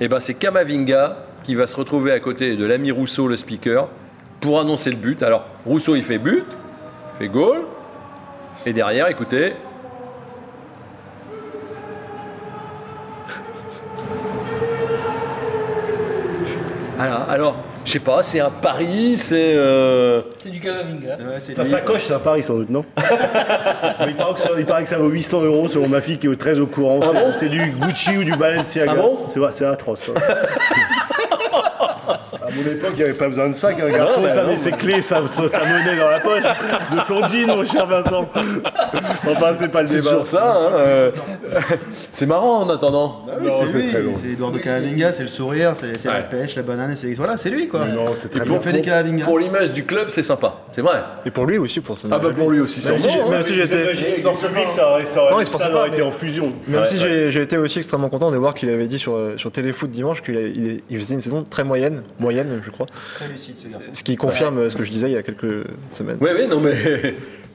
Et 0.00 0.08
ben 0.08 0.20
c'est 0.20 0.34
Kamavinga 0.34 1.16
qui 1.44 1.54
va 1.54 1.66
se 1.66 1.76
retrouver 1.76 2.12
à 2.12 2.20
côté 2.20 2.56
de 2.56 2.64
l'ami 2.64 2.92
Rousseau, 2.92 3.26
le 3.28 3.36
speaker, 3.36 3.88
pour 4.40 4.58
annoncer 4.60 4.88
le 4.90 4.96
but. 4.96 5.22
Alors 5.22 5.44
Rousseau 5.66 5.96
il 5.96 6.02
fait 6.04 6.18
but, 6.18 6.44
il 7.14 7.18
fait 7.18 7.28
goal. 7.28 7.58
Et 8.68 8.74
derrière, 8.74 9.08
écoutez. 9.08 9.54
Alors, 16.98 17.26
alors, 17.30 17.56
je 17.84 17.92
sais 17.92 17.98
pas, 18.00 18.22
c'est 18.24 18.40
un 18.40 18.50
pari, 18.50 19.16
c'est. 19.16 19.54
euh, 19.54 20.20
C'est 20.38 20.50
du. 20.50 20.60
Ça 21.52 21.64
s'accroche, 21.64 22.06
ça 22.08 22.16
à 22.16 22.18
Paris 22.18 22.42
sans 22.42 22.56
doute, 22.56 22.70
non 22.70 22.84
Mais 22.96 23.04
il, 24.08 24.16
paraît 24.16 24.34
que 24.34 24.40
ça, 24.40 24.50
il 24.58 24.66
paraît 24.66 24.82
que 24.82 24.88
ça 24.88 24.98
vaut 24.98 25.08
800 25.08 25.42
euros 25.42 25.68
selon 25.68 25.88
ma 25.88 26.00
fille 26.00 26.18
qui 26.18 26.26
est 26.26 26.36
très 26.36 26.58
au 26.58 26.66
courant. 26.66 27.00
C'est- 27.02 27.38
c'est 27.38 27.48
du 27.48 27.60
Gucci 27.70 28.16
ou 28.16 28.24
du 28.24 28.34
Balenciaga. 28.36 28.92
Ah 28.94 29.00
bon 29.00 29.18
C'est 29.28 29.40
c'est 29.52 29.64
atroce. 29.64 30.10
hein. 30.14 30.20
mon 32.64 32.70
époque, 32.70 32.90
il 32.94 32.96
n'y 32.96 33.02
avait 33.02 33.12
pas 33.14 33.28
besoin 33.28 33.48
de 33.48 33.54
ça. 33.54 33.72
qu'un 33.74 33.90
garçon 33.90 34.20
mais 34.22 34.28
savait 34.28 34.56
ses 34.56 34.72
clés, 34.72 35.02
sa, 35.02 35.26
sa, 35.26 35.48
sa 35.48 35.60
monnaie 35.60 35.96
dans 35.98 36.08
la 36.08 36.20
poche 36.20 36.42
de 36.42 37.00
son 37.06 37.26
jean, 37.28 37.46
mon 37.46 37.64
cher 37.64 37.86
Vincent. 37.86 38.28
Enfin, 38.34 39.52
c'est 39.58 39.68
pas 39.68 39.82
le 39.82 39.86
C'est 39.86 39.96
débat. 39.98 40.08
toujours 40.10 40.26
ça. 40.26 40.54
hein, 40.56 40.72
euh, 40.76 41.10
c'est 42.12 42.26
marrant 42.26 42.60
en 42.62 42.68
attendant. 42.70 43.26
Ah 43.28 43.34
oui, 43.40 43.46
Non, 43.48 43.52
c'est 43.62 43.68
c'est 43.68 43.78
lui, 43.78 44.12
c'est 44.22 44.28
Eduardo 44.30 44.58
c'est 44.62 45.22
le 45.22 45.28
sourire, 45.28 45.72
c'est 45.78 45.96
c'est 45.98 46.08
Ouais. 46.08 46.14
la 46.14 46.22
pêche, 46.22 46.56
la 46.56 46.62
banane, 46.62 46.96
c'est 46.96 47.12
voilà, 47.14 47.36
c'est 47.36 47.50
lui 47.50 47.68
quoi. 47.68 47.84
Mais 47.86 47.92
non, 47.92 48.06
c'est 48.14 48.28
très 48.30 48.44
pour 48.44 48.60
pour 49.24 49.38
l'image 49.38 49.72
du 49.72 49.84
club, 49.84 50.08
c'est 50.10 50.22
sympa. 50.22 50.54
C'est 50.72 50.80
vrai. 50.82 51.02
Et 51.26 51.30
pour 51.30 51.46
lui 51.46 51.58
aussi, 51.58 51.80
pour 51.80 51.98
son 51.98 52.08
Ah 52.10 52.18
bah 52.18 52.28
pour 52.36 52.50
lui 52.50 52.60
aussi. 52.60 52.86
Même 52.88 52.98
si 52.98 53.10
sûrement, 53.10 53.32
hein. 53.32 53.42
j'étais. 53.42 53.94
Ça 54.68 54.90
aurait, 54.90 55.04
ça 55.06 55.86
été 55.86 56.02
en 56.02 56.10
fusion. 56.10 56.50
Même 56.66 56.86
si 56.86 56.98
j'ai 56.98 57.40
été 57.42 57.56
aussi 57.56 57.78
extrêmement 57.78 58.08
content 58.08 58.30
de 58.30 58.36
voir 58.36 58.54
qu'il 58.54 58.68
avait 58.70 58.86
dit 58.86 58.98
sur, 58.98 59.14
euh, 59.14 59.34
sur 59.36 59.50
Téléfoot 59.50 59.90
dimanche 59.90 60.22
qu'il 60.22 60.80
faisait 60.98 61.14
une 61.14 61.20
saison 61.20 61.44
très 61.48 61.64
moyenne, 61.64 62.02
moyenne 62.18 62.47
je 62.64 62.70
crois, 62.70 62.86
Très 63.14 63.28
lucide 63.28 63.56
ce 63.58 63.68
garçon. 63.68 63.90
ce 63.92 64.02
qui 64.02 64.16
confirme 64.16 64.58
euh, 64.58 64.70
ce 64.70 64.76
que 64.76 64.84
je 64.84 64.90
disais 64.90 65.08
il 65.10 65.14
y 65.14 65.16
a 65.16 65.22
quelques 65.22 65.66
semaines. 65.90 66.18
Oui, 66.20 66.30
oui, 66.36 66.46
non 66.48 66.60
mais 66.60 66.74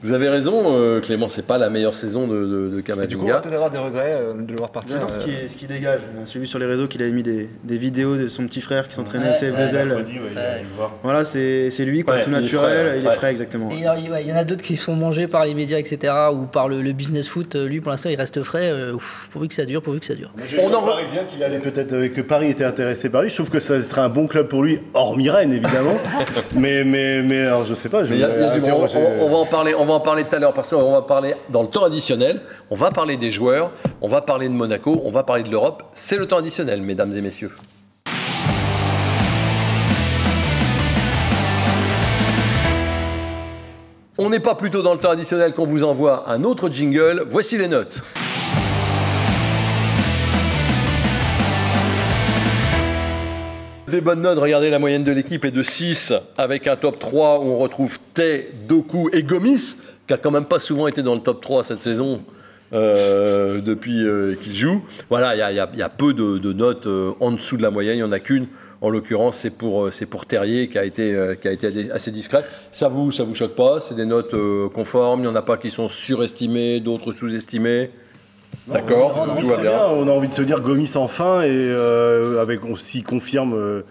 vous 0.04 0.12
avez 0.12 0.28
raison, 0.28 0.62
euh, 0.66 1.00
Clément. 1.00 1.28
C'est 1.28 1.46
pas 1.46 1.58
la 1.58 1.70
meilleure 1.70 1.94
saison 1.94 2.26
de, 2.28 2.34
de, 2.36 2.68
de 2.68 3.02
Et 3.02 3.06
du 3.06 3.16
coup, 3.16 3.24
on 3.24 3.26
va 3.26 3.40
Kamavinga. 3.40 3.40
peut-être 3.40 3.54
avoir 3.54 3.70
des 3.70 3.78
regrets 3.78 4.12
euh, 4.12 4.34
de 4.34 4.50
le 4.52 4.56
voir 4.58 4.70
partir. 4.70 4.98
Ce 5.10 5.18
euh, 5.18 5.22
qui, 5.22 5.48
ce 5.48 5.56
qui 5.56 5.66
dégage. 5.66 6.00
J'ai 6.32 6.38
vu 6.38 6.46
sur 6.46 6.58
les 6.58 6.66
réseaux 6.66 6.86
qu'il 6.86 7.02
avait 7.02 7.10
mis 7.12 7.22
des, 7.22 7.48
des 7.64 7.78
vidéos 7.78 8.16
de 8.16 8.28
son 8.28 8.46
petit 8.46 8.60
frère 8.60 8.86
qui 8.88 8.94
s'entraînait 8.94 9.28
au 9.28 9.32
Ouais, 9.32 9.50
CF2L. 9.50 9.86
Mercredi, 9.86 10.12
ouais, 10.12 10.20
il 10.32 10.38
a 10.38 10.58
dû 10.58 10.64
le 10.64 10.76
voir. 10.76 10.92
Voilà, 11.02 11.24
c'est 11.24 11.70
lui, 11.80 12.02
quoi, 12.02 12.14
Ouais, 12.14 12.20
tout 12.22 12.30
il 12.30 12.36
est 12.36 12.40
naturel, 12.40 12.86
frais, 12.86 12.98
il 12.98 13.04
est 13.04 13.08
ouais. 13.08 13.14
frais, 13.16 13.30
exactement. 13.30 13.68
Euh, 13.70 14.10
ouais, 14.10 14.22
il 14.22 14.28
y 14.28 14.32
en 14.32 14.36
a 14.36 14.44
d'autres 14.44 14.62
qui 14.62 14.76
se 14.76 14.84
font 14.84 14.94
manger 14.94 15.26
par 15.26 15.44
les 15.44 15.54
médias, 15.54 15.78
etc., 15.78 16.12
ou 16.32 16.44
par 16.44 16.68
le, 16.68 16.82
le 16.82 16.92
business 16.92 17.28
foot. 17.28 17.54
Lui, 17.54 17.80
pour 17.80 17.90
l'instant, 17.90 18.10
il 18.10 18.16
reste 18.16 18.42
frais. 18.42 18.68
euh, 18.70 18.92
ouf, 18.94 19.28
pourvu 19.32 19.48
que 19.48 19.54
ça 19.54 19.64
dure, 19.64 19.82
pourvu 19.82 20.00
que 20.00 20.06
ça 20.06 20.14
dure. 20.14 20.30
On 20.62 20.72
en 20.72 20.82
Parisien 20.82 21.22
qu'il 21.30 21.42
allait 21.42 21.58
peut-être 21.58 21.92
euh, 21.92 22.08
que 22.08 22.20
Paris 22.20 22.50
était 22.50 22.64
intéressé 22.64 23.08
par 23.08 23.22
lui. 23.22 23.30
Je 23.30 23.34
trouve 23.34 23.50
que 23.50 23.60
ça 23.60 23.80
serait 23.82 24.02
un 24.02 24.08
bon 24.08 24.26
club 24.26 24.48
pour 24.48 24.62
lui, 24.62 24.80
hormis 24.92 25.30
Rennes 25.30 25.52
évidemment. 25.52 25.96
mais 26.54 26.84
mais 26.84 27.22
mais 27.22 27.40
alors 27.46 27.64
je 27.64 27.74
sais 27.74 27.88
pas. 27.88 28.04
Je 28.04 28.10
Mais 28.10 28.16
il 28.16 28.20
y 28.20 28.24
a- 28.24 28.38
y 28.38 28.42
a 28.44 28.58
du 28.58 28.70
on, 28.70 29.24
on 29.24 29.30
va 29.30 29.36
en 29.38 29.46
parler, 29.46 29.74
on 29.74 29.84
va 29.86 29.93
en 29.94 30.00
parler 30.00 30.24
tout 30.24 30.34
à 30.34 30.38
l'heure 30.38 30.52
parce 30.52 30.70
qu'on 30.70 30.92
va 30.92 31.02
parler 31.02 31.34
dans 31.48 31.62
le 31.62 31.68
temps 31.68 31.84
additionnel. 31.84 32.42
On 32.70 32.76
va 32.76 32.90
parler 32.90 33.16
des 33.16 33.30
joueurs, 33.30 33.70
on 34.00 34.08
va 34.08 34.20
parler 34.20 34.48
de 34.48 34.54
Monaco, 34.54 35.00
on 35.04 35.10
va 35.10 35.22
parler 35.22 35.42
de 35.42 35.50
l'Europe. 35.50 35.84
C'est 35.94 36.16
le 36.16 36.26
temps 36.26 36.38
additionnel, 36.38 36.82
mesdames 36.82 37.12
et 37.12 37.20
messieurs. 37.20 37.52
On 44.16 44.30
n'est 44.30 44.40
pas 44.40 44.54
plutôt 44.54 44.82
dans 44.82 44.92
le 44.92 45.00
temps 45.00 45.10
additionnel 45.10 45.52
qu'on 45.54 45.66
vous 45.66 45.82
envoie 45.82 46.30
un 46.30 46.44
autre 46.44 46.68
jingle. 46.68 47.26
Voici 47.30 47.58
les 47.58 47.66
notes. 47.66 48.00
Des 53.88 54.00
bonnes 54.00 54.22
notes, 54.22 54.38
regardez 54.38 54.70
la 54.70 54.78
moyenne 54.78 55.04
de 55.04 55.12
l'équipe 55.12 55.44
est 55.44 55.50
de 55.50 55.62
6 55.62 56.14
avec 56.38 56.66
un 56.66 56.76
top 56.76 56.98
3 56.98 57.40
où 57.40 57.48
on 57.48 57.58
retrouve 57.58 57.98
Tay, 58.14 58.48
Doku 58.66 59.10
et 59.12 59.22
Gomis 59.22 59.76
qui 60.06 60.14
a 60.14 60.16
quand 60.16 60.30
même 60.30 60.46
pas 60.46 60.58
souvent 60.58 60.88
été 60.88 61.02
dans 61.02 61.14
le 61.14 61.20
top 61.20 61.42
3 61.42 61.64
cette 61.64 61.82
saison 61.82 62.22
euh, 62.72 63.60
depuis 63.60 64.02
euh, 64.02 64.36
qu'il 64.40 64.54
joue. 64.54 64.82
Voilà, 65.10 65.50
il 65.50 65.56
y 65.56 65.82
a, 65.82 65.88
peu 65.90 66.14
de, 66.14 66.52
notes 66.54 66.86
euh, 66.86 67.12
en 67.20 67.32
dessous 67.32 67.58
de 67.58 67.62
la 67.62 67.70
moyenne, 67.70 67.96
il 67.96 67.98
n'y 67.98 68.02
en 68.02 68.12
a 68.12 68.20
qu'une. 68.20 68.46
En 68.80 68.88
l'occurrence, 68.88 69.36
c'est 69.36 69.50
pour, 69.50 69.84
euh, 69.84 69.90
pour 70.08 70.24
Terrier 70.24 70.68
qui 70.68 70.78
a 70.78 70.84
été, 70.84 71.36
qui 71.40 71.48
a 71.48 71.52
été 71.52 71.90
assez- 71.92 72.10
discret. 72.10 72.44
Ça 72.72 72.88
vous, 72.88 73.12
ça 73.12 73.22
vous 73.22 73.34
choque 73.34 73.54
pas 73.54 73.80
C'est 73.80 73.94
des 73.94 74.06
notes 74.06 74.34
conformes, 74.72 75.20
il 75.20 75.24
n'y 75.24 75.28
en 75.28 75.36
a 75.36 75.42
pas 75.42 75.58
qui 75.58 75.70
sont 75.70 75.88
surestimées, 75.88 76.80
d'autres 76.80 77.12
sous-estimées. 77.12 77.90
D'accord, 78.66 79.26
tout 79.38 79.46
va 79.46 79.54
c'est 79.56 79.60
bien. 79.62 79.82
On 79.92 80.08
a 80.08 80.10
envie 80.10 80.28
de 80.28 80.34
se 80.34 80.42
dire 80.42 80.60
Gomis 80.60 80.92
enfin 80.96 81.42
et 81.42 81.48
euh, 81.50 82.40
avec 82.40 82.64
on 82.64 82.74
s'y 82.76 83.02
confirme. 83.02 83.54
euh, 83.54 83.82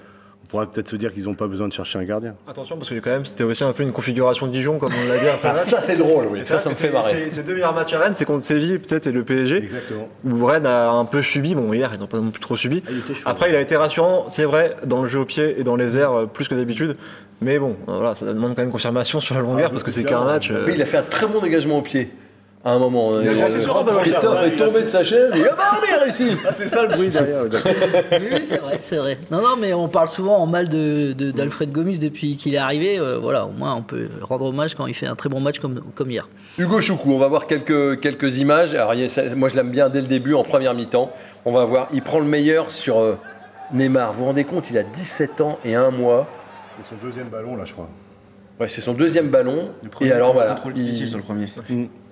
on 0.43 0.55
pourra 0.55 0.71
peut-être 0.71 0.87
se 0.89 0.95
dire 0.95 1.11
qu'ils 1.11 1.23
n'ont 1.25 1.33
pas 1.33 1.47
besoin 1.47 1.67
de 1.67 1.73
chercher 1.73 1.97
un 1.97 2.03
gardien. 2.03 2.35
Attention 2.47 2.77
parce 2.77 2.89
que 2.89 2.99
quand 2.99 3.09
même 3.09 3.25
c'était 3.25 3.43
aussi 3.43 3.63
un 3.63 3.71
peu 3.73 3.81
une 3.81 3.91
configuration 3.91 4.45
Dijon 4.45 4.77
comme 4.77 4.91
on 4.93 5.09
l'a 5.11 5.17
dit 5.17 5.27
après 5.27 5.49
Ah, 5.51 5.55
ça 5.61 5.81
c'est 5.81 5.95
drôle, 5.95 6.25
oui, 6.31 6.41
ça, 6.43 6.59
ça 6.59 6.69
me 6.69 6.75
fait 6.75 6.91
marrer. 6.91 7.11
c'est- 7.11 7.31
Ces 7.37 7.43
deux 7.43 7.53
meilleurs 7.55 7.73
matchs 7.73 7.93
à 7.93 7.99
Rennes, 7.99 8.13
c'est 8.15 8.25
contre 8.25 8.43
Séville 8.43 8.77
peut-être 8.77 9.07
et 9.07 9.11
le 9.11 9.23
PSG, 9.23 9.57
Exactement. 9.63 10.09
où 10.25 10.45
Rennes 10.45 10.67
a 10.67 10.89
un 10.91 11.05
peu 11.05 11.23
subi. 11.23 11.55
Bon 11.55 11.73
hier 11.73 11.89
ils 11.93 11.99
n'ont 11.99 12.05
pas 12.07 12.19
non 12.19 12.29
plus 12.29 12.41
trop 12.41 12.55
subi. 12.55 12.83
Ah, 12.85 12.89
il 12.91 12.99
était 12.99 13.15
chaud. 13.15 13.23
Après 13.25 13.49
il 13.49 13.55
a 13.55 13.61
été 13.61 13.75
rassurant, 13.75 14.25
c'est 14.27 14.43
vrai, 14.45 14.75
dans 14.85 15.01
le 15.01 15.07
jeu 15.07 15.19
au 15.19 15.25
pied 15.25 15.59
et 15.59 15.63
dans 15.63 15.75
les 15.75 15.97
airs 15.97 16.13
euh, 16.13 16.25
plus 16.27 16.47
que 16.47 16.53
d'habitude. 16.55 16.97
Mais 17.41 17.57
bon, 17.57 17.75
voilà, 17.87 18.13
ça 18.15 18.25
demande 18.25 18.55
quand 18.55 18.61
même 18.61 18.71
confirmation 18.71 19.19
sur 19.19 19.33
la 19.35 19.41
longueur 19.41 19.65
Ah, 19.67 19.69
parce 19.71 19.83
que 19.83 19.91
c'est 19.91 20.03
qu'un 20.03 20.23
match. 20.23 20.49
euh, 20.51 20.65
Oui, 20.67 20.73
il 20.75 20.81
a 20.81 20.85
fait 20.85 20.97
un 20.97 21.01
très 21.03 21.25
bon 21.27 21.41
dégagement 21.41 21.79
au 21.79 21.81
pied. 21.81 22.11
À 22.65 22.71
un 22.71 22.79
moment, 22.79 23.09
a 23.09 23.15
Euh, 23.15 23.99
Christophe 23.99 24.39
ça, 24.39 24.45
est 24.47 24.51
il 24.51 24.55
tombé 24.55 24.81
de 24.83 24.87
sa 24.87 25.03
chaise 25.03 25.33
et 25.35 25.43
ah 25.51 25.55
bah 25.57 25.85
il 25.85 26.01
réussi. 26.03 26.29
Ah 26.47 26.51
c'est 26.55 26.67
ça 26.67 26.83
le 26.83 26.95
bruit 26.95 27.09
derrière. 27.09 27.41
Oui, 27.43 28.39
c'est 28.43 28.57
vrai, 28.61 28.79
c'est 28.81 28.95
vrai. 28.97 29.17
Non, 29.29 29.41
non, 29.41 29.57
mais 29.59 29.73
on 29.73 29.89
parle 29.89 30.07
souvent 30.07 30.37
en 30.37 30.45
mal 30.47 30.69
de, 30.69 31.11
de- 31.11 31.31
d'Alfred 31.31 31.71
Gomis 31.73 31.99
depuis 31.99 32.37
qu'il 32.37 32.53
est 32.53 32.57
arrivé. 32.59 32.97
euh, 32.97 33.17
voilà, 33.21 33.45
au 33.45 33.51
moins 33.51 33.75
on 33.75 33.81
peut 33.81 34.07
rendre 34.21 34.45
hommage 34.45 34.75
quand 34.75 34.85
il 34.87 34.93
fait 34.93 35.07
un 35.07 35.15
très 35.15 35.27
bon 35.27 35.41
match 35.41 35.59
comme, 35.59 35.81
comme 35.93 36.09
hier. 36.09 36.29
Hugo 36.57 36.79
Choukou, 36.79 37.11
on 37.11 37.17
va 37.19 37.27
voir 37.27 37.47
quelques, 37.47 37.99
quelques 37.99 38.37
images. 38.37 38.73
Alors, 38.75 38.93
il 38.93 39.09
ça- 39.09 39.23
moi, 39.35 39.49
je 39.49 39.55
l'aime 39.57 39.69
bien 39.71 39.89
dès 39.89 39.99
le 40.01 40.07
début, 40.07 40.33
en 40.33 40.43
première 40.43 40.73
mi-temps. 40.73 41.11
On 41.43 41.51
va 41.51 41.65
voir, 41.65 41.89
il 41.93 42.01
prend 42.01 42.19
le 42.19 42.25
meilleur 42.25 42.71
sur 42.71 42.99
euh, 42.99 43.17
Neymar. 43.73 44.13
Vous 44.13 44.19
vous 44.19 44.25
rendez 44.25 44.45
compte, 44.45 44.69
il 44.71 44.77
a 44.77 44.83
17 44.83 45.41
ans 45.41 45.59
et 45.65 45.75
un 45.75 45.91
mois. 45.91 46.27
C'est 46.81 46.87
son 46.89 46.95
deuxième 47.03 47.27
ballon 47.27 47.57
là 47.57 47.65
je 47.65 47.73
crois. 47.73 47.89
Ouais, 48.59 48.69
c'est 48.69 48.81
son 48.81 48.93
deuxième 48.93 49.29
ballon. 49.29 49.69
Le 49.81 49.89
premier 49.89 50.09
Et 50.11 50.13
alors, 50.13 50.33
voilà. 50.33 50.53
contrôle 50.53 50.73
il- 50.77 50.83
difficile 50.85 51.09
sur 51.09 51.17
le 51.17 51.23
premier. 51.23 51.47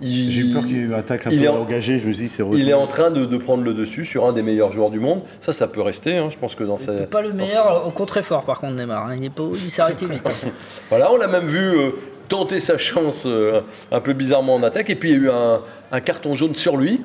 il- 0.01 0.31
J'ai 0.31 0.41
eu 0.41 0.51
peur 0.53 0.63
qu'il 0.65 0.77
eu 0.77 0.93
un 0.95 1.01
peu 1.03 1.31
est 1.33 1.47
en- 1.47 1.61
engagé. 1.61 1.99
Je 1.99 2.07
me 2.07 2.11
suis 2.11 2.23
dit 2.25 2.29
c'est 2.29 2.43
Il 2.53 2.67
est 2.67 2.73
en 2.73 2.87
train 2.87 3.11
de, 3.11 3.25
de 3.25 3.37
prendre 3.37 3.63
le 3.63 3.73
dessus 3.75 4.05
sur 4.05 4.25
un 4.25 4.33
des 4.33 4.41
meilleurs 4.41 4.71
joueurs 4.71 4.89
du 4.89 4.99
monde. 4.99 5.21
Ça, 5.39 5.53
ça 5.53 5.67
peut 5.67 5.81
rester. 5.81 6.17
hein. 6.17 6.29
Je 6.31 6.37
pense 6.37 6.55
que 6.55 6.63
dans 6.63 6.77
sa. 6.77 6.93
Pas 7.05 7.21
le 7.21 7.31
meilleur 7.31 7.85
au 7.87 7.91
contre-effort 7.91 8.43
par 8.43 8.59
contre 8.59 8.75
Neymar. 8.75 9.07
hein. 9.07 9.15
Il 9.15 9.23
est 9.23 9.29
pas, 9.29 9.43
il 9.53 9.69
s'est 9.69 9.83
arrêté 9.83 10.07
vite. 10.07 10.27
hein. 10.27 10.49
Voilà, 10.89 11.11
on 11.13 11.17
l'a 11.17 11.27
même 11.27 11.45
vu 11.45 11.59
euh, 11.77 11.91
tenter 12.27 12.59
sa 12.59 12.79
chance 12.79 13.23
euh, 13.27 13.61
un 13.91 13.99
peu 14.01 14.13
bizarrement 14.13 14.55
en 14.55 14.63
attaque. 14.63 14.89
Et 14.89 14.95
puis 14.95 15.11
il 15.11 15.15
y 15.17 15.19
a 15.19 15.21
eu 15.21 15.29
un, 15.29 15.61
un 15.91 15.99
carton 16.01 16.33
jaune 16.33 16.55
sur 16.55 16.75
lui, 16.75 17.01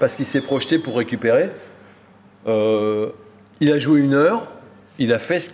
parce 0.00 0.16
qu'il 0.16 0.26
s'est 0.26 0.40
projeté 0.40 0.80
pour 0.80 0.96
récupérer. 0.96 1.50
Euh, 2.48 3.10
il 3.60 3.70
a 3.70 3.78
joué 3.78 4.00
une 4.00 4.14
heure, 4.14 4.48
il 4.98 5.12
a 5.12 5.18
fait 5.20 5.38
ce 5.40 5.50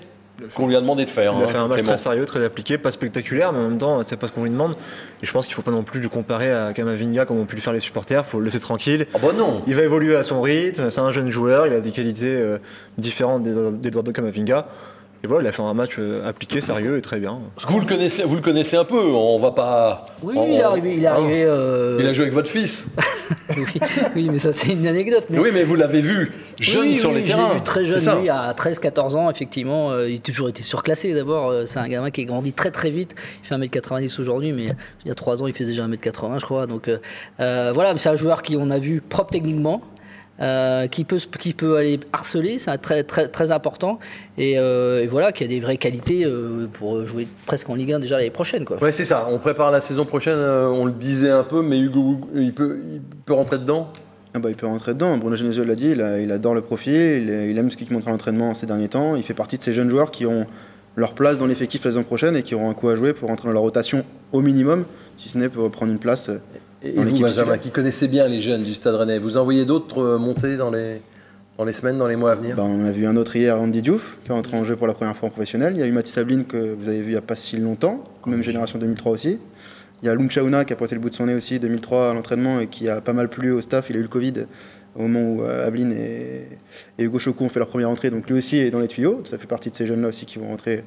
qu'on 0.55 0.67
lui 0.69 0.77
a 0.77 0.81
demandé 0.81 1.05
de 1.05 1.11
faire. 1.11 1.35
Il 1.37 1.43
a 1.43 1.47
hein, 1.47 1.49
fait 1.49 1.59
un 1.59 1.69
match 1.69 1.83
très 1.83 1.99
sérieux, 1.99 2.25
très 2.27 2.45
appliqué, 2.45 2.79
pas 2.79 2.91
spectaculaire, 2.91 3.53
mais 3.53 3.59
en 3.59 3.69
même 3.69 3.79
temps, 3.79 4.03
c'est 4.03 4.17
pas 4.17 4.29
ce 4.29 4.33
qu'on 4.33 4.45
lui 4.45 4.51
demande. 4.51 4.75
Et 5.23 5.27
je 5.27 5.33
pense 5.33 5.47
qu'il 5.47 5.55
faut 5.55 5.63
pas 5.63 5.71
non 5.71 5.83
plus 5.83 6.01
le 6.01 6.09
comparer 6.09 6.53
à 6.53 6.73
Kamavinga 6.73 7.25
comme 7.25 7.39
ont 7.39 7.47
pu 7.47 7.57
le 7.57 7.63
faire 7.63 7.73
les 7.73 7.81
supporters. 7.81 8.25
faut 8.25 8.39
le 8.39 8.47
laisser 8.47 8.61
tranquille. 8.61 9.07
Ah 9.15 9.19
bah 9.23 9.29
non 9.37 9.63
Il 9.67 9.75
va 9.75 9.83
évoluer 9.83 10.17
à 10.17 10.23
son 10.23 10.41
rythme, 10.43 10.91
c'est 10.91 11.01
un 11.01 11.11
jeune 11.11 11.31
joueur, 11.31 11.67
il 11.67 11.73
a 11.73 11.81
des 11.81 11.93
qualités 11.93 12.35
euh, 12.35 12.59
différentes 12.99 13.43
d'Ed- 13.43 13.81
d'Eduardo 13.81 14.13
Camavinga. 14.13 14.67
Et 15.25 15.27
voilà, 15.27 15.45
il 15.45 15.49
a 15.49 15.53
fait 15.53 15.63
un 15.63 15.75
match 15.75 15.97
euh, 15.99 16.29
appliqué, 16.29 16.61
sérieux 16.61 16.99
et 16.99 17.01
très 17.03 17.19
bien. 17.19 17.39
Vous 17.69 17.81
le 17.81 17.87
connaissez, 17.87 18.23
vous 18.25 18.37
le 18.37 18.41
connaissez 18.43 18.77
un 18.77 18.85
peu. 18.85 19.01
On 19.01 19.39
va 19.39 19.51
pas. 19.51 20.07
Oui, 20.23 20.35
on- 20.37 20.47
il 20.47 20.53
est 20.55 20.63
arrivé. 20.63 20.95
Il 20.97 21.03
est 21.05 21.07
hein, 21.07 21.17
euh, 21.21 21.97
Il 22.01 22.07
a 22.07 22.13
joué 22.13 22.25
avec 22.25 22.35
votre 22.35 22.49
fils. 22.51 22.87
oui, 23.57 23.65
oui, 24.15 24.29
mais 24.31 24.39
ça 24.39 24.53
c'est 24.53 24.73
une 24.73 24.87
anecdote. 24.87 25.25
mais- 25.31 25.39
Oui, 25.39 25.49
mais 25.53 25.65
vous 25.65 25.75
l'avez 25.75 26.01
vu 26.01 26.33
jeune 26.61 26.83
Oui, 26.83 26.99
sur 26.99 27.11
oui, 27.11 27.17
les 27.17 27.21
je 27.23 27.27
terrains. 27.33 27.49
l'ai 27.49 27.55
vu 27.55 27.61
très 27.63 27.85
jeune, 27.85 28.21
lui, 28.21 28.29
à 28.29 28.53
13-14 28.53 29.17
ans, 29.17 29.31
effectivement. 29.31 29.91
euh, 29.91 30.09
il 30.09 30.17
a 30.17 30.21
toujours 30.21 30.49
été 30.49 30.63
surclassé 30.63 31.13
d'abord. 31.15 31.49
euh, 31.51 31.65
c'est 31.67 31.79
un 31.79 31.89
gamin 31.89 32.11
qui 32.11 32.21
est 32.21 32.25
grandi 32.27 32.53
très 32.53 32.71
très 32.71 32.91
vite. 32.91 33.15
Il 33.43 33.47
fait 33.49 33.55
1m90 33.55 34.21
aujourd'hui, 34.21 34.53
mais 34.53 34.67
il 35.05 35.09
y 35.09 35.11
a 35.11 35.15
3 35.15 35.43
ans, 35.43 35.47
il 35.47 35.55
faisait 35.55 35.71
déjà 35.71 35.87
1m80, 35.89 36.39
je 36.41 36.45
crois. 36.45 36.67
Donc 36.67 36.89
euh, 36.89 37.71
voilà, 37.75 37.97
c'est 37.97 38.09
un 38.11 38.17
joueur 38.17 38.43
qui, 38.43 38.57
on 38.57 38.71
a 38.71 38.79
vu, 38.79 39.01
propre 39.01 39.31
techniquement. 39.31 39.81
Euh, 40.41 40.87
qui 40.87 41.05
peut 41.05 41.17
qui 41.39 41.55
peut 41.55 41.77
aller 41.77 41.99
harceler, 42.13 42.59
c'est 42.59 42.77
très 42.79 43.03
très 43.05 43.29
très 43.29 43.51
important 43.51 43.99
et, 44.37 44.59
euh, 44.59 45.03
et 45.03 45.07
voilà 45.07 45.33
qui 45.33 45.45
a 45.45 45.47
des 45.47 45.61
vraies 45.61 45.79
qualités 45.79 46.25
euh, 46.25 46.67
pour 46.73 47.07
jouer 47.07 47.27
presque 47.47 47.69
en 47.71 47.75
Ligue 47.75 47.93
1 47.93 48.01
déjà 48.01 48.17
l'année 48.19 48.31
prochaine 48.31 48.65
quoi. 48.65 48.77
Ouais, 48.83 48.93
c'est 48.93 49.05
ça. 49.05 49.27
On 49.31 49.39
prépare 49.39 49.71
la 49.71 49.81
saison 49.81 50.05
prochaine. 50.05 50.37
euh, 50.37 50.69
on 50.69 50.85
le 50.85 50.93
disait 50.93 51.31
un 51.31 51.43
peu, 51.45 51.63
mais 51.63 51.79
Hugo, 51.79 52.21
il 52.35 52.53
peut, 52.53 52.79
il 52.93 53.01
peut 53.25 53.33
rentrer 53.35 53.59
dedans? 53.59 53.89
Ah 54.35 54.39
bah, 54.39 54.51
il 54.51 54.57
peut 54.57 54.67
rentrer 54.67 54.93
dedans. 54.93 55.17
Bruno 55.17 55.37
Genesio 55.37 55.65
l'a 55.65 55.75
dit, 55.75 55.91
il, 55.93 56.03
a- 56.03 56.21
il 56.21 56.31
adore 56.31 56.55
le 56.55 56.61
profil, 56.61 56.95
il, 56.95 57.51
il 57.51 57.57
aime 57.57 57.71
ce 57.71 57.77
qu'il 57.79 57.91
montre 57.91 58.09
à 58.09 58.11
l'entraînement 58.11 58.53
ces 58.53 58.67
derniers 58.67 58.89
temps. 58.89 59.17
Il 59.17 59.23
fait 59.23 59.33
partie 59.33 59.57
de 59.57 59.63
ces 59.63 59.73
jeunes 59.73 59.89
joueurs 59.89 60.11
qui 60.11 60.27
ont 60.27 60.47
leur 60.97 61.15
place 61.15 61.39
dans 61.39 61.47
l'effectif 61.47 61.83
la 61.85 61.91
saison 61.93 62.03
prochaine 62.05 62.37
et 62.37 62.43
qui 62.43 62.55
auront 62.55 62.69
un 62.69 62.75
coup 62.75 62.89
à 62.91 62.97
jouer 62.97 63.15
pour 63.15 63.29
rentrer 63.31 63.49
dans 63.49 63.55
la 63.55 63.61
rotation 63.61 64.05
au 64.33 64.43
minimum, 64.43 64.85
si 65.17 65.31
ce 65.31 65.39
n'est 65.39 65.49
pour 65.49 65.71
prendre 65.71 65.93
une 65.93 65.99
place. 65.99 66.31
Et, 66.89 67.01
vous, 67.01 67.21
Benjamin, 67.21 67.59
qui 67.59 67.71
connaissez 67.71 68.09
bien 68.09 68.29
les 68.29 68.41
jeunes 68.41 68.63
du 68.63 68.75
Stade 68.75 68.95
Rennais, 68.95 69.19
vous 69.19 69.37
en 69.37 69.45
voyez 69.45 69.65
d'autres 69.65 70.01
euh, 70.03 70.19
monter 70.19 70.57
dans 70.57 70.71
les, 70.71 71.01
dans 71.59 71.65
les 71.65 71.73
semaines, 71.73 71.99
dans 71.99 72.07
les 72.09 72.17
mois 72.17 72.33
à 72.33 72.35
venir? 72.35 72.57
Bah, 72.57 72.65
on 72.65 72.85
a 72.85 72.93
vu 72.93 73.07
un 73.07 73.17
autre 73.17 73.35
hier, 73.37 73.61
Andy 73.61 73.83
Diouf, 73.83 74.19
qui 74.25 74.31
est 74.31 74.35
entré 74.35 74.57
en 74.57 74.65
jeu 74.65 74.77
pour 74.77 74.87
la 74.87 74.95
première 74.95 75.17
fois 75.17 75.29
en 75.29 75.31
professionnel. 75.31 75.73
Il 75.77 75.81
y 75.81 75.83
a 75.83 75.87
eu 75.87 75.93
Mathis 75.93 76.17
Ablin 76.19 76.43
que 76.45 76.75
vous 76.79 76.89
avez 76.89 76.99
vu 76.99 77.07
il 77.09 77.11
n'y 77.11 77.17
a 77.17 77.21
pas 77.23 77.37
si 77.37 77.57
longtemps, 77.57 78.05
même 78.27 78.43
génération 78.43 78.79
2003 78.79 79.13
aussi. 79.13 79.39
Il 80.03 80.07
y 80.07 80.09
a 80.11 80.15
Lung 80.15 80.31
Chauna 80.31 80.65
qui 80.65 80.73
a 80.73 80.77
pointé 80.77 80.95
le 80.95 81.01
bout 81.01 81.09
de 81.09 81.15
son 81.15 81.25
nez 81.27 81.35
aussi 81.35 81.59
2003 81.59 82.11
à 82.11 82.15
l'entraînement 82.15 82.61
et 82.61 82.67
qui 82.67 82.89
a 82.89 83.01
pas 83.01 83.15
mal 83.15 83.29
plu 83.31 83.51
au 83.53 83.63
staff. 83.63 83.87
Il 83.89 83.97
a 83.97 83.99
eu 83.99 84.03
le 84.03 84.09
Covid 84.09 84.35
au 84.95 85.03
moment 85.09 85.33
où 85.33 85.43
euh, 85.43 85.67
Ablin 85.67 85.91
et, 85.91 86.43
et 86.99 87.05
Hugo 87.05 87.19
Chocou 87.19 87.45
ont 87.45 87.49
fait 87.49 87.59
leur 87.61 87.69
première 87.69 87.89
entrée. 87.91 88.11
Donc 88.11 88.29
lui 88.29 88.37
aussi 88.37 88.59
est 88.59 88.71
dans 88.71 88.79
les 88.81 88.89
tuyaux. 88.89 89.23
Ça 89.25 89.39
fait 89.39 89.47
partie 89.47 89.71
de 89.71 89.75
ces 89.77 89.87
jeunes-là 89.87 90.09
aussi 90.09 90.27
qui 90.27 90.39
vont 90.39 90.49
rentrer 90.49 90.85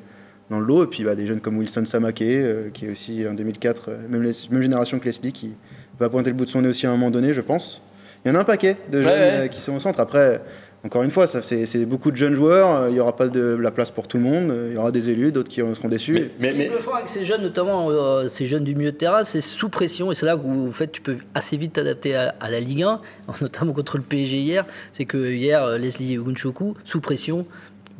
dans 0.51 0.59
le 0.59 0.65
lot. 0.67 0.83
Et 0.83 0.87
puis 0.87 1.03
bah, 1.03 1.15
des 1.15 1.25
jeunes 1.25 1.39
comme 1.41 1.57
Wilson 1.57 1.85
Samake, 1.85 2.21
euh, 2.21 2.69
qui 2.71 2.85
est 2.85 2.91
aussi 2.91 3.27
en 3.27 3.33
2004, 3.33 3.85
euh, 3.89 4.07
même, 4.07 4.21
les- 4.21 4.31
même 4.51 4.61
génération 4.61 4.99
que 4.99 5.05
Leslie, 5.05 5.31
qui 5.31 5.55
va 5.99 6.09
pointer 6.09 6.29
le 6.29 6.35
bout 6.35 6.45
de 6.45 6.49
son 6.49 6.61
nez 6.61 6.69
aussi 6.69 6.85
à 6.85 6.89
un 6.89 6.93
moment 6.93 7.11
donné, 7.11 7.33
je 7.33 7.41
pense. 7.41 7.81
Il 8.25 8.29
y 8.29 8.31
en 8.31 8.35
a 8.35 8.39
un 8.39 8.45
paquet 8.45 8.77
de 8.91 9.01
jeunes 9.01 9.11
ouais. 9.11 9.31
euh, 9.33 9.47
qui 9.47 9.61
sont 9.61 9.73
au 9.75 9.79
centre. 9.79 9.99
Après, 9.99 10.41
encore 10.85 11.03
une 11.03 11.11
fois, 11.11 11.25
ça, 11.27 11.41
c'est, 11.41 11.85
beaucoup 11.85 12.11
de 12.11 12.15
jeunes 12.17 12.35
joueurs. 12.35 12.69
euh, 12.83 12.89
Il 12.89 12.93
n'y 12.95 12.99
aura 12.99 13.15
pas 13.15 13.27
de 13.29 13.55
la 13.55 13.71
place 13.71 13.91
pour 13.91 14.07
tout 14.07 14.17
le 14.17 14.23
monde. 14.23 14.51
euh, 14.51 14.67
Il 14.71 14.75
y 14.75 14.77
aura 14.77 14.91
des 14.91 15.09
élus, 15.09 15.31
d'autres 15.31 15.47
qui 15.49 15.61
seront 15.61 15.87
déçus. 15.87 16.13
Mais, 16.13 16.19
Ce 16.21 16.27
mais, 16.41 16.51
qui 16.51 16.57
mais- 16.57 16.65
est 16.65 16.93
avec 16.95 17.07
ces 17.07 17.23
jeunes, 17.23 17.41
notamment 17.43 17.89
euh, 17.89 18.27
ces 18.27 18.45
jeunes 18.45 18.63
du 18.65 18.75
milieu 18.75 18.91
de 18.91 18.97
terrain, 18.97 19.23
c'est 19.23 19.39
sous 19.41 19.69
pression. 19.69 20.11
Et 20.11 20.15
c'est 20.15 20.25
là 20.25 20.35
où 20.35 20.67
en 20.67 20.71
fait, 20.71 20.91
tu 20.91 20.99
peux 21.01 21.15
assez 21.33 21.55
vite 21.55 21.73
t'adapter 21.73 22.13
à, 22.15 22.35
à 22.41 22.49
la 22.49 22.59
Ligue 22.59 22.83
1, 22.83 22.99
notamment 23.41 23.71
contre 23.73 23.97
le 23.97 24.03
PSG 24.03 24.37
hier. 24.37 24.65
C'est 24.91 25.05
que 25.05 25.31
hier, 25.31 25.77
Leslie 25.77 26.17
Gunchoku, 26.17 26.75
sous 26.83 26.99
pression, 26.99 27.45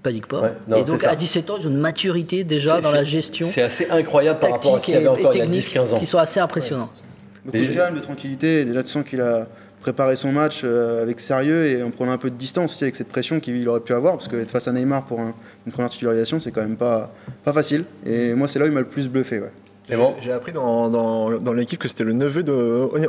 panique 0.04 0.28
pas. 0.28 0.42
Ouais, 0.42 0.54
non, 0.68 0.78
et 0.78 0.84
donc 0.84 1.02
à 1.06 1.16
17 1.16 1.50
ans, 1.50 1.56
ils 1.60 1.68
ont 1.68 1.72
une 1.72 1.78
maturité 1.78 2.44
déjà 2.44 2.82
dans 2.82 2.92
la 2.92 3.04
gestion 3.06 3.46
C'est 3.48 3.62
assez 3.64 3.90
incroyable 3.90 4.40
par 4.42 4.52
rapport 4.52 4.76
à 4.76 4.80
ce 4.80 4.86
tactique 4.86 4.86
qu'il 4.86 4.94
y 4.96 4.98
avait 4.98 5.08
encore 5.08 5.34
il 5.34 5.38
y 5.40 5.42
a 5.42 5.46
technique 5.46 5.62
10-15 5.64 5.94
ans. 5.96 6.00
qui 6.00 6.06
sont 6.06 6.18
assez 6.18 6.40
impressionnants. 6.42 6.90
Beaucoup 7.52 7.64
Et- 7.64 7.68
de 7.68 7.74
calme, 7.74 7.96
de 7.96 8.00
tranquillité. 8.02 8.66
Déjà, 8.66 8.84
tu 8.84 8.90
sens 8.90 9.04
qu'il 9.04 9.22
a 9.22 9.48
préparé 9.82 10.16
son 10.18 10.32
match 10.32 10.62
euh, 10.64 11.02
avec 11.02 11.20
sérieux 11.22 11.66
et 11.68 11.82
en 11.84 11.90
prenant 11.90 12.12
un 12.12 12.18
peu 12.18 12.30
de 12.30 12.36
distance 12.36 12.74
aussi 12.74 12.84
avec 12.84 12.96
cette 12.96 13.08
pression 13.08 13.40
qu'il 13.40 13.68
aurait 13.70 13.80
pu 13.80 13.94
avoir. 13.94 14.14
Parce 14.18 14.28
que 14.28 14.36
être 14.36 14.52
face 14.52 14.68
à 14.68 14.72
Neymar 14.74 15.06
pour 15.06 15.20
un- 15.22 15.34
une 15.66 15.72
première 15.72 15.90
titularisation, 15.90 16.40
c'est 16.40 16.52
quand 16.52 16.62
même 16.62 16.76
pas, 16.78 17.12
pas 17.46 17.54
facile. 17.54 17.86
Et 18.06 18.34
moi, 18.34 18.48
c'est 18.48 18.60
là 18.60 18.66
où 18.66 18.68
il 18.68 18.74
m'a 18.74 18.82
le 18.82 18.86
plus 18.88 19.08
bluffé. 19.08 19.40
Ouais. 19.40 19.52
Clément 19.88 20.16
J'ai 20.22 20.32
appris 20.32 20.52
dans, 20.52 20.88
dans, 20.90 21.32
dans 21.40 21.54
l'équipe 21.54 21.80
que 21.80 21.88
c'était 21.88 22.04
le 22.04 22.14
neveu 22.14 22.44
de 22.44 22.54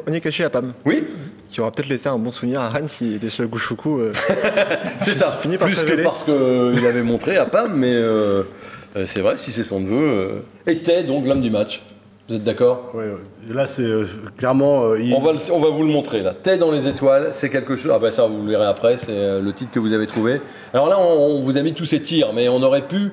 Onyekashi 0.06 0.44
Apam, 0.44 0.72
Oui, 0.86 1.04
qui 1.50 1.60
aura 1.60 1.70
peut-être 1.72 1.90
laissé 1.90 2.08
un 2.08 2.16
bon 2.16 2.30
souvenir 2.30 2.60
à 2.62 2.70
Rennes 2.70 2.88
si 2.88 3.18
les 3.20 3.46
Gouchoukou. 3.46 3.98
Euh, 3.98 4.12
c'est 5.00 5.12
ça. 5.12 5.38
Finit 5.42 5.58
par 5.58 5.66
Plus 5.68 5.82
que 5.82 6.02
parce 6.02 6.22
qu'il 6.22 6.86
avait 6.86 7.02
montré 7.02 7.36
à 7.36 7.44
Pam, 7.44 7.72
mais 7.76 7.92
euh, 7.92 8.44
euh, 8.96 9.04
c'est 9.06 9.20
vrai, 9.20 9.36
si 9.36 9.52
c'est 9.52 9.62
son 9.62 9.80
neveu, 9.80 9.96
euh, 10.08 10.38
était 10.66 11.02
donc 11.02 11.26
l'homme 11.26 11.42
du 11.42 11.50
match. 11.50 11.82
Vous 12.30 12.36
êtes 12.36 12.44
d'accord 12.44 12.92
ouais. 12.94 13.12
Là, 13.52 13.66
c'est 13.66 13.82
euh, 13.82 14.04
clairement. 14.36 14.84
euh, 14.84 15.00
il- 15.00 15.12
on 15.12 15.20
va, 15.20 15.32
le- 15.32 15.52
on 15.52 15.58
va 15.58 15.68
vous 15.70 15.82
le 15.82 15.88
montrer 15.88 16.20
là. 16.22 16.32
T'es 16.32 16.56
dans 16.58 16.70
les 16.70 16.86
étoiles, 16.86 17.30
c'est 17.32 17.50
quelque 17.50 17.74
chose. 17.74 17.90
Ah 17.92 17.98
ben 17.98 18.12
ça, 18.12 18.26
vous 18.26 18.44
le 18.44 18.50
verrez 18.50 18.66
après, 18.66 18.96
c'est 18.98 19.06
euh, 19.10 19.40
le 19.42 19.52
titre 19.52 19.72
que 19.72 19.80
vous 19.80 19.92
avez 19.92 20.06
trouvé. 20.06 20.40
Alors 20.72 20.88
là, 20.88 20.96
on, 21.00 21.38
on 21.38 21.40
vous 21.40 21.58
a 21.58 21.62
mis 21.62 21.72
tous 21.72 21.86
ces 21.86 22.00
tirs, 22.00 22.32
mais 22.32 22.48
on 22.48 22.62
aurait 22.62 22.86
pu, 22.86 23.10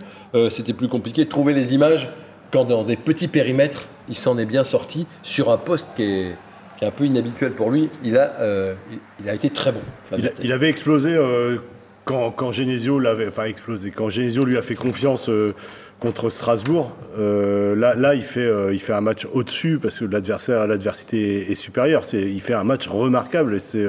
c'était 0.51 0.73
plus 0.73 0.88
compliqué, 0.88 1.25
de 1.25 1.30
trouver 1.30 1.53
les 1.53 1.73
images 1.73 2.12
quand 2.53 2.65
dans 2.65 2.84
des 2.84 2.95
petits 2.95 3.27
périmètres, 3.27 3.88
il 4.08 4.15
s'en 4.15 4.38
est 4.38 4.45
bien 4.45 4.63
sorti 4.63 5.08
sur 5.23 5.51
un 5.51 5.58
poste 5.58 5.89
qui 5.95 6.03
est, 6.03 6.36
qui 6.77 6.86
est 6.86 6.88
un 6.88 6.91
peu 6.91 7.06
inhabituel 7.06 7.53
pour 7.53 7.71
lui. 7.71 7.89
Il 8.03 8.17
a, 8.19 8.34
il, 8.91 8.99
il 9.23 9.30
a 9.30 9.34
été 9.34 9.49
très 9.49 9.71
bon. 9.71 9.82
Il, 10.15 10.27
a- 10.27 10.30
Tay. 10.30 10.41
il 10.43 10.51
avait 10.51 10.69
explosé 10.69 11.17
quand, 12.08 12.32
quand 12.32 12.52
Genesio 12.52 13.00
l'avait, 13.00 13.28
enfin 13.28 13.43
explosé, 13.43 13.91
quand 13.91 14.10
Genesio 14.10 14.46
lui 14.46 14.58
a 14.58 14.62
fait 14.62 14.76
confiance 14.76 15.30
euh, 15.30 15.54
contre 16.00 16.30
Strasbourg. 16.30 16.96
euh, 17.20 17.76
là, 17.76 17.96
là, 17.96 18.15
il 18.15 18.22
fait, 18.22 18.39
euh, 18.46 18.74
il 18.74 18.80
fait 18.80 18.93
un 18.93 19.02
match 19.02 19.28
au-dessus 19.34 19.78
parce 19.82 20.00
que 20.00 20.06
l'adversaire, 20.06 20.65
l'adversité 20.67 21.17
est, 21.50 21.52
est 21.52 21.56
supérieure. 21.56 22.04
C'est, 22.06 22.22
il 22.22 22.39
fait 22.41 22.54
un 22.54 22.63
match 22.63 22.88
remarquable 22.88 23.56
et 23.56 23.60
c'est 23.60 23.86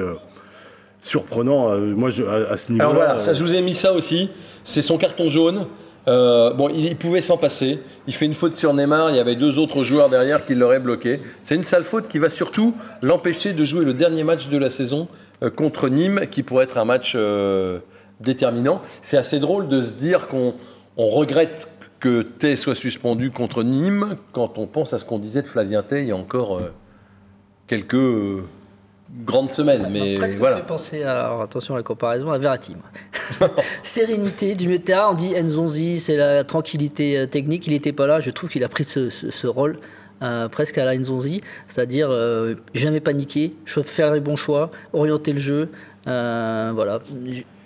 surprenant. 1.01 1.75
moi, 1.77 2.09
je- 2.09 2.23
à, 2.23 2.51
à 2.51 2.57
ce 2.57 2.71
niveau-là. 2.71 2.89
Alors 2.89 2.93
voilà, 3.03 3.19
ça 3.19 3.33
je 3.33 3.43
vous 3.43 3.55
ai 3.55 3.61
mis 3.61 3.75
ça 3.75 3.93
aussi. 3.93 4.29
C'est 4.63 4.81
son 4.81 4.97
carton 4.97 5.29
jaune. 5.29 5.65
Euh, 6.07 6.53
bon, 6.53 6.69
il, 6.69 6.85
il 6.87 6.95
pouvait 6.95 7.21
s'en 7.21 7.37
passer. 7.37 7.79
Il 8.07 8.13
fait 8.13 8.25
une 8.25 8.33
faute 8.33 8.53
sur 8.53 8.73
Neymar. 8.73 9.11
Il 9.11 9.15
y 9.15 9.19
avait 9.19 9.35
deux 9.35 9.59
autres 9.59 9.83
joueurs 9.83 10.09
derrière 10.09 10.43
qui 10.45 10.55
l'auraient 10.55 10.79
bloqué. 10.79 11.19
C'est 11.43 11.55
une 11.55 11.63
sale 11.63 11.83
faute 11.83 12.07
qui 12.07 12.19
va 12.19 12.29
surtout 12.29 12.73
l'empêcher 13.01 13.53
de 13.53 13.63
jouer 13.63 13.85
le 13.85 13.93
dernier 13.93 14.23
match 14.23 14.47
de 14.49 14.57
la 14.57 14.69
saison 14.69 15.07
euh, 15.43 15.49
contre 15.49 15.87
Nîmes, 15.89 16.21
qui 16.31 16.41
pourrait 16.43 16.63
être 16.63 16.77
un 16.77 16.85
match 16.85 17.13
euh, 17.15 17.79
déterminant. 18.19 18.81
C'est 19.01 19.17
assez 19.17 19.39
drôle 19.39 19.67
de 19.67 19.81
se 19.81 19.93
dire 19.93 20.27
qu'on 20.27 20.53
on 20.97 21.07
regrette 21.07 21.67
que 21.99 22.21
Tay 22.21 22.55
soit 22.55 22.75
suspendu 22.75 23.29
contre 23.31 23.63
Nîmes 23.63 24.15
quand 24.31 24.57
on 24.57 24.67
pense 24.67 24.93
à 24.93 24.99
ce 24.99 25.05
qu'on 25.05 25.19
disait 25.19 25.41
de 25.41 25.47
Flavien 25.47 25.81
Tay 25.83 26.03
il 26.03 26.07
y 26.07 26.11
a 26.11 26.15
encore 26.15 26.57
euh, 26.57 26.71
quelques 27.67 27.93
euh, 27.95 28.43
grandes 29.25 29.51
semaines. 29.51 29.87
Mais 29.91 30.15
presque 30.15 30.37
voilà. 30.37 30.57
fait 30.57 30.63
penser 30.65 31.03
à, 31.03 31.25
alors 31.27 31.41
attention 31.41 31.73
à 31.73 31.77
la 31.77 31.83
comparaison, 31.83 32.31
à 32.31 32.37
Verratti. 32.37 32.75
Sérénité 33.83 34.55
du 34.55 34.67
milieu 34.67 34.79
de 34.79 34.83
terrain, 34.83 35.09
on 35.11 35.13
dit 35.13 35.33
Nzonzi, 35.41 35.99
c'est 35.99 36.15
la 36.17 36.43
tranquillité 36.43 37.17
euh, 37.17 37.25
technique. 37.27 37.67
Il 37.67 37.73
n'était 37.73 37.91
pas 37.93 38.07
là, 38.07 38.19
je 38.19 38.31
trouve 38.31 38.49
qu'il 38.49 38.63
a 38.63 38.69
pris 38.69 38.83
ce, 38.85 39.09
ce- 39.09 39.29
ce 39.31 39.47
rôle 39.47 39.79
euh, 40.21 40.47
presque 40.49 40.77
à 40.77 40.85
la 40.85 40.97
Nzonzi, 40.97 41.41
c'est-à-dire 41.67 42.11
jamais 42.73 42.99
paniquer, 42.99 43.53
faire 43.65 44.13
les 44.13 44.19
bons 44.19 44.35
choix, 44.35 44.69
orienter 44.93 45.33
le 45.33 45.39
jeu. 45.39 45.69
voilà. 46.05 46.99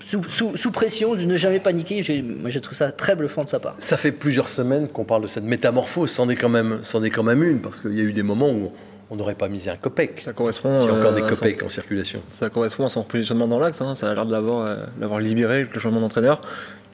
Sous, 0.05 0.21
sous- 0.29 0.57
sous 0.57 0.71
pression, 0.71 1.15
ne 1.15 1.35
jamais 1.37 1.59
paniquer. 1.59 2.01
J'ai- 2.03 2.21
Moi, 2.21 2.49
je 2.49 2.59
trouve 2.59 2.77
ça 2.77 2.91
très 2.91 3.15
bluffant 3.15 3.43
de 3.43 3.49
sa 3.49 3.59
part. 3.59 3.75
Ça 3.79 3.97
fait 3.97 4.11
plusieurs 4.11 4.49
semaines 4.49 4.87
qu'on 4.87 5.05
parle 5.05 5.21
de 5.23 5.27
cette 5.27 5.43
métamorphose, 5.43 6.11
c'en 6.11 6.29
est 6.29 6.35
quand 6.35 6.49
même, 6.49 6.79
c'en 6.83 7.03
est 7.03 7.09
quand 7.09 7.23
même 7.23 7.43
une, 7.43 7.59
parce 7.59 7.79
qu'il 7.79 7.93
y 7.95 7.99
a 8.01 8.03
eu 8.03 8.13
des 8.13 8.23
moments 8.23 8.49
où 8.49 8.71
on 9.09 9.15
n'aurait 9.15 9.35
pas 9.35 9.47
misé 9.47 9.69
un 9.69 9.75
copec. 9.75 10.21
ça 10.25 10.33
correspond. 10.33 10.75
A 10.75 10.83
encore 10.83 11.11
euh, 11.11 11.15
des 11.15 11.21
à 11.21 11.29
son- 11.29 11.35
copecs 11.35 11.63
en 11.63 11.69
circulation. 11.69 12.21
Ça 12.27 12.49
correspond 12.49 12.85
à 12.85 12.89
son 12.89 13.03
positionnement 13.03 13.47
dans 13.47 13.59
l'axe, 13.59 13.81
hein. 13.81 13.95
ça 13.95 14.09
a 14.09 14.13
l'air 14.15 14.25
de 14.25 14.31
l'avoir, 14.31 14.65
euh, 14.65 14.75
l'avoir 14.99 15.19
libéré 15.19 15.61
avec 15.61 15.73
le 15.73 15.79
changement 15.79 16.01
d'entraîneur. 16.01 16.41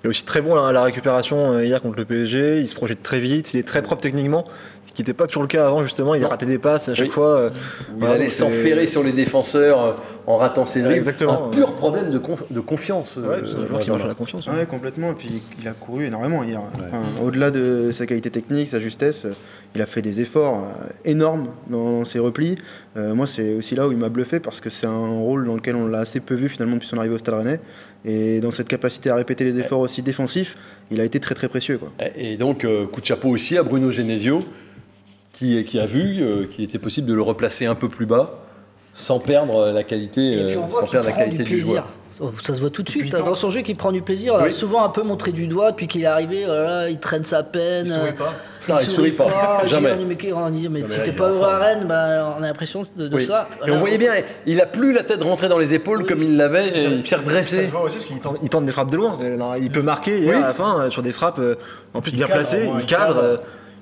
Il 0.04 0.08
est 0.08 0.10
aussi 0.10 0.24
très 0.24 0.42
bon 0.42 0.56
à 0.56 0.72
la 0.72 0.82
récupération 0.84 1.54
euh, 1.54 1.66
hier 1.66 1.82
contre 1.82 1.98
le 1.98 2.06
PSG, 2.06 2.62
il 2.62 2.70
se 2.70 2.76
projette 2.76 3.04
très 3.04 3.20
vite, 3.20 3.54
il 3.54 3.60
est 3.60 3.68
très 3.68 3.82
propre 3.82 4.02
techniquement, 4.02 4.46
qui 4.94 5.02
n'était 5.02 5.14
pas 5.14 5.28
toujours 5.28 5.44
le 5.44 5.48
cas 5.48 5.68
avant 5.68 5.84
justement, 5.84 6.16
il 6.16 6.20
a 6.22 6.24
Non. 6.24 6.30
raté 6.30 6.46
des 6.46 6.58
passes 6.58 6.90
à 6.90 6.94
chaque 6.94 7.08
Oui. 7.08 7.12
fois. 7.12 7.28
euh, 7.30 7.50
Il 7.94 8.00
voilà, 8.00 8.16
allait 8.16 8.30
s'enferrer 8.30 8.86
sur 8.86 9.04
les 9.04 9.12
défenseurs 9.12 9.82
euh, 9.82 9.92
en 10.28 10.36
ratant 10.38 10.66
ses 10.66 10.80
dribbles. 10.82 10.96
Exactement, 10.98 11.48
Un 11.48 11.50
pur 11.50 11.74
problème 11.74 12.12
de, 12.12 12.20
conf- 12.20 12.44
de 12.52 12.60
confiance. 12.60 13.16
euh, 13.18 13.28
Ouais, 13.30 13.42
c'est 13.46 13.56
un 13.58 13.68
joueur 13.68 13.82
qui 13.82 13.90
marche 13.92 14.04
à 14.04 14.08
la 14.08 14.14
confiance. 14.16 14.48
Ouais, 14.48 14.66
complètement. 14.66 15.12
Et 15.12 15.16
puis 15.16 15.42
il 15.62 15.68
a 15.68 15.72
couru 15.72 16.06
énormément 16.06 16.44
hier. 16.44 16.62
Enfin, 16.74 17.02
Au-delà 17.24 17.52
de 17.52 17.92
sa 17.92 18.06
qualité 18.06 18.30
technique, 18.30 18.68
sa 18.68 18.80
justesse, 18.80 19.26
euh, 19.26 19.34
il 19.76 19.82
a 19.82 19.86
fait 19.86 20.02
des 20.02 20.20
efforts 20.20 20.64
euh, 20.64 20.90
énormes 21.06 21.50
dans 21.70 22.04
ses 22.04 22.20
replis. 22.20 22.58
Euh, 22.98 23.14
moi, 23.14 23.28
c'est 23.28 23.54
aussi 23.54 23.76
là 23.76 23.88
où 23.88 23.92
il 23.92 23.98
m'a 23.98 24.10
bluffé 24.10 24.40
parce 24.40 24.60
que 24.60 24.70
c'est 24.70 24.88
un 24.88 25.08
rôle 25.08 25.46
dans 25.46 25.56
lequel 25.56 25.76
on 25.76 25.88
l'a 25.88 26.00
assez 26.00 26.20
peu 26.20 26.34
vu 26.36 26.50
finalement 26.50 26.76
depuis 26.76 26.88
son 26.88 26.98
arrivée 26.98 27.14
au 27.16 27.20
Stade 27.20 27.36
Rennais. 27.36 27.60
Et 28.06 28.40
dans 28.40 28.52
cette 28.52 28.68
capacité 28.68 29.10
à 29.10 29.16
répéter 29.16 29.44
les 29.44 29.60
efforts 29.60 29.80
aussi 29.82 30.02
défensifs, 30.02 30.56
il 30.92 31.02
a 31.02 31.04
été 31.04 31.20
très 31.20 31.36
très 31.36 31.48
précieux. 31.48 31.80
Et 32.16 32.38
donc, 32.38 32.66
euh, 32.66 32.86
coup 32.86 33.02
de 33.02 33.06
chapeau 33.06 33.30
aussi 33.30 33.58
à 33.58 33.64
Bruno 33.64 33.92
Genesio, 33.92 34.44
qui, 35.32 35.64
qui 35.64 35.80
a 35.80 35.86
vu 35.86 36.22
euh, 36.22 36.48
qu'il 36.48 36.64
était 36.64 36.80
possible 36.80 37.08
de 37.08 37.14
le 37.14 37.22
replacer 37.22 37.66
un 37.66 37.76
peu 37.76 37.90
plus 37.90 38.06
bas, 38.06 38.44
sans 38.94 39.20
perdre 39.20 39.72
la 39.72 39.84
qualité, 39.84 40.36
puis 40.38 40.56
euh, 40.56 40.68
sans 40.70 40.86
perdre 40.88 41.08
la 41.08 41.14
prend 41.14 41.22
qualité 41.24 41.44
du 41.44 41.50
du 41.50 41.56
plaisir. 41.58 41.72
joueur. 41.72 41.88
Ça, 42.44 42.54
se 42.54 42.60
voit 42.60 42.70
tout 42.70 42.84
de 42.84 42.90
suite 42.90 43.16
hein, 43.16 43.22
dans 43.24 43.34
son 43.36 43.50
jeu 43.50 43.62
qu'il 43.62 43.78
prend 43.78 43.94
du 43.94 44.02
plaisir. 44.02 44.36
Oui. 44.44 44.52
souvent 44.52 44.84
un 44.84 44.90
peu 44.90 45.04
montré 45.04 45.32
du 45.32 45.48
doigt 45.48 45.72
depuis 45.72 45.88
qu'il 45.88 46.02
est 46.02 46.06
arrivé. 46.08 46.44
voilà, 46.44 46.90
il 46.90 47.00
traîne 47.00 47.24
sa 47.24 47.44
peine. 47.44 47.86
Il 47.86 47.94
sourit 47.94 48.12
pas. 48.12 48.34
Non, 48.68 48.76
il 48.82 48.88
sourit 48.88 49.12
pas. 49.14 49.60
Dis, 49.64 49.70
Jamais. 49.70 49.92
on 49.94 49.98
dit, 49.98 50.06
mais, 50.06 50.16
qu'est- 50.16 50.34
on 50.34 50.50
dit, 50.50 50.68
mais 50.70 50.82
mais 50.82 50.86
tu 50.96 51.02
t'es 51.02 51.08
il 51.12 51.16
pas 51.16 51.28
en 51.28 51.34
heureux 51.36 51.48
à. 51.48 51.58
Rennes 51.60 51.86
bah, 51.88 52.36
On 52.38 52.44
a 52.44 52.48
l'impression 52.48 52.84
de, 52.98 53.08
de 53.08 53.16
Oui. 53.16 53.26
ça. 53.26 53.48
Et 53.66 53.72
on 53.72 53.78
voyait 53.78 53.98
bien, 53.98 54.12
il 54.46 54.60
a 54.60 54.66
plus 54.66 54.92
la 54.92 55.04
tête 55.04 55.24
rentrée 55.24 55.48
dans 55.48 55.60
les 55.60 55.74
épaules 55.74 56.00
Oui. 56.00 56.06
comme 56.08 56.22
il 56.22 56.36
l'avait, 56.36 56.68
et 56.68 56.84
il 56.86 57.04
s'est 57.04 57.10
Ça 57.16 57.18
redressé. 57.22 57.66
se 57.68 57.72
voit 57.72 57.82
aussi 57.84 57.96
parce 57.98 58.08
qu'il 58.08 58.20
tente, 58.20 58.38
il 58.44 58.50
tente 58.50 58.66
des 58.66 58.72
frappes 58.74 58.92
de 58.92 58.98
loin. 58.98 59.18
Euh, 59.24 59.38
non, 59.38 59.54
Il 59.56 59.70
peut 59.72 59.82
marquer 59.84 60.30
à 60.34 60.40
la 60.40 60.54
fin 60.54 60.82
euh, 60.82 60.90
sur 60.90 61.04
des 61.04 61.14
frappes 61.14 61.40
euh, 61.40 61.56
en 61.94 62.02
plus 62.02 62.12
Il 62.12 62.18
bien 62.18 62.28
placées, 62.28 62.68
il 62.76 62.80
il 62.82 62.86
cadre. 62.86 63.40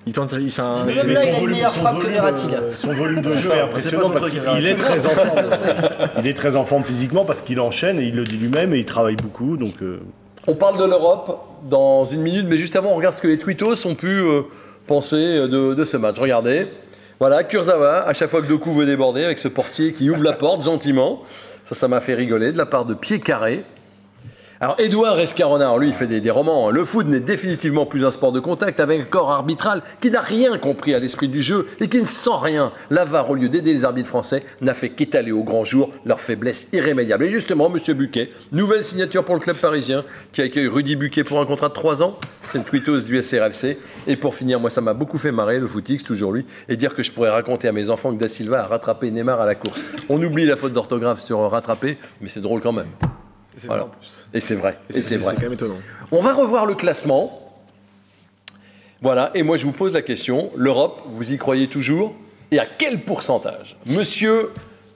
Il 0.07 0.13
tente, 0.13 0.31
il, 0.39 0.51
c'est 0.51 0.61
un- 0.61 0.83
Mais 0.85 0.93
c'est- 0.93 1.03
même 1.05 1.13
là, 1.15 1.23
il 1.25 1.35
a 1.35 1.39
une 1.39 1.49
meilleure 1.51 1.71
son 1.71 1.81
frappe 1.81 1.93
que 1.97 2.01
volume, 2.01 2.13
Verratti, 2.13 2.47
là. 2.47 2.57
Son 2.75 2.93
volume 2.93 3.21
de 3.21 3.35
jeu 3.35 3.49
est 3.49 3.53
c'est 3.53 3.61
impressionnant 3.61 4.09
parce 4.09 4.27
truc, 4.27 4.41
qu'il 4.41 4.65
est 4.67 4.75
très 4.75 5.05
en 5.05 5.09
forme. 5.09 5.45
Il 6.23 6.27
est 6.27 6.33
très 6.33 6.55
en 6.55 6.63
forme 6.65 6.83
physiquement 6.83 7.25
parce 7.25 7.41
qu'il 7.41 7.59
enchaîne 7.59 7.99
et 7.99 8.03
il 8.05 8.15
le 8.15 8.23
dit 8.23 8.37
lui-même 8.37 8.73
et 8.73 8.79
il 8.79 8.85
travaille 8.85 9.17
beaucoup. 9.17 9.57
Donc, 9.57 9.73
euh, 9.81 9.99
On 10.47 10.55
parle 10.55 10.77
de 10.77 10.85
l'Europe 10.85 11.39
dans 11.69 12.05
une 12.05 12.21
minute, 12.21 12.45
mais 12.47 12.57
juste 12.57 12.75
avant, 12.77 12.91
on 12.91 12.95
regarde 12.95 13.13
ce 13.15 13.21
que 13.21 13.27
les 13.27 13.37
tweetos 13.37 13.85
ont 13.85 13.95
pu 13.95 14.07
euh, 14.07 14.43
penser 14.87 15.17
euh, 15.17 15.47
de, 15.47 15.73
de 15.73 15.85
ce 15.85 15.97
match. 15.97 16.15
Regardez. 16.19 16.67
Voilà, 17.19 17.43
Kurzawa, 17.43 18.07
à 18.07 18.13
chaque 18.13 18.29
fois 18.29 18.41
que 18.41 18.47
Doku 18.47 18.71
veut 18.73 18.85
déborder, 18.85 19.25
avec 19.25 19.39
ce 19.39 19.47
portier 19.49 19.91
qui 19.91 20.09
ouvre 20.09 20.23
la 20.23 20.33
porte 20.33 20.63
gentiment. 20.63 21.21
Ça, 21.63 21.75
ça 21.75 21.87
m'a 21.89 21.99
fait 21.99 22.13
rigoler 22.13 22.53
de 22.53 22.57
la 22.57 22.65
part 22.65 22.85
de 22.85 22.93
Pied 22.93 23.19
Carré. 23.19 23.63
Alors, 24.59 24.75
Edouard 24.79 25.19
Escaronard, 25.19 25.77
lui, 25.77 25.89
il 25.89 25.93
fait 25.93 26.07
des, 26.07 26.31
romans. 26.31 26.71
Le 26.71 26.83
foot 26.83 27.05
n'est 27.05 27.19
définitivement 27.19 27.85
plus 27.85 28.03
un 28.03 28.09
sport 28.09 28.31
de 28.31 28.39
contact 28.39 28.79
avec 28.79 29.01
un 29.01 29.03
corps 29.03 29.29
arbitral 29.29 29.83
qui 30.01 30.09
n'a 30.09 30.19
rien 30.19 30.57
compris 30.57 30.95
à 30.95 30.99
l'esprit 30.99 31.27
du 31.27 31.43
jeu 31.43 31.67
et 31.79 31.87
qui 31.87 32.01
ne 32.01 32.07
sent 32.07 32.29
rien. 32.41 32.71
L'AVAR, 32.89 33.29
au 33.29 33.35
lieu 33.35 33.49
d'aider 33.49 33.71
les 33.71 33.85
arbitres 33.85 34.09
français, 34.09 34.41
n'a 34.61 34.73
fait 34.73 34.89
qu'étaler 34.89 35.31
au 35.31 35.43
grand 35.43 35.63
jour 35.63 35.91
leur 36.05 36.19
faiblesse 36.19 36.69
irrémédiable. 36.73 37.25
Et 37.25 37.29
justement, 37.29 37.69
Monsieur 37.69 37.93
Buquet, 37.93 38.31
nouvelle 38.51 38.83
signature 38.83 39.23
pour 39.23 39.35
le 39.35 39.41
club 39.41 39.57
parisien 39.57 40.03
qui 40.33 40.41
accueille 40.41 40.67
Rudy 40.67 40.95
Buquet 40.95 41.23
pour 41.23 41.39
un 41.39 41.45
contrat 41.45 41.69
de 41.69 41.75
3 41.75 42.01
ans. 42.01 42.17
C'est 42.49 42.57
le 42.57 42.63
tweetos 42.63 43.01
du 43.01 43.21
SRFC. 43.21 43.77
Et 44.07 44.15
pour 44.15 44.33
finir, 44.33 44.59
moi, 44.59 44.71
ça 44.71 44.81
m'a 44.81 44.95
beaucoup 44.95 45.19
fait 45.19 45.31
marrer, 45.31 45.59
le 45.59 45.67
footix, 45.67 46.03
toujours 46.03 46.31
lui, 46.31 46.47
et 46.67 46.77
dire 46.77 46.95
que 46.95 47.03
je 47.03 47.11
pourrais 47.11 47.29
raconter 47.29 47.67
à 47.67 47.71
mes 47.71 47.91
enfants 47.91 48.11
que 48.11 48.19
Da 48.19 48.27
Silva 48.27 48.61
a 48.63 48.67
rattrapé 48.67 49.11
Neymar 49.11 49.39
à 49.39 49.45
la 49.45 49.53
course. 49.53 49.83
On 50.09 50.19
oublie 50.23 50.45
la 50.45 50.55
faute 50.55 50.73
d'orthographe 50.73 51.19
sur 51.19 51.39
rattraper, 51.51 51.99
mais 52.21 52.29
c'est 52.29 52.41
drôle 52.41 52.61
quand 52.61 52.73
même. 52.73 52.87
C'est 53.57 53.67
Voilà. 53.67 53.83
vrai. 53.83 53.91
Et 54.33 54.39
c'est 54.39 54.55
vrai. 54.55 54.77
Et 54.93 55.01
c'est 55.01 55.17
vrai. 55.17 55.35
quand 55.35 55.41
même 55.43 55.53
étonnant. 55.53 55.77
On 56.11 56.21
va 56.21 56.33
revoir 56.33 56.65
le 56.65 56.75
classement. 56.75 57.43
Voilà, 59.01 59.31
et 59.35 59.43
moi 59.43 59.57
je 59.57 59.65
vous 59.65 59.71
pose 59.73 59.93
la 59.93 60.01
question, 60.01 60.49
l'Europe, 60.55 61.01
vous 61.07 61.31
y 61.33 61.37
croyez 61.37 61.67
toujours 61.67 62.13
Et 62.51 62.59
à 62.59 62.65
quel 62.65 63.01
pourcentage? 63.01 63.77
Monsieur 63.85 64.51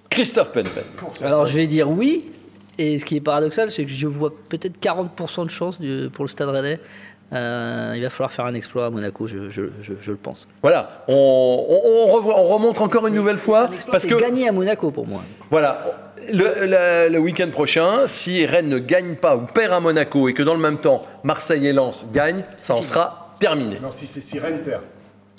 Christophe 0.10 0.52
Penpen. 0.54 0.84
Alors 1.22 1.46
je 1.48 1.56
vais 1.58 1.68
dire 1.68 1.90
oui. 1.90 2.30
Et 2.78 2.98
ce 2.98 3.06
qui 3.06 3.18
est 3.18 3.22
paradoxal, 3.22 3.70
c'est 3.70 3.84
que 3.86 3.92
je 3.92 4.08
vois 4.08 4.32
peut-être 4.50 4.80
40% 4.82 5.46
de 5.46 5.50
chance 5.52 5.80
du- 5.80 6.10
pour 6.12 6.24
le 6.24 6.30
Stade 6.30 6.48
Rennais. 6.50 6.80
Euh, 7.34 7.94
il 7.96 8.02
va 8.02 8.10
falloir 8.10 8.32
faire 8.32 8.46
un 8.46 8.54
exploit 8.56 8.88
à 8.88 8.90
Monaco, 8.90 9.28
je, 9.28 9.50
je- 9.50 9.64
je- 9.82 9.94
je 10.00 10.12
le 10.12 10.18
pense. 10.18 10.48
Voilà, 10.62 11.04
on, 11.08 11.14
on- 11.14 12.08
on 12.10 12.12
revoit- 12.12 12.40
on 12.40 12.48
remonte 12.48 12.82
encore 12.82 13.08
une 13.08 13.14
nouvelle 13.16 13.38
fois, 13.38 13.68
Un 13.68 13.72
exploit, 13.74 13.92
parce 13.92 14.06
que 14.06 14.16
gagner 14.16 14.48
à 14.48 14.52
Monaco 14.52 14.90
pour 14.92 15.06
moi. 15.08 15.22
voilà, 15.50 16.11
le, 16.32 17.18
week-end 17.18 17.50
prochain, 17.52 18.08
si 18.08 18.46
Rennes 18.46 18.70
ne 18.70 18.80
gagne 18.80 19.16
pas 19.16 19.36
ou 19.36 19.42
perd 19.42 19.74
à 19.74 19.80
Monaco 19.80 20.28
et 20.30 20.34
que 20.34 20.44
dans 20.44 20.54
le 20.54 20.60
même 20.60 20.78
temps 20.78 21.02
Marseille 21.24 21.68
et 21.68 21.74
Lens 21.74 22.06
gagnent, 22.14 22.44
ça 22.58 22.76
en 22.76 22.84
sera 22.84 23.36
terminé. 23.40 23.78
Non, 23.82 23.92
si, 23.92 24.08
c'est- 24.08 24.22
si 24.22 24.40
Rennes 24.40 24.60
perd. 24.64 24.82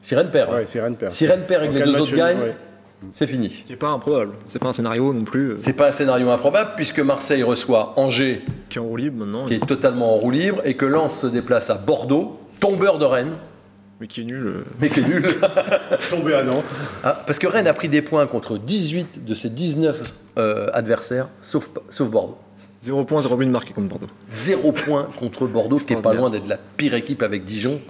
Si 0.01 0.15
Rennes 0.15 0.31
perd. 0.31 0.53
Ouais, 0.53 0.67
si 0.67 0.81
Rennes 0.81 0.97
perd. 0.97 1.13
si 1.13 1.27
Rennes 1.27 1.45
perd 1.47 1.65
et 1.65 1.69
que 1.69 1.73
les 1.75 1.83
deux 1.83 2.01
autres 2.01 2.15
gagnent, 2.15 2.41
ouais. 2.41 2.57
c'est 3.13 3.27
fini. 3.29 3.49
Qui 3.49 3.73
est 3.75 3.77
pas 3.77 3.89
improbable. 3.89 4.33
C'est 4.49 4.59
pas 4.59 4.69
un 4.69 4.73
scénario 4.73 5.13
non 5.13 5.25
plus. 5.25 5.51
euh, 5.53 5.57
C'est 5.61 5.73
pas 5.73 5.89
un 5.89 5.93
scénario 5.93 6.29
improbable 6.31 6.71
puisque 6.77 6.99
Marseille 7.01 7.43
reçoit 7.45 7.93
Angers, 7.97 8.45
qui 8.69 8.79
est 8.79 8.81
en 8.81 8.85
roue 8.85 8.97
libre 8.97 9.25
maintenant, 9.25 9.47
qui 9.47 9.55
est 9.55 9.67
totalement 9.67 10.15
en 10.15 10.19
roue 10.19 10.31
libre, 10.33 10.61
et 10.65 10.75
que 10.77 10.85
Lens 10.87 11.21
se 11.21 11.27
déplace 11.29 11.71
à 11.71 11.75
Bordeaux, 11.75 12.41
tombeur 12.59 12.99
de 12.99 13.05
Rennes, 13.05 13.35
mais 14.03 14.09
qui 14.09 14.23
est 14.23 14.25
nul. 14.25 14.45
euh. 14.45 14.65
mais 14.81 14.89
qui 14.89 14.99
est 14.99 15.07
nul. 15.09 15.25
Tombé 16.11 16.35
à 16.35 16.43
Nantes. 16.43 16.65
Ah, 17.05 17.23
parce 17.25 17.39
que 17.39 17.47
Rennes 17.47 17.69
a 17.69 17.73
pris 17.73 17.89
des 17.89 18.03
points 18.03 18.27
contre 18.27 18.59
18 18.59 19.25
de 19.25 19.33
ses 19.33 19.49
19 19.49 20.13
euh, 20.39 20.67
adversaires, 20.73 21.29
sauf, 21.41 21.71
sauf 21.89 22.11
Bordeaux. 22.11 22.37
0 22.81 23.05
points, 23.05 23.23
0 23.23 23.37
but 23.37 23.47
marqué 23.47 23.73
contre 23.73 23.87
Bordeaux. 23.87 24.09
Zéro 24.29 24.73
point 24.73 25.07
contre 25.21 25.47
Bordeaux, 25.47 25.79
qui 25.79 25.93
est 25.93 26.03
pas 26.03 26.15
loin 26.15 26.31
d'être 26.31 26.49
la 26.49 26.59
pire 26.77 26.95
équipe 26.95 27.23
avec 27.23 27.45
Dijon 27.45 27.81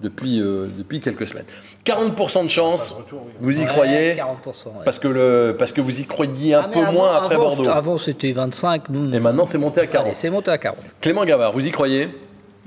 depuis, 0.00 0.40
euh, 0.40 0.68
depuis 0.78 1.00
quelques 1.00 1.26
semaines. 1.26 1.46
40% 1.84 2.44
de 2.44 2.48
chance, 2.48 2.94
vous 3.40 3.56
y 3.58 3.62
Ouais, 3.62 3.66
croyez 3.66 4.14
40%. 4.14 4.66
ouais. 4.66 4.84
parce 4.84 5.00
que, 5.00 5.08
le, 5.08 5.56
parce 5.58 5.72
que 5.72 5.80
vous 5.80 6.00
y 6.00 6.04
croyez 6.04 6.54
un 6.54 6.60
Ah, 6.66 6.70
peu 6.72 6.78
avant- 6.80 6.92
moins 6.92 7.16
après 7.16 7.34
avant, 7.34 7.46
Bordeaux. 7.56 7.68
Avant, 7.70 7.98
c'était 7.98 8.30
25. 8.30 8.88
Nous, 8.90 9.12
Et 9.12 9.18
maintenant, 9.18 9.46
c'est 9.46 9.58
monté 9.58 9.80
à 9.80 9.86
40. 9.86 10.06
Allez, 10.06 10.14
c'est 10.14 10.30
monté 10.30 10.52
à 10.52 10.58
40. 10.58 10.78
Clément 11.00 11.24
Gavard, 11.24 11.50
vous 11.50 11.66
y 11.66 11.72
croyez? 11.72 12.08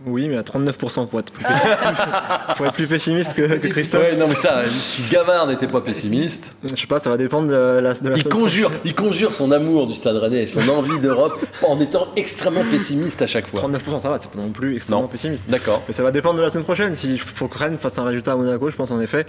Oui, 0.05 0.27
mais 0.29 0.37
à 0.37 0.41
39% 0.41 1.07
pour 1.07 1.19
être 1.19 1.31
plus 1.31 1.43
pessimiste, 1.43 1.77
pour 2.57 2.65
être 2.65 2.73
plus 2.73 2.87
pessimiste 2.87 3.33
que, 3.35 3.41
que 3.57 3.67
Christophe. 3.67 4.01
Ouais, 4.01 4.17
non, 4.17 4.27
mais 4.27 4.35
ça, 4.35 4.63
si 4.81 5.03
Gavard 5.11 5.47
n'était 5.47 5.67
pas 5.67 5.81
pessimiste, 5.81 6.55
Je 6.73 6.79
sais 6.79 6.87
pas, 6.87 6.99
ça 6.99 7.09
va 7.09 7.17
dépendre 7.17 7.49
de 7.49 7.53
la, 7.53 7.93
de 7.93 8.09
la 8.09 8.15
il 8.15 8.19
semaine 8.21 8.33
conjure, 8.33 8.71
il 8.85 8.95
conjure 8.95 9.33
son 9.33 9.51
amour 9.51 9.87
du 9.87 9.93
Stade 9.93 10.15
Rennais 10.17 10.43
et 10.43 10.47
son 10.47 10.67
envie 10.69 10.99
d'Europe 10.99 11.45
en 11.67 11.79
étant 11.79 12.07
extrêmement 12.15 12.63
pessimiste 12.71 13.21
à 13.21 13.27
chaque 13.27 13.47
fois. 13.47 13.59
39% 13.61 13.99
ça 13.99 14.09
va, 14.09 14.17
c'est 14.17 14.29
pas 14.31 14.39
non 14.39 14.49
plus 14.51 14.75
extrêmement 14.75 15.03
Non. 15.03 15.07
pessimiste. 15.07 15.49
D'accord. 15.49 15.83
Mais 15.87 15.93
ça 15.93 16.03
va 16.03 16.11
dépendre 16.11 16.37
de 16.37 16.43
la 16.43 16.49
semaine 16.49 16.63
prochaine. 16.63 16.95
S'il 16.95 17.19
faut 17.19 17.47
que 17.47 17.57
Rennes 17.57 17.75
fasse 17.77 17.97
un 17.99 18.03
résultat 18.05 18.33
à 18.33 18.35
Monaco, 18.35 18.69
je 18.69 18.75
pense 18.75 18.91
en 18.91 19.01
effet. 19.01 19.25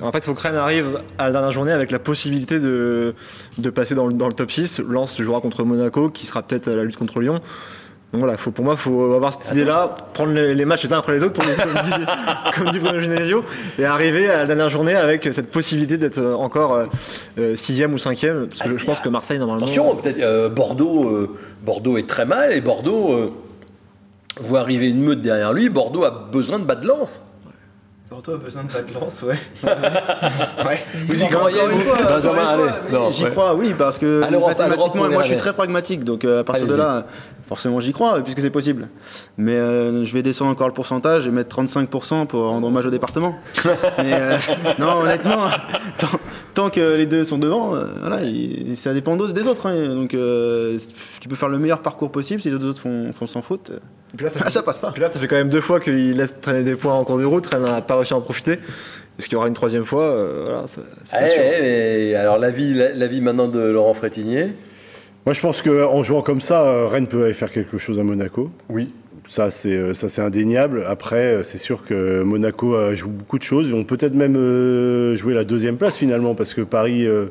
En 0.00 0.12
fait, 0.12 0.18
il 0.18 0.24
faut 0.24 0.34
que 0.34 0.42
Rennes 0.42 0.56
arrive 0.56 1.00
à 1.18 1.26
la 1.26 1.32
dernière 1.32 1.52
journée 1.52 1.72
avec 1.72 1.90
la 1.90 1.98
possibilité 1.98 2.58
de, 2.60 3.14
de 3.58 3.70
passer 3.70 3.94
dans 3.94 4.06
le, 4.06 4.12
dans 4.12 4.26
le 4.26 4.32
top 4.32 4.50
6. 4.52 4.80
Lens 4.80 5.20
jouera 5.20 5.40
contre 5.40 5.64
Monaco, 5.64 6.10
qui 6.10 6.26
sera 6.26 6.42
peut-être 6.42 6.68
à 6.68 6.74
la 6.76 6.84
lutte 6.84 6.96
contre 6.96 7.20
Lyon. 7.20 7.40
Donc 8.12 8.22
voilà, 8.22 8.36
faut, 8.36 8.50
pour 8.50 8.64
moi, 8.64 8.74
il 8.74 8.80
faut 8.80 9.14
avoir 9.14 9.32
cette 9.32 9.52
idée-là, 9.52 9.94
prendre 10.14 10.32
les, 10.32 10.52
les 10.52 10.64
matchs 10.64 10.82
les 10.82 10.92
uns 10.92 10.98
après 10.98 11.12
les 11.12 11.22
autres, 11.22 11.34
pour, 11.34 11.44
comme, 11.44 11.82
dit, 11.84 12.06
comme 12.56 12.70
dit 12.70 12.78
Bruno 12.80 12.98
Genesio, 12.98 13.44
et 13.78 13.84
arriver 13.84 14.28
à 14.28 14.38
la 14.38 14.46
dernière 14.46 14.68
journée 14.68 14.96
avec 14.96 15.28
cette 15.32 15.50
possibilité 15.52 15.96
d'être 15.96 16.18
euh, 16.18 16.34
encore 16.34 16.86
6ème 17.38 17.92
ou 17.92 17.96
5ème. 17.96 18.48
Parce 18.48 18.62
que 18.62 18.76
je 18.76 18.84
pense 18.84 19.00
que 19.00 19.08
Marseille, 19.08 19.38
normalement. 19.38 19.64
Attention, 19.64 19.94
peut-être 19.96 20.20
euh, 20.20 20.48
Bordeaux, 20.48 21.08
euh, 21.08 21.36
Bordeaux 21.62 21.98
est 21.98 22.08
très 22.08 22.24
mal 22.24 22.52
et 22.52 22.60
Bordeaux 22.60 23.12
euh, 23.12 23.32
voit 24.40 24.60
arriver 24.60 24.88
une 24.88 25.02
meute 25.02 25.20
derrière 25.20 25.52
lui. 25.52 25.68
Bordeaux 25.68 26.04
a 26.04 26.10
besoin 26.10 26.58
de 26.58 26.64
bas 26.64 26.74
de 26.74 26.86
lance. 26.86 27.22
Bordeaux 28.10 28.32
a 28.34 28.38
besoin 28.38 28.64
de 28.64 28.72
pas 28.72 28.82
de 28.82 28.92
lance, 28.92 29.22
ouais. 29.22 29.38
ouais. 30.66 30.80
Vous 31.06 31.22
y 31.22 31.28
croyez, 31.28 31.60
vous 31.70 31.76
fois, 31.80 31.96
Benjamin, 32.02 32.44
allez. 32.48 32.92
Non, 32.92 33.10
J'y 33.12 33.24
crois, 33.26 33.54
oui, 33.54 33.72
parce 33.78 33.98
que 33.98 34.20
mathématiquement, 34.48 35.08
moi 35.08 35.22
je 35.22 35.28
suis 35.28 35.36
très 35.36 35.52
pragmatique, 35.52 36.02
donc 36.02 36.24
euh, 36.24 36.40
à 36.40 36.44
partir 36.44 36.66
de 36.66 36.74
là, 36.74 37.06
forcément 37.46 37.78
j'y 37.78 37.92
crois, 37.92 38.20
puisque 38.20 38.40
c'est 38.40 38.50
possible. 38.50 38.88
Mais 39.38 39.54
euh, 39.56 40.04
je 40.04 40.12
vais 40.12 40.22
descendre 40.22 40.50
encore 40.50 40.66
le 40.66 40.74
pourcentage 40.74 41.28
et 41.28 41.30
mettre 41.30 41.54
35% 41.62 42.26
pour 42.26 42.42
rendre 42.48 42.66
hommage 42.66 42.84
au 42.86 42.90
département. 42.90 43.36
Mais 43.98 44.12
euh, 44.14 44.36
non, 44.80 45.02
honnêtement, 45.02 45.46
tant, 45.98 46.08
tant 46.54 46.70
que 46.70 46.96
les 46.96 47.06
deux 47.06 47.22
sont 47.22 47.38
devant, 47.38 47.76
euh, 47.76 47.84
voilà, 48.00 48.22
il- 48.24 48.76
ça 48.76 48.92
dépend 48.92 49.14
des 49.16 49.46
autres. 49.46 49.66
hein. 49.68 49.86
donc 49.94 50.14
euh, 50.14 50.76
tu 51.20 51.28
peux 51.28 51.36
faire 51.36 51.48
le 51.48 51.60
meilleur 51.60 51.78
parcours 51.80 52.10
possible, 52.10 52.40
si 52.42 52.50
les 52.50 52.58
deux 52.58 52.70
autres 52.70 52.80
font, 52.80 53.12
font 53.16 53.28
sans 53.28 53.42
faute. 53.42 53.70
Et 54.12 54.16
puis 54.16 54.24
là, 54.24 54.30
ça 54.30 54.40
Ah, 54.44 54.50
ça 54.50 54.62
passe 54.62 54.80
pas. 54.80 54.92
Puis 54.92 55.00
là, 55.02 55.10
ça 55.10 55.18
fait 55.18 55.26
quand 55.28 55.36
même 55.36 55.48
deux 55.48 55.60
fois 55.60 55.80
qu'il 55.80 56.16
laisse 56.16 56.34
traîner 56.40 56.62
des 56.62 56.74
points 56.76 56.94
en 56.94 57.04
cours 57.04 57.18
de 57.18 57.24
route. 57.24 57.46
Rennes 57.46 57.62
n'a 57.62 57.80
pas 57.80 57.96
réussi 57.96 58.12
à 58.12 58.16
en 58.16 58.20
profiter. 58.20 58.52
Est-ce 59.18 59.26
qu'il 59.28 59.34
y 59.34 59.36
aura 59.36 59.48
une 59.48 59.54
troisième 59.54 59.84
fois 59.84 60.04
euh, 60.04 60.42
Voilà, 60.44 60.64
c'est 60.66 60.80
pas 61.18 61.28
sûr. 61.28 61.40
eh, 61.40 62.14
alors 62.16 62.38
l'avis 62.38 62.74
la, 62.74 62.92
l'avis 62.94 63.20
maintenant 63.20 63.48
de 63.48 63.60
Laurent 63.60 63.92
Frétinier 63.94 64.48
Moi, 65.26 65.34
je 65.34 65.40
pense 65.40 65.60
qu'en 65.62 66.02
jouant 66.02 66.22
comme 66.22 66.40
ça, 66.40 66.62
euh, 66.62 66.86
Rennes 66.86 67.06
peut 67.06 67.24
aller 67.24 67.34
faire 67.34 67.52
quelque 67.52 67.78
chose 67.78 67.98
à 67.98 68.02
Monaco. 68.02 68.50
Oui. 68.68 68.92
Ça, 69.28 69.50
c'est 69.50 69.76
euh, 69.76 69.94
ça, 69.94 70.08
c'est 70.08 70.22
indéniable. 70.22 70.84
Après, 70.88 71.44
c'est 71.44 71.58
sûr 71.58 71.84
que 71.84 72.22
Monaco 72.22 72.74
a 72.74 72.94
joué 72.94 73.10
beaucoup 73.10 73.38
de 73.38 73.44
choses. 73.44 73.68
Ils 73.68 73.72
vont 73.74 73.84
peut-être 73.84 74.14
même 74.14 74.36
euh, 74.36 75.14
jouer 75.14 75.34
la 75.34 75.44
deuxième 75.44 75.76
place 75.76 75.98
finalement, 75.98 76.34
parce 76.34 76.54
que 76.54 76.62
Paris, 76.62 77.06
euh, 77.06 77.26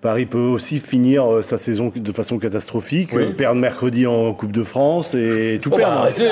Paris 0.00 0.24
peut 0.24 0.38
aussi 0.38 0.78
finir 0.78 1.30
euh, 1.30 1.42
sa 1.42 1.58
saison 1.58 1.92
de 1.94 2.12
façon 2.12 2.38
catastrophique, 2.38 3.10
Oui. 3.12 3.22
euh, 3.22 3.32
perdre 3.32 3.60
mercredi 3.60 4.06
en 4.06 4.32
Coupe 4.32 4.50
de 4.52 4.62
France 4.62 5.14
et 5.14 5.60
tout 5.62 5.68
Oh, 5.70 5.76
bah, 5.76 5.82
perdre. 5.82 6.00
arrêtez. 6.00 6.30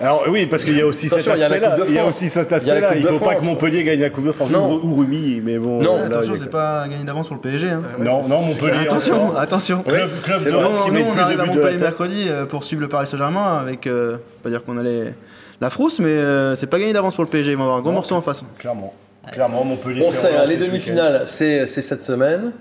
Alors 0.00 0.24
oui, 0.28 0.46
parce 0.46 0.64
qu'il 0.64 0.76
y 0.76 0.80
a 0.80 0.86
aussi 0.86 1.06
Attention, 1.06 1.32
cet 1.32 1.38
il 1.38 1.42
y 1.42 1.44
a 1.44 1.48
la 1.48 1.56
aspect-là. 1.72 1.86
Il 1.88 1.94
y 1.94 1.98
a 1.98 2.06
aussi 2.06 2.28
cet 2.28 2.52
aspect-là. 2.52 2.94
Il 2.94 3.02
de 3.02 3.08
faut 3.08 3.18
pas 3.18 3.32
France. 3.32 3.40
que 3.40 3.44
Montpellier 3.46 3.82
gagne 3.82 4.00
la 4.00 4.10
Coupe 4.10 4.26
de 4.26 4.30
France. 4.30 4.50
Non. 4.50 4.70
Ou, 4.72 4.86
ou 4.86 4.94
Rumi, 4.94 5.40
mais 5.44 5.58
bon. 5.58 5.82
Non. 5.82 5.96
là, 5.96 6.04
attention, 6.18 6.34
c'est 6.38 6.48
pas 6.50 6.86
gagné 6.88 7.02
d'avance 7.02 7.26
pour 7.26 7.34
le 7.34 7.40
PSG. 7.42 7.70
Hein. 7.70 7.82
non, 7.98 8.22
non, 8.28 8.42
Montpellier. 8.42 8.78
Attention, 8.82 9.14
encore. 9.26 9.38
attention. 9.40 9.82
Club, 9.82 10.10
de 10.44 10.50
Nous, 10.50 10.58
qui 10.84 10.90
nous, 10.90 10.92
met 10.92 11.02
on 11.02 11.10
plus 11.10 11.16
de 11.16 11.20
arrive 11.22 11.40
à 11.40 11.42
buts 11.42 11.48
de 11.50 11.54
la 11.56 11.62
Montpellier 11.62 11.78
mercredi 11.82 12.26
euh, 12.28 12.44
pour 12.44 12.62
suivre 12.62 12.82
le 12.82 12.88
Paris 12.88 13.08
Saint-Germain 13.08 13.58
avec, 13.60 13.88
euh, 13.88 14.18
pas 14.44 14.48
dire 14.50 14.62
qu'on 14.64 14.78
allait 14.78 15.12
la 15.60 15.70
frousse, 15.70 15.98
mais 15.98 16.06
euh, 16.10 16.54
c'est 16.54 16.68
pas 16.68 16.78
gagné 16.78 16.92
d'avance 16.92 17.16
pour 17.16 17.24
le 17.24 17.30
PSG. 17.30 17.50
Ils 17.50 17.56
vont 17.56 17.64
avoir 17.64 17.78
un 17.78 17.80
gros 17.80 17.90
Non. 17.90 17.96
morceau 17.96 18.14
en 18.14 18.22
face. 18.22 18.44
Clairement. 18.60 18.94
Clairement, 19.32 19.64
Montpellier. 19.64 20.04
On 20.06 20.12
sait, 20.12 20.36
hein, 20.36 20.44
les 20.46 20.54
demi-finales, 20.56 21.24
c'est 21.26 21.66
cette 21.66 22.02
semaine. 22.04 22.52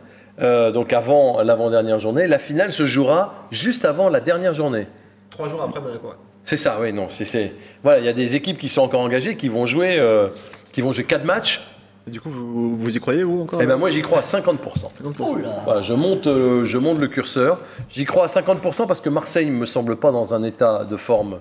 Euh, 0.42 0.72
donc 0.72 0.92
avant 0.92 1.42
l'avant-dernière 1.42 1.98
journée. 2.00 2.28
La 2.28 2.40
finale 2.40 2.72
se 2.74 2.86
jouera 2.86 3.46
juste 3.52 3.86
avant 3.86 4.10
la 4.10 4.20
dernière 4.20 4.54
journée. 4.54 4.88
Trois 5.30 5.48
jours 5.48 5.62
après 5.64 5.80
Monaco. 5.80 6.10
C'est 6.44 6.58
ça, 6.58 6.78
oui, 6.82 6.92
non. 6.94 7.08
c'est- 7.10 7.26
c'est 7.26 7.54
Voilà, 7.84 8.00
il 8.00 8.06
y 8.06 8.10
a 8.10 8.14
des 8.14 8.36
équipes 8.36 8.58
qui 8.60 8.68
sont 8.70 8.82
encore 8.82 9.02
engagées, 9.02 9.36
qui 9.38 9.48
vont 9.50 9.66
jouer, 9.66 9.98
euh, 9.98 10.28
qui 10.72 10.82
vont 10.82 10.92
jouer 10.92 11.06
4 11.06 11.24
matchs. 11.24 11.66
Et 12.08 12.12
du 12.12 12.22
coup, 12.22 12.30
vous, 12.30 12.78
vous 12.78 12.96
y 12.96 13.00
croyez, 13.00 13.24
vous 13.24 13.42
encore 13.44 13.62
Et 13.62 13.66
ben 13.66 13.78
moi, 13.78 13.90
j'y 13.90 14.02
crois 14.04 14.20
à 14.20 14.22
50%. 14.22 14.92
50%. 15.02 15.64
Voilà, 15.64 15.82
je, 15.82 15.94
monte, 15.96 16.28
euh, 16.28 16.64
je 16.66 16.78
monte 16.78 17.00
le 17.00 17.08
curseur. 17.08 17.60
J'y 17.90 18.06
crois 18.06 18.26
à 18.26 18.28
50% 18.28 18.86
parce 18.86 19.02
que 19.02 19.10
Marseille 19.10 19.48
ne 19.48 19.56
me 19.56 19.66
semble 19.66 19.96
pas 19.96 20.12
dans 20.12 20.34
un 20.36 20.44
état 20.44 20.86
de 20.86 20.98
forme 20.98 21.40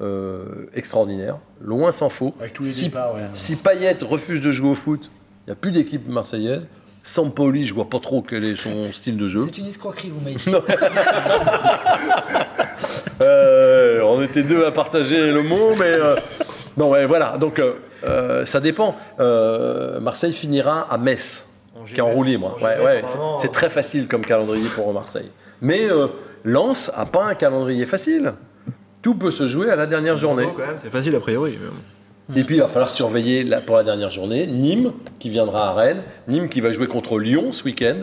euh, 0.00 0.66
extraordinaire. 0.74 1.38
Loin 1.60 1.90
s'en 1.92 2.08
faut. 2.10 2.32
Avec 2.40 2.52
tous 2.52 2.62
les 2.62 2.68
si, 2.68 2.84
départs, 2.84 3.14
ouais. 3.14 3.22
si 3.32 3.56
Payet 3.56 3.96
refuse 4.02 4.40
de 4.40 4.52
jouer 4.52 4.68
au 4.70 4.74
foot, 4.74 5.10
il 5.46 5.50
n'y 5.50 5.52
a 5.52 5.56
plus 5.56 5.70
d'équipe 5.72 6.06
marseillaise. 6.08 6.66
Sampoli, 7.04 7.64
je 7.66 7.74
vois 7.74 7.88
pas 7.88 8.00
trop 8.00 8.22
quel 8.22 8.44
est 8.44 8.56
son 8.56 8.90
style 8.90 9.16
de 9.18 9.28
jeu. 9.28 9.42
C'est 9.46 9.58
une 9.58 9.66
escroquerie, 9.66 10.10
vous 10.10 10.20
m'avez 10.20 10.36
dit. 10.36 10.50
Euh, 13.20 14.00
on 14.02 14.20
était 14.22 14.42
deux 14.42 14.64
à 14.64 14.72
partager 14.72 15.30
le 15.30 15.42
mot, 15.42 15.74
mais 15.78 15.92
euh, 15.92 16.14
non, 16.76 16.90
ouais, 16.90 17.04
voilà. 17.04 17.38
Donc 17.38 17.60
euh, 18.04 18.44
ça 18.46 18.60
dépend. 18.60 18.96
Euh, 19.20 20.00
Marseille 20.00 20.32
finira 20.32 20.80
à 20.92 20.98
Metz, 20.98 21.44
qui 21.86 21.96
est 21.96 22.00
en 22.00 22.10
roue 22.10 22.24
libre. 22.24 22.56
Ouais, 22.60 22.80
ouais, 22.84 23.04
c'est 23.40 23.52
très 23.52 23.70
facile 23.70 24.08
comme 24.08 24.24
calendrier 24.24 24.68
pour 24.74 24.92
Marseille. 24.92 25.30
Mais 25.60 25.90
euh, 25.90 26.08
Lens 26.44 26.90
a 26.96 27.06
pas 27.06 27.24
un 27.26 27.34
calendrier 27.34 27.86
facile. 27.86 28.34
Tout 29.02 29.14
peut 29.14 29.30
se 29.30 29.46
jouer 29.46 29.70
à 29.70 29.76
la 29.76 29.86
dernière 29.86 30.18
journée. 30.18 30.48
Quand 30.56 30.66
même, 30.66 30.78
c'est 30.78 30.90
facile 30.90 31.14
a 31.14 31.20
priori. 31.20 31.58
mais 31.60 31.68
Et 32.36 32.44
puis 32.44 32.56
il 32.56 32.60
va 32.60 32.68
falloir 32.68 32.90
surveiller 32.90 33.44
la- 33.44 33.60
pour 33.60 33.76
la 33.76 33.82
dernière 33.84 34.10
journée 34.10 34.46
Nîmes 34.46 34.92
qui 35.18 35.28
viendra 35.30 35.68
à 35.68 35.72
Rennes, 35.74 36.02
Nîmes 36.28 36.48
qui 36.48 36.60
va 36.60 36.72
jouer 36.72 36.86
contre 36.86 37.18
Lyon 37.18 37.52
ce 37.52 37.64
week-end 37.64 37.96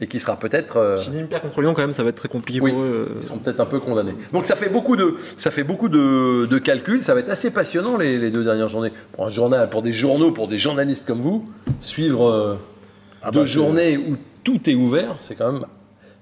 et 0.00 0.06
qui 0.06 0.18
sera 0.20 0.36
peut-être. 0.36 0.76
euh, 0.78 0.96
Si 0.96 1.10
Nîmes 1.10 1.26
perd 1.28 1.42
contre 1.42 1.60
Lyon, 1.62 1.74
quand 1.74 1.82
même, 1.82 1.92
ça 1.92 2.02
va 2.02 2.08
être 2.10 2.16
très 2.16 2.28
compliqué 2.28 2.60
Oui, 2.60 2.70
pour 2.70 2.80
eux. 2.80 3.08
euh. 3.10 3.14
ils 3.16 3.22
sont 3.22 3.38
peut-être 3.38 3.60
un 3.60 3.66
peu 3.66 3.80
condamnés. 3.80 4.14
Donc 4.32 4.46
ça 4.46 4.56
fait 4.56 4.68
beaucoup 4.68 4.96
de, 4.96 5.16
ça 5.38 5.50
fait 5.50 5.64
beaucoup 5.64 5.88
de, 5.88 6.46
de 6.46 6.58
calculs. 6.58 7.02
Ça 7.02 7.14
va 7.14 7.20
être 7.20 7.28
assez 7.30 7.50
passionnant 7.50 7.96
les, 7.96 8.18
les 8.18 8.30
deux 8.30 8.44
dernières 8.44 8.68
journées. 8.68 8.92
Pour 9.12 9.26
un 9.26 9.28
journal, 9.28 9.68
pour 9.70 9.82
des 9.82 9.92
journaux, 9.92 10.30
pour 10.32 10.46
des 10.48 10.58
journalistes 10.58 11.06
comme 11.06 11.20
vous, 11.20 11.44
suivre 11.80 12.28
euh, 12.28 12.54
Ah 13.22 13.30
deux 13.32 13.40
bah, 13.40 13.44
journées 13.46 13.96
où 13.96 14.16
tout 14.44 14.68
est 14.70 14.74
ouvert, 14.74 15.16
c'est 15.20 15.34
quand 15.36 15.52
même, 15.52 15.64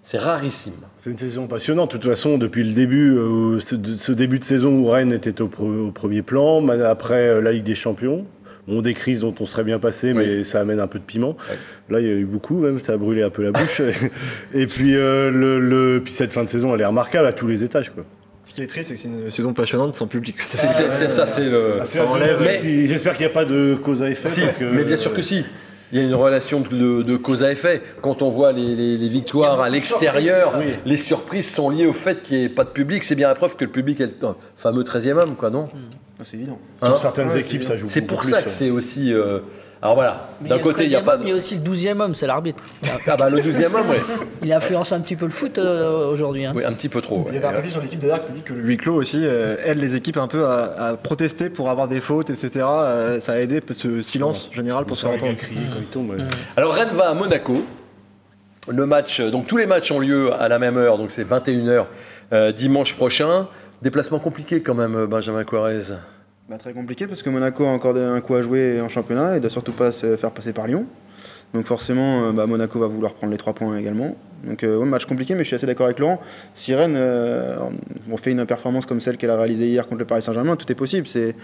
c'est 0.03 0.19
rarissime. 0.19 0.73
C'est 0.97 1.11
une 1.11 1.17
saison 1.17 1.47
passionnante. 1.47 1.93
De 1.93 1.99
toute 1.99 2.11
façon, 2.11 2.39
depuis 2.39 2.65
le 2.65 2.73
début, 2.73 3.17
euh, 3.17 3.61
ce, 3.61 3.75
de- 3.77 3.97
ce 3.97 4.13
début 4.13 4.39
de 4.39 4.45
saison 4.45 4.73
où 4.77 4.87
Rennes 4.87 5.13
était 5.13 5.41
au, 5.43 5.49
pre- 5.49 5.89
au 5.89 5.91
premier 5.91 6.23
plan, 6.23 6.67
après 6.69 7.29
euh, 7.29 7.41
la 7.43 7.53
Ligue 7.53 7.65
des 7.65 7.75
Champions, 7.75 8.25
on 8.69 8.83
des 8.83 8.95
crises 8.95 9.21
dont 9.21 9.35
on 9.41 9.47
serait 9.47 9.65
bien 9.65 9.79
passé, 9.79 10.13
mais 10.13 10.45
ça 10.45 10.61
amène 10.61 10.81
un 10.81 10.87
peu 10.87 10.99
de 10.99 11.05
piment. 11.05 11.37
Là, 11.89 12.01
il 12.01 12.07
y 12.07 12.11
a 12.11 12.15
eu 12.15 12.25
beaucoup, 12.25 12.59
même, 12.61 12.79
ça 12.79 12.93
a 12.93 12.97
brûlé 12.97 13.23
un 13.23 13.31
peu 13.31 13.43
la 13.43 13.51
bouche. 13.53 13.81
Et 14.55 14.67
puis, 14.67 14.95
euh, 14.97 15.31
le, 15.31 15.59
le- 15.59 16.01
puis 16.03 16.13
cette 16.13 16.33
fin 16.33 16.45
de 16.45 16.49
saison, 16.49 16.75
elle 16.75 16.81
est 16.81 16.87
remarquable 16.87 17.27
à 17.27 17.33
tous 17.33 17.47
les 17.49 17.65
étages. 17.65 17.91
Quoi. 17.91 18.05
Ce 18.47 18.55
qui 18.55 18.63
est 18.63 18.67
triste, 18.67 18.89
c'est 18.89 18.95
que 18.95 19.01
c'est 19.01 19.09
une 19.09 19.31
saison 19.31 19.53
passionnante 19.55 19.95
sans 19.95 20.07
public. 20.07 20.37
C'est, 20.45 20.57
ça, 21.11 21.27
c'est 21.27 21.45
le. 21.49 21.75
Ça 21.85 22.07
enlève- 22.07 22.39
mais 22.41 22.47
mais- 22.53 22.59
si- 22.59 22.87
J'espère 22.87 23.17
qu'il 23.17 23.27
n'y 23.27 23.31
a 23.33 23.35
pas 23.35 23.45
de 23.45 23.75
cause 23.83 24.03
à 24.03 24.11
effet. 24.11 24.27
Si, 24.29 24.41
parce 24.41 24.57
que, 24.57 24.65
mais 24.65 24.85
bien 24.85 24.97
sûr 24.97 25.13
que 25.13 25.23
si. 25.23 25.45
Il 25.93 25.99
y 25.99 26.03
a 26.03 26.05
une 26.07 26.15
relation 26.15 26.61
de, 26.61 27.03
de 27.03 27.17
cause 27.17 27.43
à 27.43 27.51
effet. 27.51 27.83
Quand 28.01 28.23
on 28.23 28.29
voit 28.29 28.53
les, 28.53 28.77
les- 28.77 28.97
les 28.97 29.09
victoires 29.09 29.61
à 29.61 29.69
l'extérieur, 29.69 30.55
oui. 30.59 30.67
les 30.87 30.97
surprises 30.97 31.51
sont 31.53 31.69
liées 31.69 31.87
au 31.87 31.93
fait 31.93 32.23
qu'il 32.23 32.39
n'y 32.39 32.45
ait 32.45 32.49
pas 32.49 32.65
de 32.65 32.71
public. 32.71 33.03
C'est 33.05 33.17
bien 33.17 33.29
la 33.29 33.35
preuve 33.35 33.57
que 33.57 33.65
le 33.65 33.71
public 33.73 34.01
est 34.01 34.21
le 34.23 34.29
fameux 34.57 34.83
13e 34.85 35.19
homme, 35.19 35.35
quoi, 35.37 35.51
non? 35.51 35.69
Ah, 35.73 35.77
C'est 36.25 36.37
évident. 36.37 36.59
Sur 36.79 36.89
Hein 36.89 36.97
certaines 36.97 37.29
Ouais, 37.29 37.41
équipes, 37.41 37.65
ça 37.65 37.77
joue 37.77 37.87
C'est 37.87 38.03
pour 38.03 38.21
plus, 38.21 38.31
ça 38.31 38.41
que 38.43 38.47
ouais. 38.47 38.53
c'est 38.53 38.71
aussi. 38.71 39.13
euh, 39.13 39.39
Alors 39.83 39.95
voilà, 39.95 40.29
Mais 40.43 40.49
d'un 40.51 40.59
côté, 40.59 40.85
il 40.85 40.89
n'y 40.91 40.95
a 40.95 41.01
13e 41.01 41.05
pas 41.05 41.17
de. 41.17 41.23
Il 41.25 41.29
y 41.31 41.33
a 41.33 41.37
aussi 41.37 41.57
le 41.57 41.63
12e 41.63 42.01
homme, 42.01 42.15
c'est 42.15 42.27
l'arbitre. 42.27 42.63
Ah 43.07 43.17
bah 43.17 43.31
le 43.31 43.41
12e 43.41 43.67
homme, 43.67 43.87
oui. 43.91 43.97
Il 44.43 44.53
influence 44.53 44.93
un 44.93 45.01
petit 45.01 45.17
peu 45.17 45.25
le 45.25 45.31
foot 45.31 45.59
euh, 45.59 46.09
aujourd'hui. 46.11 46.45
hein. 46.45 46.53
Oui, 46.55 46.65
un 46.65 46.73
petit 46.73 46.89
peu 46.89 47.01
trop. 47.01 47.25
Il 47.29 47.35
y 47.35 47.39
avait 47.39 47.47
un 47.47 47.53
papier 47.53 47.71
sur 47.71 47.81
l'équipe 47.81 47.99
d'ailleurs 48.01 48.25
qui 48.27 48.33
dit 48.33 48.43
que 48.43 48.53
le 48.53 48.61
huis 48.61 48.77
clos 48.77 48.95
aussi 48.97 49.21
euh, 49.25 49.57
aide 49.65 49.79
les 49.79 49.97
équipes 49.97 50.19
un 50.19 50.29
peu 50.29 50.45
à, 50.47 50.89
à 50.89 50.95
protester 50.97 51.49
pour 51.51 51.71
avoir 51.71 51.89
des 51.89 52.01
fautes, 52.01 52.29
etc. 52.31 52.51
Euh, 52.67 53.21
ça 53.21 53.33
a 53.33 53.37
aidé 53.39 53.63
ce 53.73 54.03
silence 54.03 54.51
général 54.53 54.85
pour 54.85 54.97
se 54.97 55.03
faire 55.07 55.15
entendre. 55.15 55.37
crié 55.37 55.61
quand 55.73 55.79
il 55.81 55.87
tombe. 55.87 56.11
ouais. 56.11 56.17
Alors 56.57 56.75
Rennes 56.75 56.89
va 56.95 57.09
à 57.11 57.15
Monaco. 57.15 57.63
Le 58.69 58.85
match, 58.87 59.21
donc 59.23 59.47
tous 59.47 59.57
les 59.57 59.67
matchs 59.67 59.91
ont 59.91 59.99
lieu 59.99 60.33
à 60.35 60.47
la 60.49 60.59
même 60.59 60.77
heure, 60.77 60.99
donc 60.99 61.11
c'est 61.11 61.25
21h 61.25 61.87
euh, 62.33 62.53
dimanche 62.53 62.95
prochain. 62.95 63.49
Déplacement 63.83 64.19
compliqué 64.19 64.61
quand 64.61 64.75
même, 64.75 65.07
Benjamin 65.07 65.45
Quarez. 65.45 65.95
Bah, 66.49 66.59
très 66.59 66.73
compliqué 66.73 67.07
parce 67.07 67.23
que 67.23 67.31
Monaco 67.31 67.65
a 67.65 67.69
encore 67.69 67.97
un 67.97 68.21
coup 68.21 68.35
à 68.35 68.43
jouer 68.43 68.81
en 68.81 68.89
championnat 68.89 69.37
et 69.37 69.41
doit 69.41 69.51
surtout 69.51 69.73
pas 69.73 69.93
se 69.93 70.17
faire 70.17 70.33
passer 70.33 70.53
par 70.53 70.67
Lyon. 70.67 70.85
Donc 71.55 71.67
forcément, 71.67 72.25
euh, 72.25 72.33
bah, 72.33 72.47
Monaco 72.47 72.79
va 72.79 72.89
vouloir 72.89 73.15
prendre 73.15 73.33
les 73.33 73.39
trois 73.39 73.55
points 73.55 73.77
également. 73.77 74.17
Donc 74.45 74.65
euh, 74.65 74.79
ouais, 74.79 74.87
match 74.87 75.07
compliqué, 75.07 75.35
mais 75.35 75.45
je 75.45 75.49
suis 75.49 75.57
assez 75.57 75.67
d'accord 75.67 75.87
avec 75.87 75.99
Laurent. 75.99 76.21
Si 76.55 76.75
Rennes 76.75 76.97
euh, 76.97 77.59
on 78.11 78.17
fait 78.17 78.33
une 78.33 78.45
performance 78.47 78.87
comme 78.87 79.01
celle 79.01 79.17
qu'elle 79.17 79.31
a 79.31 79.37
réalisée 79.37 79.69
hier 79.69 79.87
contre 79.87 80.01
le 80.01 80.05
Paris 80.05 80.23
Saint-Germain, 80.23 80.57
tout 80.57 80.71
est 80.71 80.75
possible. 80.75 81.07
C'est 81.07 81.35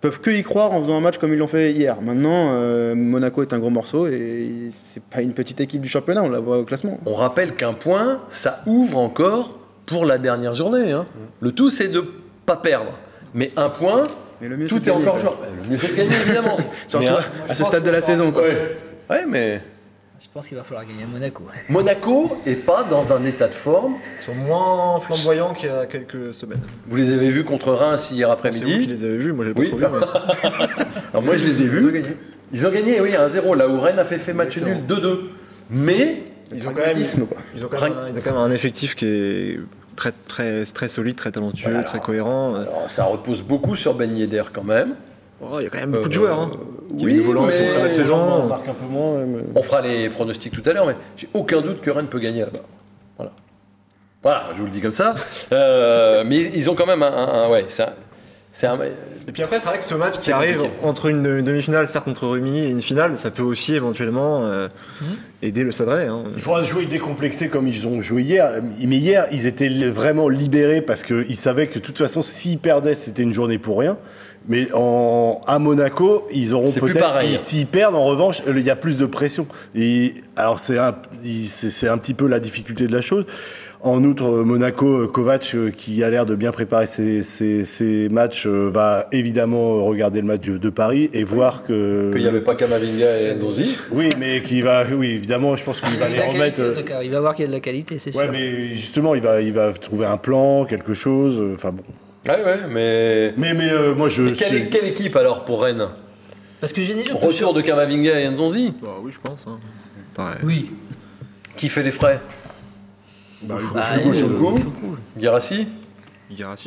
peuvent 0.00 0.20
que 0.20 0.30
y 0.30 0.42
croire 0.42 0.72
en 0.72 0.80
faisant 0.82 0.96
un 0.96 1.00
match 1.00 1.18
comme 1.18 1.32
ils 1.32 1.38
l'ont 1.38 1.48
fait 1.48 1.72
hier. 1.72 2.00
Maintenant, 2.00 2.50
euh, 2.52 2.94
Monaco 2.94 3.42
est 3.42 3.52
un 3.52 3.58
gros 3.58 3.70
morceau 3.70 4.06
et 4.06 4.70
c'est 4.72 5.02
pas 5.02 5.22
une 5.22 5.32
petite 5.32 5.60
équipe 5.60 5.80
du 5.80 5.88
championnat, 5.88 6.22
on 6.22 6.30
la 6.30 6.40
voit 6.40 6.58
au 6.58 6.64
classement. 6.64 6.98
On 7.06 7.14
rappelle 7.14 7.54
qu'un 7.54 7.72
point, 7.72 8.22
ça 8.28 8.62
ouvre 8.66 8.98
encore 8.98 9.57
pour 9.88 10.04
la 10.06 10.18
dernière 10.18 10.54
journée. 10.54 10.92
hein. 10.92 11.06
Le 11.40 11.52
tout, 11.52 11.70
c'est 11.70 11.88
de 11.88 12.04
pas 12.46 12.56
perdre. 12.56 12.92
Mais 13.34 13.50
un 13.56 13.68
point, 13.68 14.04
Mais 14.40 14.48
le 14.48 14.56
mieux, 14.56 14.66
tout 14.68 14.76
est 14.76 14.86
gagner, 14.92 15.02
encore 15.02 15.18
joueur. 15.18 15.38
Le 15.64 15.70
mieux, 15.70 15.76
c'est 15.76 15.88
de 15.92 15.94
gagner, 15.96 16.14
évidemment. 16.24 16.56
Surtout 16.86 17.06
Mais, 17.06 17.10
hein, 17.12 17.18
à 17.48 17.54
ce 17.54 17.64
stade 17.64 17.84
de 17.84 17.90
la 17.90 18.00
saison. 18.02 18.30
Quoi. 18.32 18.42
ouais. 18.42 18.76
Ouais, 19.10 19.24
mais 19.26 19.60
Je 20.20 20.26
pense 20.32 20.46
qu'il 20.48 20.56
va 20.56 20.64
falloir 20.64 20.84
gagner 20.86 21.04
à 21.04 21.06
Monaco. 21.06 21.44
Monaco 21.68 22.38
est 22.46 22.54
pas 22.64 22.84
dans 22.90 23.12
un 23.12 23.24
état 23.24 23.48
de 23.48 23.54
forme. 23.54 23.94
Ils 24.20 24.24
sont 24.24 24.34
moins 24.34 25.00
flamboyants 25.00 25.54
qu'il 25.54 25.68
y 25.68 25.72
a 25.72 25.86
quelques 25.86 26.34
semaines. 26.34 26.60
Vous 26.86 26.96
les 26.96 27.12
avez 27.12 27.28
vus 27.28 27.44
contre 27.44 27.72
Reims 27.72 28.10
hier 28.10 28.28
C'est 28.42 28.48
vous 28.50 28.54
qui 28.54 28.60
après-midi. 28.64 28.86
les 28.86 29.04
avez 29.04 29.16
vus, 29.16 29.32
moi 29.32 29.44
j'ai 29.44 29.54
pas 29.54 29.60
Oui. 29.60 29.68
trop 29.68 29.78
vu. 29.78 29.84
Alors 29.84 31.22
moi, 31.22 31.36
je 31.36 31.46
les 31.48 31.60
ai 31.60 31.64
Ils 31.64 31.68
ont 31.68 31.72
vus. 31.86 31.92
gagné. 31.92 32.16
Ils 32.52 32.66
ont 32.66 32.70
gagné, 32.70 33.00
oui, 33.00 33.10
1-0, 33.10 33.56
là 33.56 33.68
où 33.68 33.78
Rennes 33.78 33.98
a 33.98 34.04
fait, 34.06 34.18
fait 34.18 34.32
match 34.32 34.56
nul 34.58 34.68
Exactement. 34.68 35.00
2-2. 35.00 35.18
Mais 35.70 36.22
Ils 36.52 36.62
ont, 36.62 36.70
quand 36.70 36.76
même, 36.76 36.84
Pragmatisme, 36.84 37.26
quoi. 37.26 37.38
ils, 37.54 37.64
ont 37.64 37.68
quand 37.68 37.80
même 37.82 37.92
un, 37.98 38.08
ils 38.08 38.18
ont 38.18 38.22
quand 38.24 38.30
même 38.32 38.40
un 38.40 38.50
effectif 38.50 38.94
qui 38.94 39.04
est 39.06 39.60
très, 39.96 40.12
très, 40.28 40.64
très 40.64 40.88
solide, 40.88 41.16
très 41.16 41.30
talentueux, 41.30 41.68
Voilà. 41.70 41.82
très 41.84 42.00
cohérent. 42.00 42.54
alors, 42.54 42.84
ça 42.88 43.04
repose 43.04 43.42
beaucoup 43.42 43.76
sur 43.76 43.94
Ben 43.94 44.16
Yedder 44.16 44.44
quand 44.52 44.64
même. 44.64 44.94
Oh, 45.40 45.56
il 45.60 45.64
y 45.64 45.66
a 45.66 45.70
quand 45.70 45.78
même 45.78 45.92
beaucoup 45.92 46.06
Euh, 46.06 46.08
de 46.08 46.12
joueurs. 46.14 46.40
Hein. 46.40 46.50
Il 46.98 47.04
oui, 47.04 47.18
volants 47.20 47.42
mais- 47.46 47.52
pour 47.52 47.92
cette 47.92 48.10
On 48.10 48.46
marque 48.48 48.66
un 48.68 48.72
peu 48.74 48.86
moins. 48.86 49.18
mais- 49.18 49.42
On 49.54 49.62
fera 49.62 49.82
les 49.82 50.08
pronostics 50.08 50.52
tout 50.52 50.68
à 50.68 50.72
l'heure, 50.72 50.86
mais 50.86 50.96
j'ai 51.16 51.28
aucun 51.34 51.60
doute 51.60 51.80
que 51.80 51.90
Rennes 51.90 52.06
peut 52.08 52.18
gagner 52.18 52.40
là-bas. 52.40 52.60
Voilà. 53.16 53.32
Voilà, 54.22 54.44
je 54.52 54.58
vous 54.58 54.64
le 54.64 54.70
dis 54.70 54.80
comme 54.80 54.90
ça. 54.92 55.14
Euh, 55.52 56.24
mais 56.26 56.38
ils 56.54 56.68
ont 56.70 56.74
quand 56.74 56.86
même 56.86 57.02
un. 57.04 57.06
un- 57.12 57.44
un- 57.44 57.48
ouais, 57.50 57.66
un- 58.52 58.52
c'est 58.52 58.66
un- 58.66 58.78
Et 59.28 59.32
puis 59.32 59.42
après, 59.42 59.58
c'est 59.58 59.68
vrai 59.68 59.78
que 59.78 59.84
ce 59.84 59.94
match 59.94 60.18
qui 60.20 60.32
arrive 60.32 60.56
compliqué. 60.58 60.74
entre 60.82 61.06
une 61.06 61.26
une 61.26 61.42
demi-finale, 61.42 61.88
certes 61.88 62.04
contre 62.06 62.26
Rumi, 62.26 62.58
et 62.60 62.70
une 62.70 62.80
finale, 62.82 63.18
ça 63.18 63.30
peut 63.30 63.42
aussi 63.42 63.74
éventuellement 63.74 64.44
euh, 64.44 64.68
aider 65.42 65.62
le 65.64 65.70
Rennais. 65.78 66.08
hein. 66.08 66.24
Il 66.36 66.42
faudra 66.42 66.62
jouer 66.62 66.86
décomplexé 66.86 67.48
comme 67.48 67.68
ils 67.68 67.86
ont 67.86 68.00
joué 68.02 68.22
hier. 68.22 68.50
Mais 68.84 68.96
hier, 68.96 69.26
ils 69.32 69.46
étaient 69.46 69.68
vraiment 69.90 70.28
libérés 70.28 70.80
parce 70.80 71.02
qu'ils 71.04 71.36
savaient 71.36 71.66
que 71.68 71.78
de 71.78 71.84
toute 71.84 71.98
façon, 71.98 72.22
s'ils 72.22 72.58
perdaient, 72.58 72.94
c'était 72.94 73.22
une 73.22 73.34
journée 73.34 73.58
pour 73.58 73.78
rien. 73.78 73.96
Mais 74.50 74.68
en, 74.72 75.42
à 75.46 75.58
Monaco, 75.58 76.26
ils 76.32 76.54
auront 76.54 76.70
C'est 76.70 76.80
plus 76.80 76.92
peut-être. 76.94 77.04
S'ils 77.38 77.66
perdent, 77.66 77.96
en 77.96 78.04
revanche, 78.06 78.40
il 78.48 78.60
y 78.60 78.70
a 78.70 78.76
plus 78.76 78.96
de 78.96 79.04
pression. 79.04 79.46
Et 79.74 80.14
alors, 80.36 80.58
c'est 80.58 80.78
un, 80.78 80.94
un 81.86 81.98
petit 81.98 82.14
peu 82.14 82.26
la 82.26 82.40
difficulté 82.40 82.86
de 82.86 82.92
la 82.94 83.02
chose. 83.02 83.26
En 83.80 84.02
outre, 84.02 84.24
euh, 84.24 84.42
Monaco, 84.44 85.02
euh, 85.02 85.06
Kovac, 85.06 85.52
euh, 85.54 85.70
qui 85.70 86.02
a 86.02 86.10
l'air 86.10 86.26
de 86.26 86.34
bien 86.34 86.50
préparer 86.50 86.88
ses, 86.88 87.22
ses- 87.22 87.64
ses 87.64 88.08
matchs, 88.08 88.46
va 88.46 89.06
évidemment 89.12 89.84
regarder 89.84 90.20
le 90.20 90.26
match 90.26 90.40
de, 90.40 90.58
de 90.58 90.68
Paris 90.70 91.10
et 91.12 91.22
voir 91.22 91.62
que. 91.62 92.10
Qu'il 92.12 92.22
n'y 92.22 92.26
avait 92.26 92.40
pas 92.40 92.56
Kamavinga 92.56 93.20
et 93.20 93.34
Nzonzi. 93.34 93.78
Oui, 93.92 94.10
mais 94.18 94.42
qui 94.42 94.62
va. 94.62 94.84
Oui, 94.92 95.10
évidemment, 95.10 95.54
je 95.56 95.62
pense 95.62 95.80
qu'il 95.80 95.96
va 95.96 96.08
les 96.08 96.18
remettre. 96.20 96.56
qualité, 96.56 96.80
en 96.80 96.82
tout 96.82 96.88
cas. 96.88 97.02
il 97.04 97.10
va 97.12 97.20
voir 97.20 97.36
qu'il 97.36 97.44
y 97.44 97.46
a 97.46 97.50
de 97.50 97.54
la 97.54 97.60
qualité, 97.60 97.98
c'est 97.98 98.14
Ouais, 98.16 98.24
sûr. 98.24 98.32
mais 98.32 98.74
justement, 98.74 99.14
il 99.14 99.22
va, 99.22 99.40
il 99.40 99.52
va 99.52 99.72
trouver 99.72 100.06
un 100.06 100.16
plan, 100.16 100.64
quelque 100.64 100.94
chose. 100.94 101.40
Enfin 101.54 101.70
bon. 101.70 101.84
Ouais, 102.28 102.44
ouais, 102.44 102.58
mais. 102.68 103.32
Mais, 103.36 103.54
mais 103.54 103.70
euh, 103.70 103.94
moi, 103.94 104.08
je. 104.08 104.22
mais 104.22 104.32
quelle, 104.32 104.48
c'est- 104.48 104.66
quelle 104.70 104.86
équipe 104.88 105.14
alors 105.14 105.44
pour 105.44 105.62
Rennes? 105.62 105.86
Parce 106.60 106.72
que 106.72 106.82
Genesio. 106.82 107.16
Retour 107.16 107.54
de 107.54 107.60
Kamavinga 107.60 108.18
et 108.18 108.28
Nzonzi? 108.28 108.74
Bah 108.82 108.96
oui, 109.04 109.12
je 109.14 109.18
pense. 109.22 109.44
hein. 109.46 109.60
Pareil. 110.14 110.38
Oui. 110.42 110.70
Qui 111.56 111.68
fait 111.68 111.84
les 111.84 111.92
frais? 111.92 112.20
Bah, 113.42 113.56
Bah, 113.74 113.84
euh, 114.32 114.38
Guirassy, 115.16 115.68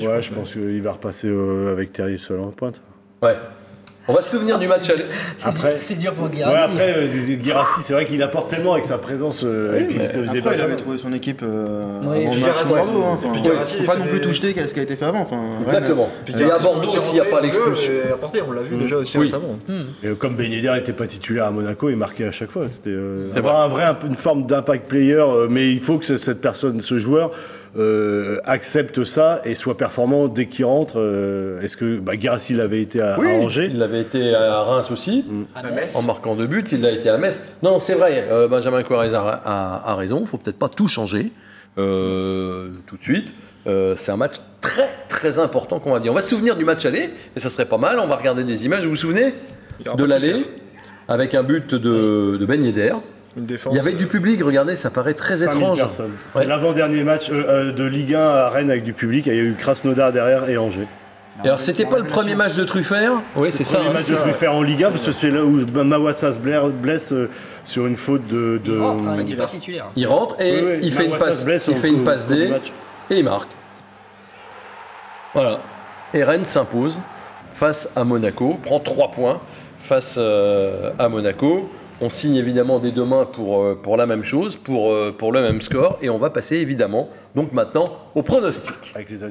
ouais, 0.08 0.22
je 0.22 0.34
pense 0.34 0.54
qu'il 0.54 0.82
va 0.82 0.94
repasser 0.94 1.28
euh, 1.28 1.72
avec 1.72 1.92
Thierry 1.94 2.18
seul 2.18 2.40
en 2.40 2.52
pointe. 2.52 2.82
Ouais. 3.22 3.36
On 4.12 4.16
va 4.16 4.22
se 4.22 4.32
souvenir 4.32 4.59
du 4.59 4.68
match 4.68 4.89
aller. 4.89 5.05
C'est 5.38 5.47
Après- 5.47 5.78
C'est 5.80 5.95
dur 5.95 6.14
pour 6.14 6.26
Ouais, 6.26 6.32
Guirassi. 6.32 6.64
après, 6.66 6.93
euh, 6.97 7.07
c'est 7.82 7.93
vrai 7.93 8.05
qu'il 8.05 8.22
apporte 8.22 8.49
tellement 8.49 8.74
avec 8.74 8.84
sa 8.84 8.97
présence. 8.97 9.43
euh, 9.45 9.80
et 9.80 9.84
puis, 9.86 9.97
Après, 10.01 10.55
il 10.55 10.62
avait 10.62 10.76
trouvé 10.76 10.97
son 10.97 11.14
équipe 11.14 11.41
euh, 11.43 12.01
match 12.01 12.18
hein. 12.18 13.28
et 13.34 13.78
faut 13.78 13.84
pas 13.86 13.95
non 13.95 14.05
plus 14.05 14.20
tout 14.22 14.32
jeter 14.32 14.53
ce 14.68 14.74
qui 14.74 14.80
a 14.80 14.84
été 14.84 14.95
fait 14.97 15.05
avant. 15.05 15.26
Exactement. 15.64 16.09
Puis 16.26 16.34
Et 16.38 16.51
à 16.51 16.59
Bordeaux 16.59 16.89
aussi 16.89 17.12
il 17.12 17.14
n'y 17.14 17.20
a 17.22 17.26
pas 17.26 17.39
l'expulsion. 17.41 17.93
et 17.93 18.12
apporté, 18.12 18.41
on 18.45 18.51
l'a 18.51 18.62
vu 18.64 18.76
déjà 18.76 18.97
aussi 18.97 19.18
Oui. 19.18 19.26
récemment. 19.28 19.55
Et, 20.03 20.07
euh, 20.07 20.16
comme 20.16 20.36
Ben 20.36 20.49
n'était 20.51 20.93
pas 20.93 21.07
titulaire 21.07 21.45
à 21.45 21.51
Monaco, 21.51 21.89
il 21.89 21.95
marquait 21.95 22.26
à 22.26 22.32
chaque 22.32 22.51
fois. 22.51 22.64
C'était 22.72 22.89
euh, 22.89 23.30
C'est 23.32 23.38
avoir 23.39 23.62
un 23.62 23.68
vrai, 23.70 23.86
une 24.07 24.16
forme 24.16 24.45
d'impact 24.45 24.88
player, 24.89 25.24
mais 25.49 25.72
il 25.72 25.80
faut 25.80 25.97
que 25.97 26.05
ce- 26.05 26.18
cette 26.18 26.41
personne, 26.41 26.82
ce 26.82 26.99
joueur, 26.99 27.32
euh, 27.78 28.40
accepte 28.44 29.04
ça 29.06 29.42
et 29.46 29.56
soit 29.56 29.78
performant 29.78 30.28
dès 30.28 30.48
qu'il 30.48 30.66
rentre. 30.66 31.00
euh, 31.00 31.62
Est-ce 31.62 31.78
que 31.78 32.00
bah, 32.00 32.16
Guirassy 32.18 32.54
l'avait 32.54 32.82
été 32.82 33.00
à, 33.02 33.16
à 33.16 33.20
Angers 33.20 33.70
Il 33.74 33.82
avait 33.82 34.02
été 34.02 34.36
à 34.36 34.62
Reims 34.62 34.92
aussi, 34.92 35.26
À 35.56 35.64
Metz. 35.64 35.96
en 35.96 36.02
marquant 36.04 36.36
deux 36.36 36.48
buts. 36.48 36.64
Il 36.72 36.86
a 36.86 36.92
été 36.92 37.10
à 37.10 37.18
Metz. 37.18 37.40
Non, 37.64 37.80
c'est 37.80 37.94
vrai, 37.96 38.28
euh, 38.30 38.48
Benjamin 38.48 38.84
Quarez 38.84 39.14
a, 39.14 39.22
a- 39.22 39.92
a 39.92 39.96
raison. 39.96 40.20
Il 40.22 40.28
faut 40.28 40.38
peut-être 40.38 40.60
pas 40.60 40.70
tout 40.70 40.88
changer 40.88 41.32
euh, 41.78 42.70
tout 42.88 42.98
de 42.98 43.04
suite. 43.04 43.34
Euh, 43.68 43.94
c'est 43.96 44.12
un 44.12 44.18
match 44.18 44.36
très 44.60 44.90
très 45.08 45.40
important 45.40 45.80
qu'on 45.80 45.92
va 45.94 46.00
dire. 46.00 46.12
On 46.12 46.16
va 46.16 46.22
se 46.22 46.30
souvenir 46.30 46.56
du 46.56 46.66
match 46.66 46.86
aller, 46.86 47.12
et 47.36 47.40
ça 47.40 47.50
serait 47.50 47.66
pas 47.68 47.78
mal. 47.78 48.00
On 48.00 48.08
va 48.08 48.16
regarder 48.16 48.44
des 48.44 48.66
images. 48.66 48.84
Vous 48.84 48.90
vous 48.90 48.96
souvenez 48.96 49.36
de 49.96 50.04
l'aller 50.04 50.46
avec 51.08 51.36
un 51.36 51.44
but 51.44 51.74
de, 51.76 52.38
de 52.40 52.46
Ben 52.46 52.64
Yedder. 52.64 52.94
Une 53.38 53.46
défense. 53.46 53.74
Il 53.74 53.78
y 53.78 53.80
avait 53.80 53.94
du 53.94 54.08
public, 54.08 54.42
regardez, 54.44 54.76
ça 54.76 54.90
paraît 54.90 55.14
très 55.14 55.38
5000 55.38 55.58
étrange. 55.62 55.78
personnes. 55.80 56.12
C'est 56.30 56.40
Ouais. 56.40 56.46
l'avant-dernier 56.46 57.04
match 57.04 57.30
euh, 57.30 57.44
euh, 57.48 57.72
de 57.72 57.84
Ligue 57.86 58.16
1 58.16 58.20
à 58.20 58.50
Rennes 58.50 58.70
avec 58.70 58.84
du 58.84 58.94
public. 58.94 59.26
Il 59.28 59.34
y 59.34 59.40
a 59.40 59.42
eu 59.42 59.56
Krasnodar 59.58 60.12
derrière 60.12 60.50
et 60.50 60.58
Angers. 60.58 60.88
Et 61.44 61.48
alors, 61.48 61.62
c'était 61.62 61.86
pas 61.86 61.98
le 61.98 62.04
premier 62.04 62.36
match 62.36 62.56
de 62.56 62.64
Truffert? 62.66 63.14
Oui, 63.38 63.50
c'est 63.52 63.64
ça. 63.64 63.80
Le 63.80 63.90
hein, 63.90 63.94
match 63.94 64.08
de. 64.10 64.16
Truffert 64.16 64.54
en 64.54 64.62
Ligue 64.62 64.84
1 64.84 64.90
parce 64.92 65.06
que 65.06 65.12
c'est 65.14 65.32
là 65.32 65.44
où 65.46 65.66
Mawassa 65.66 66.34
se 66.34 66.40
blesse 66.40 67.14
euh, 67.14 67.30
sur 67.64 67.88
une 67.88 67.96
faute 67.96 68.28
de. 68.28 68.60
de 68.64 68.74
Il 68.74 68.80
rentre, 68.80 69.08
hein, 69.08 69.16
il 69.20 69.26
n'est 69.26 69.36
pas 69.36 69.46
titulaire. 69.48 69.86
Il 69.96 70.08
rentre 70.08 70.36
et 70.42 70.54
Oui, 70.54 70.72
oui, 70.74 70.80
il 70.84 70.92
fait 70.92 71.06
une 71.06 71.18
passe, 71.18 71.46
blesse 71.46 71.68
il 71.68 71.76
fait 71.76 71.88
une 71.88 72.04
passe 72.04 72.28
D 72.28 72.52
et 73.10 73.18
il 73.18 73.24
marque. 73.24 73.50
Voilà. 75.34 75.62
Et 76.14 76.24
Rennes 76.24 76.46
s'impose 76.46 77.00
face 77.54 77.90
à 77.96 78.04
Monaco, 78.04 78.60
prend 78.64 78.80
3 78.80 79.12
points 79.12 79.40
face 79.80 80.16
euh, 80.18 80.92
à 81.00 81.08
Monaco. 81.08 81.70
On 82.04 82.10
signe 82.10 82.36
évidemment 82.36 82.80
dès 82.80 82.91
demain 82.91 83.26
pour, 83.26 83.62
euh, 83.62 83.80
pour 83.82 83.95
la 83.95 84.08
même 84.08 84.24
chose, 84.24 84.56
pour, 84.56 84.91
euh, 84.91 85.16
pour 85.16 85.32
le 85.32 85.41
même 85.43 85.62
score, 85.62 85.99
et 86.02 86.10
on 86.10 86.18
va 86.18 86.32
passer 86.32 86.56
évidemment 86.56 87.10
donc 87.36 87.54
maintenant 87.54 87.86
au 88.16 88.24
pronostic. 88.24 88.74
Avec 88.95 89.12
les. 89.12 89.24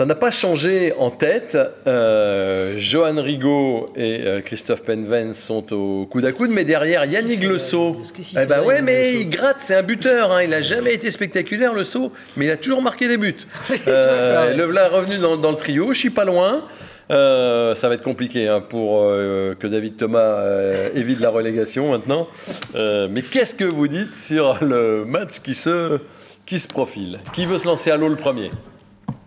Ça 0.00 0.06
n'a 0.06 0.14
pas 0.14 0.30
changé 0.30 0.94
en 0.98 1.10
tête. 1.10 1.58
Euh, 1.86 2.72
Johan 2.78 3.20
Rigaud 3.20 3.84
et 3.94 4.22
euh, 4.24 4.40
Christophe 4.40 4.82
Penven 4.82 5.34
sont 5.34 5.74
au 5.74 6.06
coude 6.06 6.24
à 6.24 6.32
coude, 6.32 6.48
mais 6.48 6.64
derrière 6.64 7.04
Yannick 7.04 7.44
Le 7.44 7.58
Sceau. 7.58 7.98
Qu'est-ce 8.16 8.30
qu'il 8.30 8.38
Eh 8.38 8.46
ben 8.46 8.62
ouais, 8.62 8.80
mais 8.80 9.12
Sceau 9.12 9.20
il 9.20 9.28
gratte, 9.28 9.56
c'est 9.58 9.74
un 9.74 9.82
buteur. 9.82 10.32
hein. 10.32 10.42
Il 10.42 10.48
n'a 10.48 10.62
jamais 10.62 10.94
été 10.94 11.10
spectaculaire, 11.10 11.74
Le 11.74 11.84
Sceau, 11.84 12.14
mais 12.38 12.46
il 12.46 12.50
a 12.50 12.56
toujours 12.56 12.80
marqué 12.80 13.08
des 13.08 13.18
buts. 13.18 13.36
Euh. 13.88 14.56
Le 14.56 14.64
voilà 14.64 14.88
revenu 14.88 15.18
dans, 15.18 15.36
dans 15.36 15.50
le 15.50 15.58
trio. 15.58 15.92
Je 15.92 15.98
suis 15.98 16.08
pas 16.08 16.24
loin. 16.24 16.64
Euh, 17.10 17.74
ça 17.74 17.90
va 17.90 17.94
être 17.94 18.02
compliqué 18.02 18.48
hein, 18.48 18.62
pour 18.66 19.02
euh, 19.02 19.54
que 19.54 19.66
David 19.66 19.98
Thomas 19.98 20.38
euh, 20.38 20.88
évite 20.94 21.20
la 21.20 21.28
relégation 21.28 21.90
maintenant. 21.90 22.26
Euh, 22.74 23.06
mais 23.10 23.20
qu'est-ce 23.20 23.54
que 23.54 23.64
vous 23.64 23.86
dites 23.86 24.16
sur 24.16 24.64
le 24.64 25.04
match 25.04 25.40
qui 25.44 25.54
se, 25.54 25.98
qui 26.46 26.58
se 26.58 26.68
profile? 26.68 27.18
Qui 27.34 27.44
veut 27.44 27.58
se 27.58 27.66
lancer 27.66 27.90
à 27.90 27.98
l'eau 27.98 28.08
le 28.08 28.16
premier? 28.16 28.50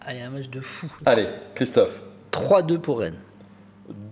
Ah, 0.05 0.13
il 0.13 0.19
y 0.19 0.21
a 0.21 0.27
un 0.27 0.29
match 0.29 0.49
de 0.49 0.59
fou. 0.61 0.87
Allez, 1.05 1.27
Christophe. 1.55 2.01
3-2 2.31 2.77
pour 2.79 2.99
Rennes. 2.99 3.17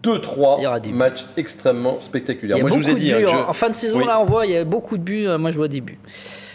2-3, 0.03 0.55
Il 0.59 0.63
y 0.63 0.67
aura 0.67 0.79
des 0.79 0.89
buts. 0.89 0.95
match 0.95 1.25
extrêmement 1.37 1.99
spectaculaire. 1.99 2.57
Il 2.57 2.59
y 2.59 2.61
a 2.61 2.67
Moi, 2.67 2.71
je 2.77 2.83
vous 2.83 2.89
ai 2.89 2.93
beaucoup 2.93 2.99
dit 3.03 3.09
de 3.09 3.15
hein, 3.15 3.19
buts. 3.19 3.25
que 3.25 3.31
je- 3.31 3.35
En 3.37 3.53
fin 3.53 3.69
de 3.69 3.75
saison, 3.75 3.99
Oui. 3.99 4.05
là, 4.05 4.19
on 4.19 4.25
voit, 4.25 4.45
il 4.45 4.51
y 4.51 4.57
a 4.57 4.63
beaucoup 4.65 4.97
de 4.97 5.03
buts. 5.03 5.27
Moi, 5.37 5.51
je 5.51 5.57
vois 5.57 5.67
des 5.67 5.81
buts. 5.81 5.99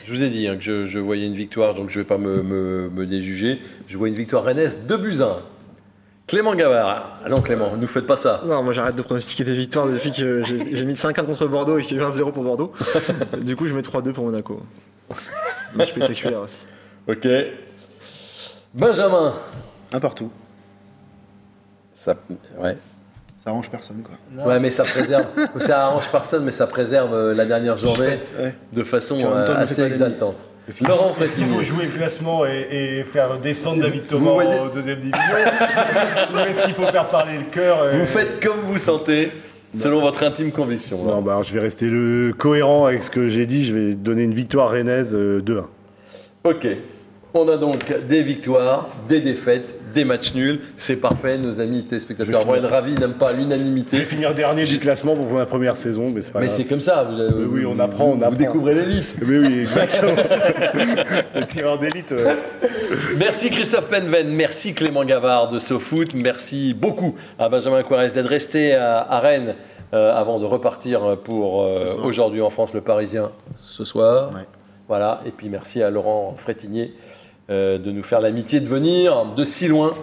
Je 0.05 0.13
vous 0.13 0.23
ai 0.23 0.29
dit 0.29 0.47
hein, 0.47 0.57
que 0.57 0.63
je, 0.63 0.87
je 0.87 0.99
voyais 0.99 1.27
une 1.27 1.35
victoire, 1.35 1.75
donc 1.75 1.91
je 1.91 1.99
ne 1.99 2.05
vais 2.05 2.09
pas 2.09 2.19
me, 2.19 2.43
me- 2.43 2.89
me 2.91 3.07
déjuger. 3.07 3.61
Je 3.89 3.99
vois 3.99 4.09
une 4.09 4.15
victoire 4.15 4.45
rennaise 4.45 4.79
de 4.87 4.97
buts 4.97 5.21
à 5.21 5.25
un. 5.25 5.43
Clément 6.29 6.55
Gavard. 6.55 7.21
Ah 7.25 7.29
non, 7.29 7.41
Clément, 7.41 7.73
ne 7.75 7.81
nous 7.81 7.87
faites 7.87 8.07
pas 8.07 8.17
ça. 8.17 8.43
Non, 8.47 8.63
moi 8.63 8.73
j'arrête 8.73 8.97
de 8.97 9.03
pronostiquer 9.03 9.45
des 9.45 9.55
victoires 9.55 9.87
depuis 9.89 10.11
que 10.13 10.43
j'ai 10.43 10.77
j'ai 10.77 10.85
mis 10.85 10.95
5-1 10.95 11.25
contre 11.25 11.47
Bordeaux 11.47 11.79
et 11.79 11.83
y 11.85 11.95
a 11.95 11.97
eu 11.97 12.01
1-0 12.01 12.33
pour 12.33 12.43
Bordeaux. 12.43 12.73
du 13.43 13.55
coup, 13.57 13.67
je 13.69 13.75
mets 13.75 13.81
3-2 13.83 14.13
pour 14.13 14.25
Monaco. 14.25 14.61
Match 15.75 15.91
spectaculaire 15.91 16.41
aussi. 16.41 16.67
Ok. 17.09 17.27
Benjamin. 18.77 19.33
Un 19.93 20.01
partout. 20.01 20.31
Ça, 21.95 22.15
ouais. 22.59 22.77
Ça 23.43 23.51
arrange 23.51 23.71
personne, 23.71 24.03
quoi. 24.03 24.45
ouais, 24.47 24.61
mais 24.61 24.71
ça 24.71 24.83
préserve. 24.83 25.25
ça 25.57 25.87
arrange 25.87 26.09
personne, 26.11 26.45
mais 26.45 26.53
ça 26.53 26.67
préserve 26.67 27.15
euh, 27.15 27.33
la 27.35 27.45
dernière 27.45 27.77
journée 27.77 28.19
Ouais. 28.39 28.55
de 28.73 28.83
façon 28.83 29.19
euh, 29.25 29.47
assez 29.57 29.83
exaltante. 29.83 30.45
Est-ce 30.69 30.79
qu'il 30.79 30.89
Laurent 30.89 31.13
faut, 31.13 31.23
est-ce 31.23 31.35
qu'il 31.37 31.45
faut 31.45 31.63
jouer 31.63 31.85
le 31.85 31.93
classement 31.93 32.45
et, 32.45 32.99
et 32.99 33.05
faire 33.05 33.39
descendre 33.39 33.83
David 33.83 34.09
Thomas 34.09 34.33
voyez- 34.33 34.59
en 34.59 34.67
deuxième 34.69 34.99
division 34.99 35.21
Ou 36.35 36.39
est-ce 36.39 36.63
qu'il 36.65 36.75
faut 36.75 36.89
faire 36.89 37.07
parler 37.07 37.39
le 37.39 37.45
cœur 37.45 37.89
et- 37.93 37.99
Vous 37.99 38.05
faites 38.05 38.43
comme 38.45 38.59
vous 38.65 38.79
sentez, 38.79 39.31
selon 39.73 40.01
votre 40.01 40.25
intime 40.25 40.51
conviction. 40.51 41.05
Non, 41.05 41.23
bah 41.23 41.33
alors, 41.33 41.45
je 41.45 41.55
vais 41.55 41.61
rester 41.61 41.87
le 41.87 42.35
cohérent 42.37 42.87
avec 42.87 43.05
ce 43.05 43.11
que 43.13 43.29
j'ai 43.29 43.47
dit. 43.47 43.65
Je 43.65 43.75
vais 43.77 43.95
donner 43.95 44.25
une 44.25 44.35
victoire 44.35 44.71
rennaise 44.73 45.15
euh, 45.15 45.41
2-1. 45.41 45.63
Ok. 46.45 46.67
On 47.39 47.49
a 47.49 47.57
donc 47.59 47.93
des 48.09 48.23
victoires, 48.23 48.89
des 49.09 49.21
défaites, 49.21 49.75
des 49.93 50.05
matchs 50.05 50.35
nuls. 50.35 50.61
C'est 50.79 50.97
parfait. 50.97 51.37
Nos 51.37 51.61
amis 51.61 51.85
téléspectateurs 51.85 52.41
Je 52.41 52.47
vont 52.47 52.55
être 52.55 52.69
ravis. 52.69 52.95
N'aiment 52.95 53.13
pas 53.15 53.31
Je 53.33 53.37
vais 53.37 53.43
l'unanimité. 53.43 53.99
finir 54.05 54.35
dernier 54.35 54.65
du 54.65 54.79
classement 54.79 55.15
pour 55.15 55.27
ma 55.31 55.45
première 55.45 55.77
saison, 55.77 56.11
mais 56.15 56.23
c'est 56.23 56.33
pas 56.33 56.41
Mais 56.41 56.47
grave. 56.47 56.57
c'est 56.57 56.65
comme 56.65 56.81
ça. 56.81 57.05
Vous, 57.05 57.17
Mais 57.17 57.45
oui, 57.47 57.67
on 57.67 57.79
apprend, 57.79 58.07
on 58.07 58.17
apprend. 58.17 58.31
Vous 58.31 58.37
découvrez 58.37 58.75
l'élite. 58.75 59.17
Mais 59.27 59.39
oui, 59.39 59.61
exactement. 59.61 60.13
le 61.35 61.45
tireur 61.47 61.79
d'élite. 61.79 62.13
ouais. 62.13 62.37
Merci 63.19 63.51
Christophe 63.51 63.89
Penven, 63.89 64.29
merci 64.29 64.73
Clément 64.73 65.05
Gavard 65.05 65.49
de 65.49 65.59
SoFoot, 65.59 66.15
merci 66.15 66.73
beaucoup 66.75 67.15
à 67.39 67.49
Benjamin 67.49 67.83
Quares 67.83 68.13
d'être 68.15 68.29
resté 68.29 68.75
à, 68.75 69.01
à 69.01 69.19
Rennes 69.19 69.55
euh, 69.93 70.15
avant 70.15 70.39
de 70.39 70.45
repartir 70.45 71.17
pour 71.25 71.63
euh, 71.65 71.97
aujourd'hui 72.05 72.41
en 72.41 72.51
France 72.51 72.73
le 72.75 72.81
Parisien 72.81 73.33
ce 73.57 73.85
soir. 73.85 74.31
Ouais. 74.35 74.43
Voilà, 74.89 75.21
et 75.27 75.31
puis 75.33 75.49
merci 75.49 75.83
à 75.83 75.91
Laurent 75.91 76.35
Frétinier 76.37 76.95
euh, 77.49 77.79
de 77.79 77.93
nous 77.93 78.03
faire 78.03 78.21
l'amitié 78.21 78.59
de 78.59 78.67
venir 78.67 79.27
de 79.37 79.45
si 79.45 79.69
loin 79.69 79.95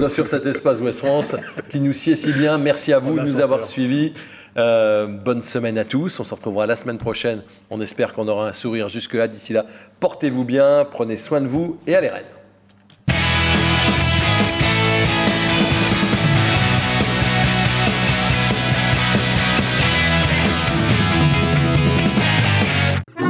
euh, 0.00 0.08
sur 0.08 0.26
cet 0.26 0.46
espace 0.46 0.80
Ouest 0.80 1.00
France 1.04 1.36
qui 1.68 1.80
nous 1.80 1.92
sied 1.92 2.16
si 2.16 2.32
bien. 2.32 2.56
Merci 2.56 2.92
à 2.92 2.98
vous 2.98 3.18
de 3.18 3.22
nous 3.22 3.40
avoir 3.40 3.66
suivis. 3.66 4.14
Euh, 4.56 5.06
bonne 5.06 5.42
semaine 5.42 5.76
à 5.76 5.84
tous. 5.84 6.18
On 6.20 6.24
se 6.24 6.34
retrouvera 6.34 6.66
la 6.66 6.76
semaine 6.76 6.98
prochaine. 6.98 7.42
On 7.68 7.80
espère 7.80 8.14
qu'on 8.14 8.28
aura 8.28 8.48
un 8.48 8.52
sourire 8.52 8.88
jusque-là. 8.88 9.28
D'ici 9.28 9.52
là, 9.52 9.66
portez-vous 10.00 10.44
bien, 10.44 10.86
prenez 10.90 11.16
soin 11.16 11.42
de 11.42 11.48
vous 11.48 11.78
et 11.86 11.94
allez 11.94 12.08
Rennes. 12.08 12.35